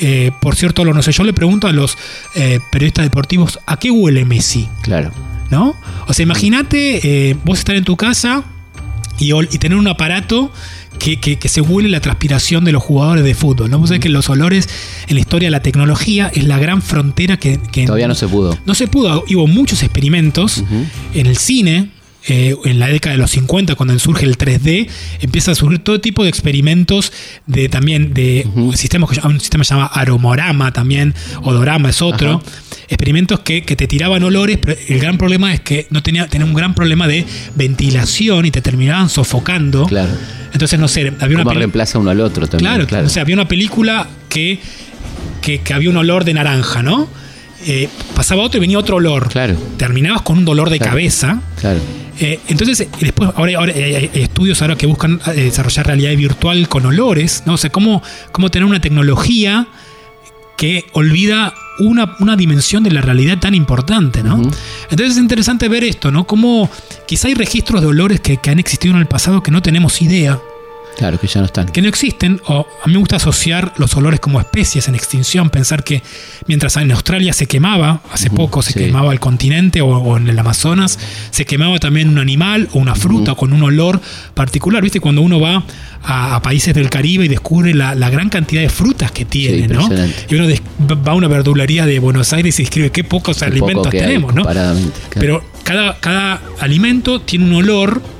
Eh, 0.00 0.30
por 0.40 0.54
cierto, 0.56 0.84
lo 0.84 0.94
no 0.94 1.02
sé, 1.02 1.10
yo 1.12 1.24
le 1.24 1.32
pregunto 1.32 1.66
a 1.66 1.72
los 1.72 1.96
eh, 2.36 2.60
periodistas 2.70 3.04
deportivos, 3.04 3.58
¿a 3.66 3.76
qué 3.78 3.90
huele 3.90 4.24
Messi? 4.24 4.68
Claro. 4.82 5.10
¿No? 5.50 5.74
O 6.06 6.12
sea, 6.14 6.22
imagínate 6.22 7.30
eh, 7.30 7.36
vos 7.44 7.58
estar 7.58 7.76
en 7.76 7.84
tu 7.84 7.96
casa 7.96 8.44
y, 9.18 9.32
tener 9.58 9.78
un 9.78 9.86
aparato 9.86 10.50
que, 10.98 11.18
que- 11.20 11.36
que 11.38 11.48
se 11.48 11.60
huele 11.60 11.88
la 11.88 12.00
transpiración 12.00 12.64
de 12.64 12.72
los 12.72 12.82
jugadores 12.82 13.24
de 13.24 13.34
fútbol, 13.34 13.70
¿no? 13.70 13.78
Vos 13.78 13.88
sabés 13.90 14.00
que 14.00 14.08
los 14.08 14.28
olores 14.28 14.68
en 15.08 15.14
la 15.14 15.20
historia 15.20 15.46
de 15.46 15.50
la 15.50 15.60
tecnología 15.62 16.30
es 16.34 16.44
la 16.44 16.58
gran 16.58 16.82
frontera 16.82 17.36
que... 17.36 17.58
que 17.72 17.84
Todavía 17.86 18.08
no 18.08 18.14
se 18.14 18.26
pudo. 18.28 18.58
no 18.66 18.74
se 18.74 18.86
pudo, 18.88 19.24
hubo 19.32 19.46
muchos 19.46 19.82
experimentos 19.82 20.64
en 21.14 21.26
el 21.26 21.36
cine. 21.36 21.90
Eh, 22.28 22.56
en 22.64 22.78
la 22.78 22.86
década 22.88 23.14
de 23.14 23.18
los 23.20 23.30
50, 23.32 23.74
cuando 23.74 23.98
surge 23.98 24.24
el 24.24 24.38
3D, 24.38 24.88
empieza 25.20 25.52
a 25.52 25.54
surgir 25.54 25.80
todo 25.80 26.00
tipo 26.00 26.22
de 26.22 26.28
experimentos 26.30 27.12
de 27.46 27.68
también 27.68 28.14
de 28.14 28.46
sistemas 28.74 29.10
que 29.10 29.26
un 29.26 29.40
sistema 29.40 29.62
que 29.62 29.68
se 29.68 29.74
llama 29.74 29.86
aromorama 29.86 30.72
también, 30.72 31.14
odorama 31.42 31.90
es 31.90 32.00
otro. 32.02 32.42
Experimentos 32.88 33.40
que, 33.40 33.62
que 33.62 33.76
te 33.76 33.86
tiraban 33.86 34.22
olores, 34.22 34.58
pero 34.60 34.76
el 34.88 34.98
gran 35.00 35.16
problema 35.18 35.52
es 35.54 35.60
que 35.60 35.86
no 35.90 36.02
tenía, 36.02 36.26
tenía 36.28 36.46
un 36.46 36.54
gran 36.54 36.74
problema 36.74 37.08
de 37.08 37.24
ventilación 37.56 38.44
y 38.46 38.50
te 38.50 38.60
terminaban 38.60 39.08
sofocando. 39.08 39.86
Claro. 39.86 40.12
Entonces, 40.52 40.78
no 40.78 40.86
sé, 40.88 41.12
había 41.20 41.36
una 41.36 41.44
¿Cómo 41.44 41.50
peli- 41.50 41.60
reemplaza 41.60 41.98
uno 41.98 42.10
al 42.10 42.20
otro 42.20 42.46
también? 42.46 42.70
Claro, 42.70 42.86
claro. 42.86 43.06
o 43.06 43.10
sea, 43.10 43.22
había 43.22 43.34
una 43.34 43.48
película 43.48 44.06
que, 44.28 44.60
que, 45.42 45.60
que 45.60 45.74
había 45.74 45.90
un 45.90 45.96
olor 45.96 46.24
de 46.24 46.34
naranja, 46.34 46.82
¿no? 46.82 47.08
Eh, 47.66 47.88
pasaba 48.14 48.42
otro 48.42 48.58
y 48.58 48.60
venía 48.60 48.78
otro 48.78 48.96
olor. 48.96 49.28
Claro. 49.28 49.56
Terminabas 49.76 50.22
con 50.22 50.38
un 50.38 50.44
dolor 50.44 50.70
de 50.70 50.78
Claro. 50.78 50.90
cabeza. 50.92 51.40
Claro. 51.60 51.80
Eh, 52.20 52.38
entonces, 52.48 52.86
y 53.00 53.04
después, 53.04 53.30
ahora, 53.34 53.58
ahora 53.58 53.72
hay, 53.74 54.10
estudios 54.14 54.62
ahora 54.62 54.76
que 54.76 54.86
buscan 54.86 55.20
eh, 55.34 55.42
desarrollar 55.44 55.86
realidad 55.86 56.16
virtual 56.16 56.68
con 56.68 56.86
olores, 56.86 57.42
¿no? 57.46 57.54
O 57.54 57.56
sea, 57.56 57.70
cómo, 57.70 58.02
cómo 58.30 58.50
tener 58.50 58.66
una 58.68 58.80
tecnología 58.80 59.66
que 60.56 60.84
olvida 60.92 61.52
una, 61.80 62.14
una 62.20 62.36
dimensión 62.36 62.84
de 62.84 62.92
la 62.92 63.00
realidad 63.00 63.38
tan 63.38 63.54
importante, 63.54 64.22
¿no? 64.22 64.36
Entonces 64.36 65.16
es 65.16 65.18
interesante 65.18 65.68
ver 65.68 65.82
esto, 65.82 66.12
¿no? 66.12 66.24
Cómo 66.24 66.70
quizá 67.08 67.26
hay 67.26 67.34
registros 67.34 67.80
de 67.80 67.88
olores 67.88 68.20
que, 68.20 68.36
que 68.36 68.50
han 68.50 68.60
existido 68.60 68.94
en 68.94 69.00
el 69.00 69.06
pasado 69.06 69.42
que 69.42 69.50
no 69.50 69.60
tenemos 69.60 70.00
idea 70.00 70.38
Claro, 70.96 71.18
que 71.18 71.26
ya 71.26 71.40
no 71.40 71.46
están. 71.46 71.68
que 71.68 71.82
no 71.82 71.88
existen, 71.88 72.40
o 72.46 72.66
a 72.82 72.86
mí 72.86 72.92
me 72.92 72.98
gusta 72.98 73.16
asociar 73.16 73.72
los 73.78 73.94
olores 73.96 74.20
como 74.20 74.40
especies 74.40 74.88
en 74.88 74.94
extinción, 74.94 75.50
pensar 75.50 75.84
que 75.84 76.02
mientras 76.46 76.76
en 76.76 76.90
Australia 76.92 77.32
se 77.32 77.46
quemaba, 77.46 78.00
hace 78.12 78.30
poco 78.30 78.62
se 78.62 78.72
sí. 78.72 78.78
quemaba 78.78 79.12
el 79.12 79.20
continente 79.20 79.80
o, 79.80 79.88
o 79.88 80.16
en 80.16 80.28
el 80.28 80.38
Amazonas, 80.38 80.98
se 81.30 81.44
quemaba 81.44 81.78
también 81.78 82.08
un 82.08 82.18
animal 82.18 82.68
o 82.72 82.78
una 82.78 82.94
fruta 82.94 83.34
con 83.34 83.52
un 83.52 83.62
olor 83.62 84.00
particular, 84.34 84.82
¿viste? 84.82 85.00
Cuando 85.00 85.22
uno 85.22 85.40
va 85.40 85.64
a, 86.02 86.36
a 86.36 86.42
países 86.42 86.74
del 86.74 86.90
Caribe 86.90 87.24
y 87.24 87.28
descubre 87.28 87.74
la, 87.74 87.94
la 87.94 88.10
gran 88.10 88.28
cantidad 88.28 88.62
de 88.62 88.68
frutas 88.68 89.10
que 89.10 89.24
tiene, 89.24 89.68
¿no? 89.68 89.88
Y 90.28 90.34
uno 90.34 90.46
va 91.06 91.12
a 91.12 91.14
una 91.14 91.28
verdulería 91.28 91.86
de 91.86 91.98
Buenos 91.98 92.32
Aires 92.32 92.58
y 92.58 92.62
describe 92.62 92.90
qué 92.90 93.04
pocos 93.04 93.38
Qué 93.38 93.46
alimentos 93.46 93.86
poco 93.86 93.90
tenemos, 93.90 94.34
¿no? 94.34 94.42
claro. 94.44 94.78
Pero 95.10 95.44
cada, 95.64 95.98
cada 95.98 96.40
alimento 96.60 97.20
tiene 97.20 97.46
un 97.46 97.54
olor. 97.54 98.13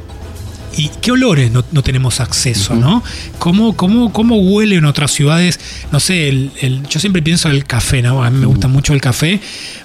¿Y 0.77 0.91
qué 1.01 1.13
olores 1.13 1.51
no, 1.53 1.65
no 1.73 1.83
tenemos 1.83 2.21
acceso, 2.21 2.75
no? 2.75 3.03
¿Cómo, 3.39 3.77
cómo, 3.77 4.13
¿Cómo 4.13 4.37
huele 4.39 4.77
en 4.77 4.85
otras 4.85 5.13
ciudades? 5.13 5.61
No 5.93 6.01
sé, 6.01 6.29
el, 6.29 6.51
el- 6.61 6.83
yo 6.89 6.99
siempre 7.01 7.23
pienso 7.23 7.49
el 7.49 7.65
café, 7.65 8.03
¿no? 8.03 8.25
A 8.25 8.31
mí 8.31 8.39
me 8.39 8.47
gusta 8.47 8.69
mucho 8.69 8.93
el 8.93 9.01
café. 9.01 9.41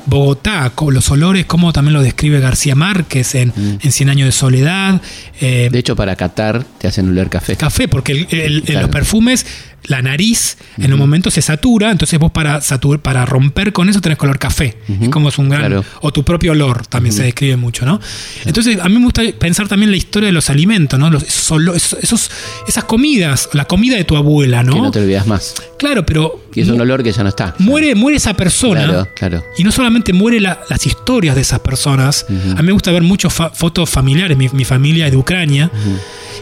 Bogotá, 0.06 0.72
los 0.90 1.12
olores, 1.12 1.46
como 1.46 1.72
también 1.74 1.94
lo 1.94 2.02
describe 2.02 2.40
García 2.40 2.76
Márquez 2.76 3.36
en, 3.36 3.54
en 3.82 3.92
Cien 3.92 4.10
Años 4.10 4.26
de 4.28 4.32
Soledad. 4.32 5.02
Eh, 5.42 5.70
De 5.72 5.80
hecho, 5.80 5.96
para 5.96 6.16
Qatar 6.16 6.64
te 6.80 6.88
hacen 6.88 7.10
oler 7.10 7.30
café. 7.30 7.56
café, 7.56 7.88
porque 7.88 8.12
el- 8.14 8.28
el- 8.32 8.40
el- 8.42 8.62
Claro. 8.64 8.82
los 8.88 8.90
perfumes, 8.92 9.46
la 9.86 10.02
nariz 10.02 10.58
en 10.78 10.92
un 10.94 11.00
momento 11.00 11.32
se 11.32 11.42
satura, 11.42 11.90
entonces 11.92 12.20
vos 12.20 12.32
para 12.32 12.60
satur- 12.60 13.00
para 13.00 13.26
romper 13.26 13.72
con 13.74 13.88
eso 13.90 14.02
tenés 14.02 14.18
color 14.18 14.38
café. 14.38 14.78
Es 15.02 15.10
como 15.10 15.30
es 15.30 15.38
un 15.38 15.50
gran. 15.50 15.62
Claro. 15.62 15.86
O 16.02 16.12
tu 16.12 16.24
propio 16.24 16.52
olor 16.52 16.86
también 16.88 17.16
se 17.16 17.24
describe 17.24 17.56
mucho, 17.56 17.86
¿no? 17.86 18.00
Entonces, 18.46 18.78
a 18.82 18.90
mí 18.90 18.98
me 18.98 19.06
gusta 19.06 19.22
pensar 19.40 19.68
también 19.68 19.90
la 19.92 19.98
historia 19.98 20.28
de 20.28 20.34
los 20.34 20.50
alimentos, 20.50 20.70
¿no? 20.98 21.10
Los, 21.10 21.24
esos, 21.24 22.32
esas 22.68 22.84
comidas, 22.86 23.50
la 23.54 23.66
comida 23.66 23.96
de 23.98 24.04
tu 24.04 24.16
abuela, 24.16 24.64
¿no? 24.64 24.74
Que 24.74 24.82
no 24.82 24.92
te 24.92 25.00
olvidas 25.00 25.28
más. 25.28 25.56
Claro, 25.78 26.06
pero. 26.06 26.40
Y 26.56 26.62
es 26.62 26.70
un 26.70 26.80
olor 26.82 27.04
que 27.04 27.12
ya 27.12 27.24
no 27.24 27.30
está. 27.30 27.56
Muere, 27.60 27.96
muere 27.96 28.18
esa 28.18 28.34
persona. 28.34 28.84
Claro, 28.86 29.08
claro. 29.16 29.44
Y 29.58 29.64
no 29.64 29.72
solamente 29.72 30.14
muere 30.14 30.40
la- 30.40 30.62
las 30.70 30.86
historias 30.86 31.36
de 31.36 31.42
esas 31.42 31.60
personas. 31.60 32.26
A 32.30 32.62
mí 32.62 32.68
me 32.68 32.72
gusta 32.74 32.92
ver 32.92 33.04
muchas 33.04 33.34
fa- 33.34 33.50
fotos 33.50 33.90
familiares. 33.90 34.38
Mi, 34.38 34.50
mi 34.50 34.66
familia 34.66 35.06
es 35.06 35.12
de 35.12 35.18
Ucrania. 35.18 35.72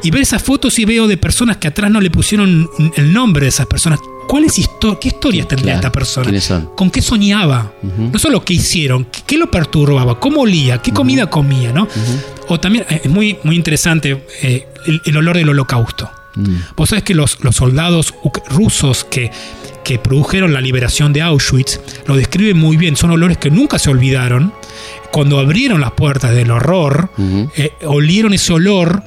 Y 0.04 0.12
ver 0.12 0.22
esas 0.22 0.44
fotos 0.44 0.78
y 0.80 0.86
veo 0.86 1.08
de 1.08 1.18
personas 1.18 1.58
que 1.58 1.68
atrás 1.68 1.90
no 1.92 2.00
le 2.02 2.10
pusieron 2.12 2.70
el 2.96 3.14
nombre 3.14 3.44
de 3.44 3.50
esas 3.50 3.66
personas. 3.66 4.00
¿Cuáles 4.28 4.60
histo- 4.60 5.00
¿Qué 5.00 5.08
historias 5.08 5.48
tendría 5.48 5.74
Claro. 5.76 5.88
esta 5.88 5.92
persona? 5.92 6.28
¿Con 6.76 6.92
qué 6.92 7.02
soñaba? 7.02 7.72
No 7.82 8.20
solo 8.20 8.44
qué 8.44 8.56
hicieron, 8.56 9.06
qué, 9.06 9.22
qué 9.26 9.38
lo 9.38 9.50
perturbaba, 9.50 10.20
cómo 10.20 10.42
olía, 10.42 10.82
qué 10.82 10.92
comida 10.92 11.30
comía, 11.30 11.72
¿no? 11.72 11.88
O 12.48 12.60
también 12.60 12.86
eh, 12.90 13.02
es 13.04 13.10
muy, 13.10 13.38
muy 13.44 13.56
interesante 13.56 14.24
eh, 14.42 14.68
el, 14.86 15.02
el 15.06 15.18
olor 15.18 15.38
del 15.38 15.50
holocausto. 15.50 16.10
Mm. 16.36 16.56
Vos 16.76 16.90
sabés 16.90 17.04
que 17.04 17.14
los, 17.16 17.44
los 17.44 17.56
soldados 17.56 18.14
rusos 18.50 19.04
que, 19.04 19.32
que 19.84 19.98
produjeron 20.00 20.54
la 20.54 20.62
liberación 20.62 21.14
de 21.14 21.22
Auschwitz 21.22 21.80
lo 22.06 22.16
describen 22.16 22.58
muy 22.58 22.78
bien. 22.78 22.96
Son 22.96 23.12
olores 23.12 23.38
que 23.38 23.50
nunca 23.50 23.80
se 23.80 23.90
olvidaron. 23.90 24.54
Cuando 25.12 25.40
abrieron 25.40 25.82
las 25.82 25.92
puertas 25.94 26.34
del 26.36 26.52
horror, 26.52 27.10
eh, 27.56 27.72
olieron 27.86 28.34
ese 28.34 28.54
olor 28.54 29.02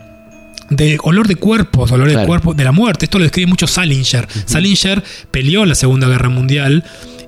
de 0.70 0.98
olor 1.02 1.26
de 1.26 1.34
cuerpos, 1.36 1.90
olor 1.92 2.06
de 2.06 2.12
Claro. 2.14 2.28
cuerpo 2.28 2.54
de 2.54 2.64
la 2.64 2.72
muerte. 2.72 3.04
Esto 3.06 3.18
lo 3.18 3.24
describe 3.24 3.48
mucho 3.48 3.66
Salinger. 3.66 4.26
Salinger 4.46 5.02
peleó 5.30 5.62
en 5.64 5.68
la 5.68 5.74
Segunda 5.74 6.08
Guerra 6.08 6.28
Mundial 6.28 6.84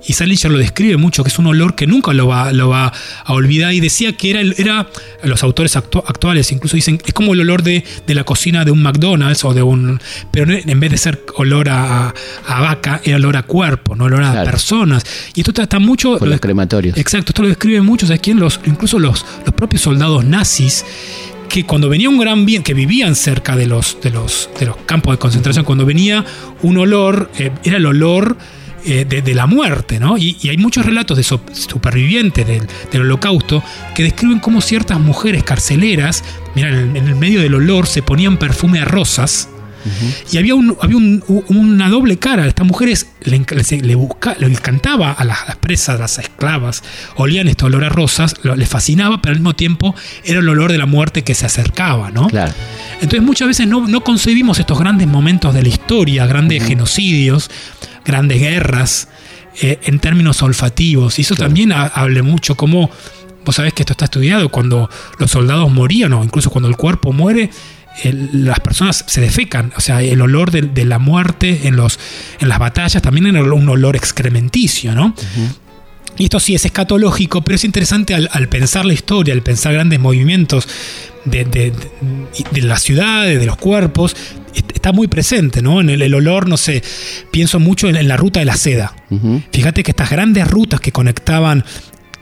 y 0.07 0.13
Salinger 0.15 0.51
lo 0.51 0.59
describe 0.59 0.97
mucho, 0.97 1.23
que 1.23 1.29
es 1.31 1.39
un 1.39 1.47
olor 1.47 1.75
que 1.75 1.87
nunca 1.87 2.13
lo 2.13 2.27
va, 2.27 2.53
lo 2.53 2.69
va 2.69 2.93
a 3.25 3.33
olvidar. 3.33 3.73
Y 3.73 3.81
decía 3.81 4.13
que 4.17 4.31
era, 4.31 4.41
era 4.41 4.89
los 5.25 5.43
autores 5.43 5.77
actu- 5.77 6.03
actuales 6.07 6.51
incluso 6.53 6.77
dicen, 6.77 7.01
es 7.05 7.13
como 7.15 7.35
el 7.35 7.41
olor 7.41 7.63
de, 7.63 7.85
de 8.07 8.15
la 8.15 8.25
cocina 8.25 8.65
de 8.65 8.71
un 8.71 8.83
McDonald's 8.83 9.45
o 9.45 9.55
de 9.55 9.63
un... 9.63 10.01
Pero 10.33 10.53
en 10.53 10.81
vez 10.81 10.91
de 10.91 10.99
ser 10.99 11.25
olor 11.37 11.69
a, 11.69 12.13
a 12.47 12.61
vaca, 12.61 13.01
era 13.05 13.17
olor 13.17 13.37
a 13.37 13.43
cuerpo, 13.45 13.95
no 13.95 14.05
olor 14.05 14.23
a 14.25 14.33
Claro. 14.33 14.51
personas. 14.51 15.05
Y 15.35 15.41
esto 15.41 15.53
trata 15.53 15.79
mucho... 15.79 16.19
Por 16.19 16.29
lo 16.29 16.33
los 16.33 16.41
crematorios. 16.41 16.97
Exacto, 16.99 17.31
esto 17.31 17.43
lo 17.43 17.49
describen 17.49 17.85
muchos 17.85 18.11
aquí, 18.11 18.31
en 18.33 18.41
los, 18.41 18.61
incluso 18.65 18.99
los, 18.99 19.25
los 19.45 19.55
propios 19.55 19.83
soldados 19.83 20.25
nazis, 20.25 20.85
que 21.49 21.65
cuando 21.65 21.89
venía 21.91 22.09
un 22.09 22.19
gran 22.19 22.47
bien, 22.47 22.63
que 22.63 22.73
vivían 22.75 23.15
cerca 23.15 23.57
de 23.57 23.67
los, 23.67 23.99
de 24.03 24.11
los, 24.11 24.49
de 24.59 24.67
los 24.67 24.77
campos 24.87 25.13
de 25.15 25.19
concentración, 25.19 25.65
cuando 25.65 25.85
venía 25.85 26.25
un 26.63 26.79
olor, 26.79 27.31
eh, 27.39 27.51
era 27.63 27.77
el 27.77 27.85
olor 27.87 28.39
eh, 28.85 29.05
de, 29.05 29.35
la 29.35 29.47
muerte, 29.47 30.01
¿no? 30.01 30.19
Y, 30.19 30.37
hay 30.49 30.57
muchos 30.57 30.85
relatos 30.85 31.17
de 31.17 31.23
supervivientes 31.23 32.47
del, 32.47 33.01
holocausto 33.01 33.63
que 33.95 34.03
describen 34.03 34.41
cómo 34.41 34.61
ciertas 34.61 34.99
mujeres 34.99 35.45
carceleras, 35.45 36.25
mira, 36.55 36.69
en, 36.69 36.97
el 36.97 37.15
medio 37.15 37.41
del 37.41 37.55
olor 37.55 37.87
se 37.87 38.03
ponían 38.03 38.39
perfume 38.39 38.81
a 38.81 38.85
rosas. 38.85 39.49
Y 40.31 40.39
había, 40.39 40.55
un, 40.55 40.77
había 40.81 40.97
una 40.97 41.89
doble 41.89 42.17
cara. 42.17 42.47
Estas 42.47 42.65
mujeres 42.65 43.09
le, 43.25 43.45
le, 43.81 43.95
busca, 43.97 44.37
le 44.39 44.47
encantaba 44.47 45.11
a 45.11 45.25
las, 45.25 45.57
presas, 45.57 45.97
a 45.97 45.99
las 45.99 46.19
esclavas, 46.19 46.85
olían 47.17 47.49
este 47.49 47.65
olor 47.65 47.85
a 47.85 47.89
rosas, 47.89 48.37
les 48.45 48.69
fascinaba, 48.69 49.21
pero 49.21 49.33
al 49.33 49.41
mismo 49.41 49.55
tiempo 49.55 49.95
era 50.25 50.39
el 50.39 50.49
olor 50.49 50.71
de 50.71 50.79
la 50.79 50.87
muerte 50.87 51.23
que 51.25 51.35
se 51.35 51.47
acercaba, 51.47 52.13
¿no? 52.13 52.29
Claro. 52.29 52.53
Entonces 52.95 53.23
muchas 53.23 53.49
veces 53.49 53.67
no, 53.67 53.89
no 53.89 54.03
concebimos 54.03 54.61
estos 54.61 54.79
grandes 54.79 55.09
momentos 55.09 55.53
de 55.53 55.63
la 55.63 55.69
historia, 55.69 56.27
grandes 56.27 56.65
genocidios, 56.65 57.51
grandes 58.05 58.41
guerras, 58.41 59.09
eh, 59.61 59.79
en 59.85 59.99
términos 59.99 60.43
olfativos. 60.43 61.19
Y 61.19 61.23
eso 61.23 61.35
también 61.35 61.73
hable 61.73 62.23
mucho 62.23 62.55
como, 62.55 62.91
vos 63.45 63.57
sabés 63.57 63.73
que 63.75 63.83
esto 63.83 63.93
está 63.93 64.07
estudiado, 64.07 64.49
cuando 64.49 64.89
los 65.19 65.31
soldados 65.31 65.71
morían 65.71 66.13
o 66.15 66.25
incluso 66.25 66.51
cuando 66.51 66.69
el 66.69 66.77
cuerpo 66.77 67.13
muere, 67.13 67.51
las 68.33 68.61
personas 68.61 69.05
se 69.07 69.21
defecan, 69.21 69.73
o 69.77 69.81
sea, 69.81 70.03
el 70.03 70.21
olor 70.23 70.51
de, 70.51 70.85
la 70.85 70.99
muerte 70.99 71.69
en, 71.69 71.77
los, 71.77 71.99
en 72.41 72.49
las 72.49 72.59
batallas 72.59 73.03
también 73.03 73.27
era 73.27 73.43
un 73.43 73.69
olor 73.69 73.97
excrementicio, 73.97 74.95
¿no? 74.95 75.15
Y 76.19 76.25
esto 76.25 76.41
sí 76.41 76.55
es 76.55 76.65
escatológico, 76.65 77.43
pero 77.43 77.57
es 77.57 77.65
interesante 77.65 78.15
al, 78.15 78.49
pensar 78.49 78.85
la 78.85 78.93
historia, 78.93 79.35
al 79.35 79.43
pensar 79.43 79.75
grandes 79.75 80.01
movimientos 80.01 80.69
de, 81.25 81.45
de, 81.45 82.63
las 82.63 82.83
ciudades, 82.83 83.39
de 83.39 83.47
los 83.47 83.57
cuerpos, 83.57 84.17
está 84.55 84.93
muy 84.93 85.09
presente, 85.09 85.63
¿no? 85.63 85.81
En 85.81 85.91
el, 85.91 86.15
olor, 86.15 86.49
no 86.49 86.57
sé, 86.57 86.83
pienso 87.31 87.59
mucho 87.61 87.89
en, 87.89 88.09
la 88.09 88.17
ruta 88.17 88.41
de 88.41 88.47
la 88.47 88.57
seda. 88.57 88.95
Fíjate 89.53 89.83
que 89.83 89.91
estas 89.91 90.11
grandes 90.11 90.51
rutas 90.51 90.81
que 90.81 90.93
conectaban 90.93 91.65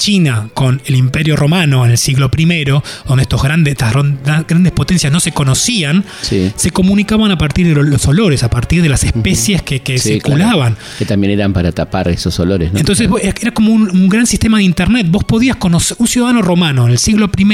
China 0.01 0.48
con 0.55 0.80
el 0.86 0.96
Imperio 0.96 1.36
Romano 1.36 1.84
en 1.84 1.90
el 1.90 1.98
siglo 1.98 2.30
I, 2.34 2.64
donde 3.07 3.22
estos 3.22 3.42
grandes, 3.42 3.72
estas 3.72 3.92
grandes 3.92 4.72
potencias 4.72 5.12
no 5.12 5.20
se 5.20 5.30
conocían, 5.30 6.05
se 6.22 6.70
comunicaban 6.70 7.30
a 7.30 7.36
partir 7.36 7.68
de 7.68 7.74
los 7.74 8.07
olores, 8.09 8.42
a 8.42 8.48
parir 8.48 8.82
de 8.82 8.88
las 8.88 9.05
especies 9.05 9.62
que, 9.62 9.98
circulaban. 9.98 10.76
Que 10.98 11.05
también 11.05 11.34
eran 11.34 11.53
para 11.53 11.70
tapar 11.70 12.09
esos 12.09 12.40
olores. 12.40 12.72
Entonces 12.74 13.09
era 13.40 13.53
como 13.53 13.72
un, 13.72 14.09
gran 14.09 14.26
sistema 14.26 14.57
de 14.59 14.64
internet. 14.64 15.07
Vos 15.11 15.24
podías 15.24 15.57
conocer, 15.57 15.98
un 16.01 16.09
ciudadano 16.09 16.40
romano 16.40 16.86
en 16.86 16.92
el 16.92 16.98
siglo 16.98 17.30
I, 17.36 17.44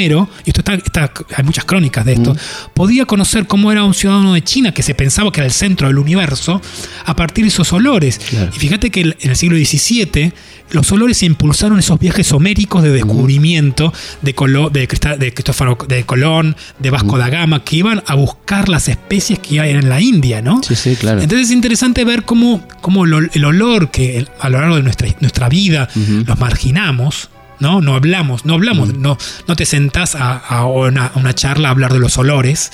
y 0.45 0.51
esto 0.51 0.61
está, 0.61 1.13
hay 1.37 1.45
muchas 1.45 1.65
crónicas 1.65 2.05
de 2.05 2.13
esto, 2.13 2.37
podía 2.75 3.07
conocer 3.07 3.49
cómo 3.49 3.73
era 3.73 3.83
un 3.83 3.93
ciudadano 3.93 4.35
de 4.35 4.43
China 4.45 4.73
que 4.73 4.85
se 4.85 4.95
pensaba 4.95 5.33
que 5.33 5.41
era 5.41 5.47
el 5.47 5.53
centro 5.53 5.89
del 5.89 5.99
universo 5.99 6.63
a 7.05 7.17
partir 7.17 7.45
de 7.45 7.49
esos 7.49 7.73
olores. 7.73 8.21
Y 8.55 8.59
fíjate 8.59 8.91
que 8.91 9.01
en 9.01 9.31
el 9.31 9.37
siglo 9.37 9.57
XVII 9.57 10.33
los 10.71 10.91
olores 10.93 11.23
impulsaron 11.23 11.79
esos 11.79 11.99
viajes 11.99 12.33
homéricos 12.33 12.83
de 12.83 12.91
descubrimiento 12.91 13.93
de, 14.23 14.35
de, 14.73 15.17
de, 15.19 15.35
Cristóforo 15.35 15.79
de 15.87 16.05
Colón, 16.05 16.57
de 16.79 16.91
Vasco 16.91 17.19
da 17.19 17.29
Gama, 17.29 17.63
que 17.65 17.77
iban 17.77 18.03
a 18.07 18.15
buscar 18.15 18.69
las 18.69 18.89
especies 18.89 19.39
que 19.39 19.61
hay 19.61 19.71
en 19.71 19.89
la 19.89 20.01
India, 20.01 20.43
¿no? 20.43 20.61
Sí, 20.63 20.75
sí, 20.75 20.97
claro. 20.97 21.21
Entonces 21.21 21.49
es 21.49 21.53
interesante 21.53 22.05
ver 22.05 22.25
cómo, 22.25 22.67
cómo 22.81 23.05
el 23.05 23.45
olor 23.45 23.91
que 23.91 24.27
a 24.41 24.49
lo 24.49 24.61
largo 24.61 24.77
de 24.77 24.83
nuestra, 24.83 25.09
nuestra 25.21 25.49
vida 25.49 25.89
los 25.95 26.39
marginamos, 26.39 27.31
¿no? 27.61 27.81
No 27.81 27.95
hablamos, 27.95 28.45
no 28.45 28.55
hablamos, 28.55 28.95
no, 28.95 29.17
no 29.47 29.57
te 29.57 29.67
sentás 29.67 30.15
a, 30.15 30.37
a, 30.37 30.67
una, 30.67 31.07
a, 31.07 31.19
una, 31.19 31.35
charla 31.35 31.69
a 31.69 31.71
hablar 31.71 31.93
de 31.93 31.99
los 31.99 32.19
olores, 32.19 32.73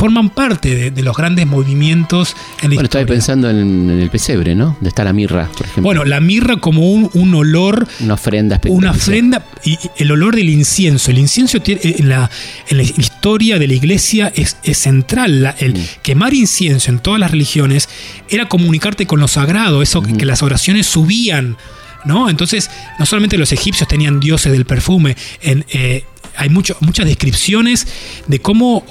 forman 0.00 0.30
parte 0.30 0.90
de, 0.90 1.02
los 1.02 1.14
grandes 1.14 1.46
movimientos 1.46 2.34
en 2.62 2.70
la 2.70 2.76
bueno, 2.76 2.84
estaba 2.84 3.04
pensando 3.04 3.50
en, 3.50 3.90
el 3.90 4.08
pesebre, 4.08 4.54
¿no? 4.54 4.78
De 4.80 4.88
está 4.88 5.04
la 5.04 5.12
mirra, 5.12 5.50
por 5.54 5.66
ejemplo. 5.66 5.82
Bueno, 5.82 6.06
la 6.06 6.20
mirra 6.20 6.56
como 6.56 6.90
un, 6.90 7.34
olor. 7.34 7.86
Una 8.00 8.14
ofrenda 8.14 8.58
Una 8.68 8.92
ofrenda 8.92 9.44
y 9.62 9.78
el 9.98 10.10
olor 10.10 10.36
del 10.36 10.48
incienso. 10.48 11.10
El 11.10 11.18
incienso 11.18 11.60
tiene, 11.60 11.82
en, 11.84 12.08
la, 12.08 12.30
en 12.68 12.78
la 12.78 12.82
historia 12.82 13.58
de 13.58 13.68
la 13.68 13.74
iglesia 13.74 14.32
es, 14.34 14.56
central. 14.72 15.54
el 15.58 15.74
mm. 15.74 15.84
quemar 16.00 16.32
incienso 16.32 16.90
en 16.90 17.00
todas 17.00 17.20
las 17.20 17.30
religiones 17.30 17.86
era 18.30 18.48
comunicarte 18.48 19.04
con 19.06 19.20
lo 19.20 19.28
sagrado, 19.28 19.82
eso 19.82 20.00
que 20.00 20.24
las 20.24 20.42
oraciones 20.42 20.86
subían. 20.86 21.58
¿No? 22.06 22.30
Entonces, 22.30 22.70
no 22.98 23.04
solamente 23.04 23.36
los 23.36 23.52
egipcios 23.52 23.86
tenían 23.86 24.18
dioses 24.18 24.50
del 24.50 24.64
perfume, 24.64 25.14
en, 25.42 25.66
eh, 25.68 26.04
hay 26.36 26.48
muchas 26.48 27.06
descripciones 27.06 27.86
de 28.26 28.40
cómo 28.40 28.84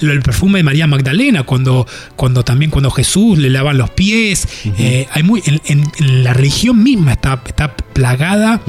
el 0.00 0.22
perfume 0.22 0.60
de 0.60 0.62
María 0.62 0.86
Magdalena, 0.86 1.42
cuando, 1.44 1.86
cuando 2.16 2.44
también 2.44 2.70
cuando 2.70 2.90
Jesús 2.90 3.38
le 3.38 3.50
lavan 3.50 3.78
los 3.78 3.90
pies, 3.90 4.48
eh, 4.78 5.06
hay 5.10 5.22
muy, 5.22 5.42
en, 5.46 5.84
la 6.22 6.32
religión 6.32 6.82
misma 6.82 7.12
está, 7.12 7.42
está 7.46 7.74
plagada, 7.76 8.60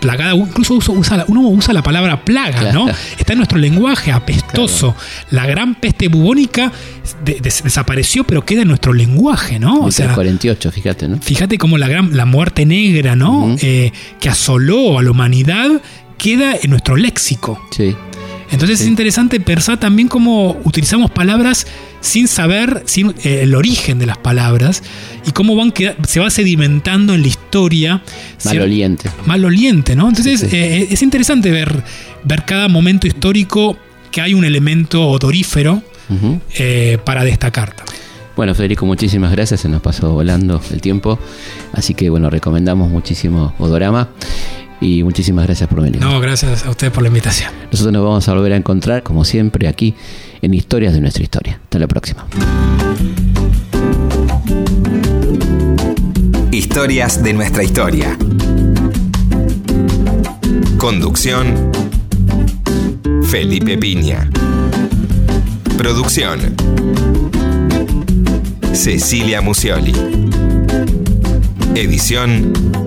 plagada, 0.00 0.34
incluso 0.34 0.74
usa, 0.74 1.24
uno 1.28 1.40
usa 1.48 1.72
la 1.72 1.82
palabra 1.82 2.24
plaga, 2.24 2.72
¿no? 2.72 2.86
Está 3.18 3.32
en 3.32 3.38
nuestro 3.38 3.58
lenguaje 3.58 4.12
apestoso. 4.12 4.94
La 5.30 5.46
gran 5.46 5.74
peste 5.76 6.08
bubónica 6.08 6.72
desapareció, 7.24 8.24
pero 8.24 8.44
queda 8.44 8.62
en 8.62 8.68
nuestro 8.68 8.92
lenguaje, 8.92 9.58
¿no? 9.58 9.80
O 9.80 9.90
sea, 9.90 10.12
48, 10.12 10.70
fíjate, 10.72 11.08
¿no? 11.08 11.18
Fíjate 11.20 11.58
cómo 11.58 11.78
la 11.78 11.88
gran, 11.88 12.16
la 12.16 12.26
muerte 12.26 12.66
negra, 12.66 13.16
¿no? 13.16 13.56
Eh, 13.60 13.92
que 14.20 14.28
asoló 14.28 14.98
a 14.98 15.02
la 15.02 15.10
humanidad 15.10 15.80
queda 16.18 16.54
en 16.60 16.70
nuestro 16.70 16.96
léxico. 16.96 17.60
Sí. 17.70 17.94
Entonces 18.50 18.82
es 18.82 18.86
interesante 18.86 19.40
pensar 19.40 19.80
también 19.80 20.06
cómo 20.06 20.56
utilizamos 20.64 21.10
palabras 21.10 21.66
sin 22.00 22.28
saber 22.28 22.82
sin, 22.84 23.10
eh, 23.24 23.40
el 23.42 23.54
origen 23.54 23.98
de 23.98 24.06
las 24.06 24.18
palabras 24.18 24.82
y 25.26 25.32
cómo 25.32 25.56
van 25.56 25.72
se 26.06 26.20
va 26.20 26.30
sedimentando 26.30 27.14
en 27.14 27.22
la 27.22 27.28
historia. 27.28 28.02
Maloliente. 28.44 29.10
Maloliente, 29.26 29.96
¿no? 29.96 30.08
Entonces 30.08 30.44
eh, 30.52 30.86
es 30.88 31.02
interesante 31.02 31.50
ver, 31.50 31.82
ver 32.22 32.44
cada 32.44 32.68
momento 32.68 33.06
histórico 33.06 33.76
que 34.12 34.20
hay 34.20 34.34
un 34.34 34.44
elemento 34.44 35.08
odorífero 35.08 35.82
eh, 36.56 36.98
para 37.04 37.24
destacar 37.24 37.74
Bueno, 38.36 38.54
Federico, 38.54 38.86
muchísimas 38.86 39.32
gracias. 39.32 39.62
Se 39.62 39.68
nos 39.68 39.82
pasó 39.82 40.12
volando 40.12 40.60
el 40.70 40.80
tiempo. 40.80 41.18
Así 41.72 41.94
que, 41.94 42.08
bueno, 42.10 42.30
recomendamos 42.30 42.88
muchísimo 42.88 43.54
Odorama 43.58 44.10
y 44.84 45.02
muchísimas 45.02 45.46
gracias 45.46 45.68
por 45.68 45.80
venir. 45.80 46.00
No, 46.00 46.20
gracias 46.20 46.66
a 46.66 46.70
usted 46.70 46.92
por 46.92 47.02
la 47.02 47.08
invitación. 47.08 47.50
Nosotros 47.72 47.92
nos 47.92 48.04
vamos 48.04 48.28
a 48.28 48.34
volver 48.34 48.52
a 48.52 48.56
encontrar, 48.56 49.02
como 49.02 49.24
siempre, 49.24 49.66
aquí 49.66 49.94
en 50.42 50.52
Historias 50.52 50.92
de 50.92 51.00
nuestra 51.00 51.22
historia. 51.22 51.58
Hasta 51.62 51.78
la 51.78 51.88
próxima. 51.88 52.26
Historias 56.50 57.22
de 57.22 57.32
nuestra 57.32 57.64
historia. 57.64 58.18
Conducción. 60.76 61.72
Felipe 63.24 63.78
Piña. 63.78 64.28
Producción. 65.78 66.40
Cecilia 68.74 69.40
Musioli. 69.40 69.94
Edición. 71.74 72.83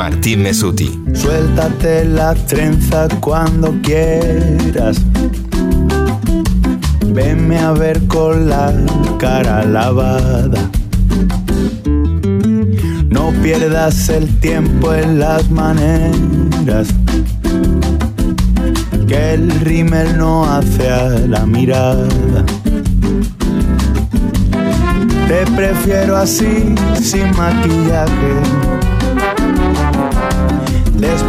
Martín 0.00 0.42
Mesuti. 0.42 0.98
Suéltate 1.12 2.06
la 2.06 2.34
trenza 2.34 3.06
cuando 3.20 3.74
quieras. 3.82 4.96
Venme 7.04 7.58
a 7.58 7.72
ver 7.72 8.06
con 8.06 8.48
la 8.48 8.72
cara 9.18 9.62
lavada. 9.66 10.70
No 13.10 13.30
pierdas 13.42 14.08
el 14.08 14.26
tiempo 14.40 14.94
en 14.94 15.18
las 15.18 15.50
maneras. 15.50 16.88
Que 19.06 19.34
el 19.34 19.50
rímel 19.60 20.16
no 20.16 20.50
hace 20.50 20.88
a 20.88 21.10
la 21.10 21.44
mirada. 21.44 22.46
Te 25.28 25.44
prefiero 25.54 26.16
así, 26.16 26.74
sin 27.02 27.30
maquillaje 27.36 28.89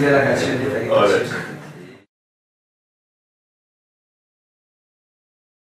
de 0.00 0.10
la 0.10 0.24
canción 0.24 0.58
de 0.58 0.73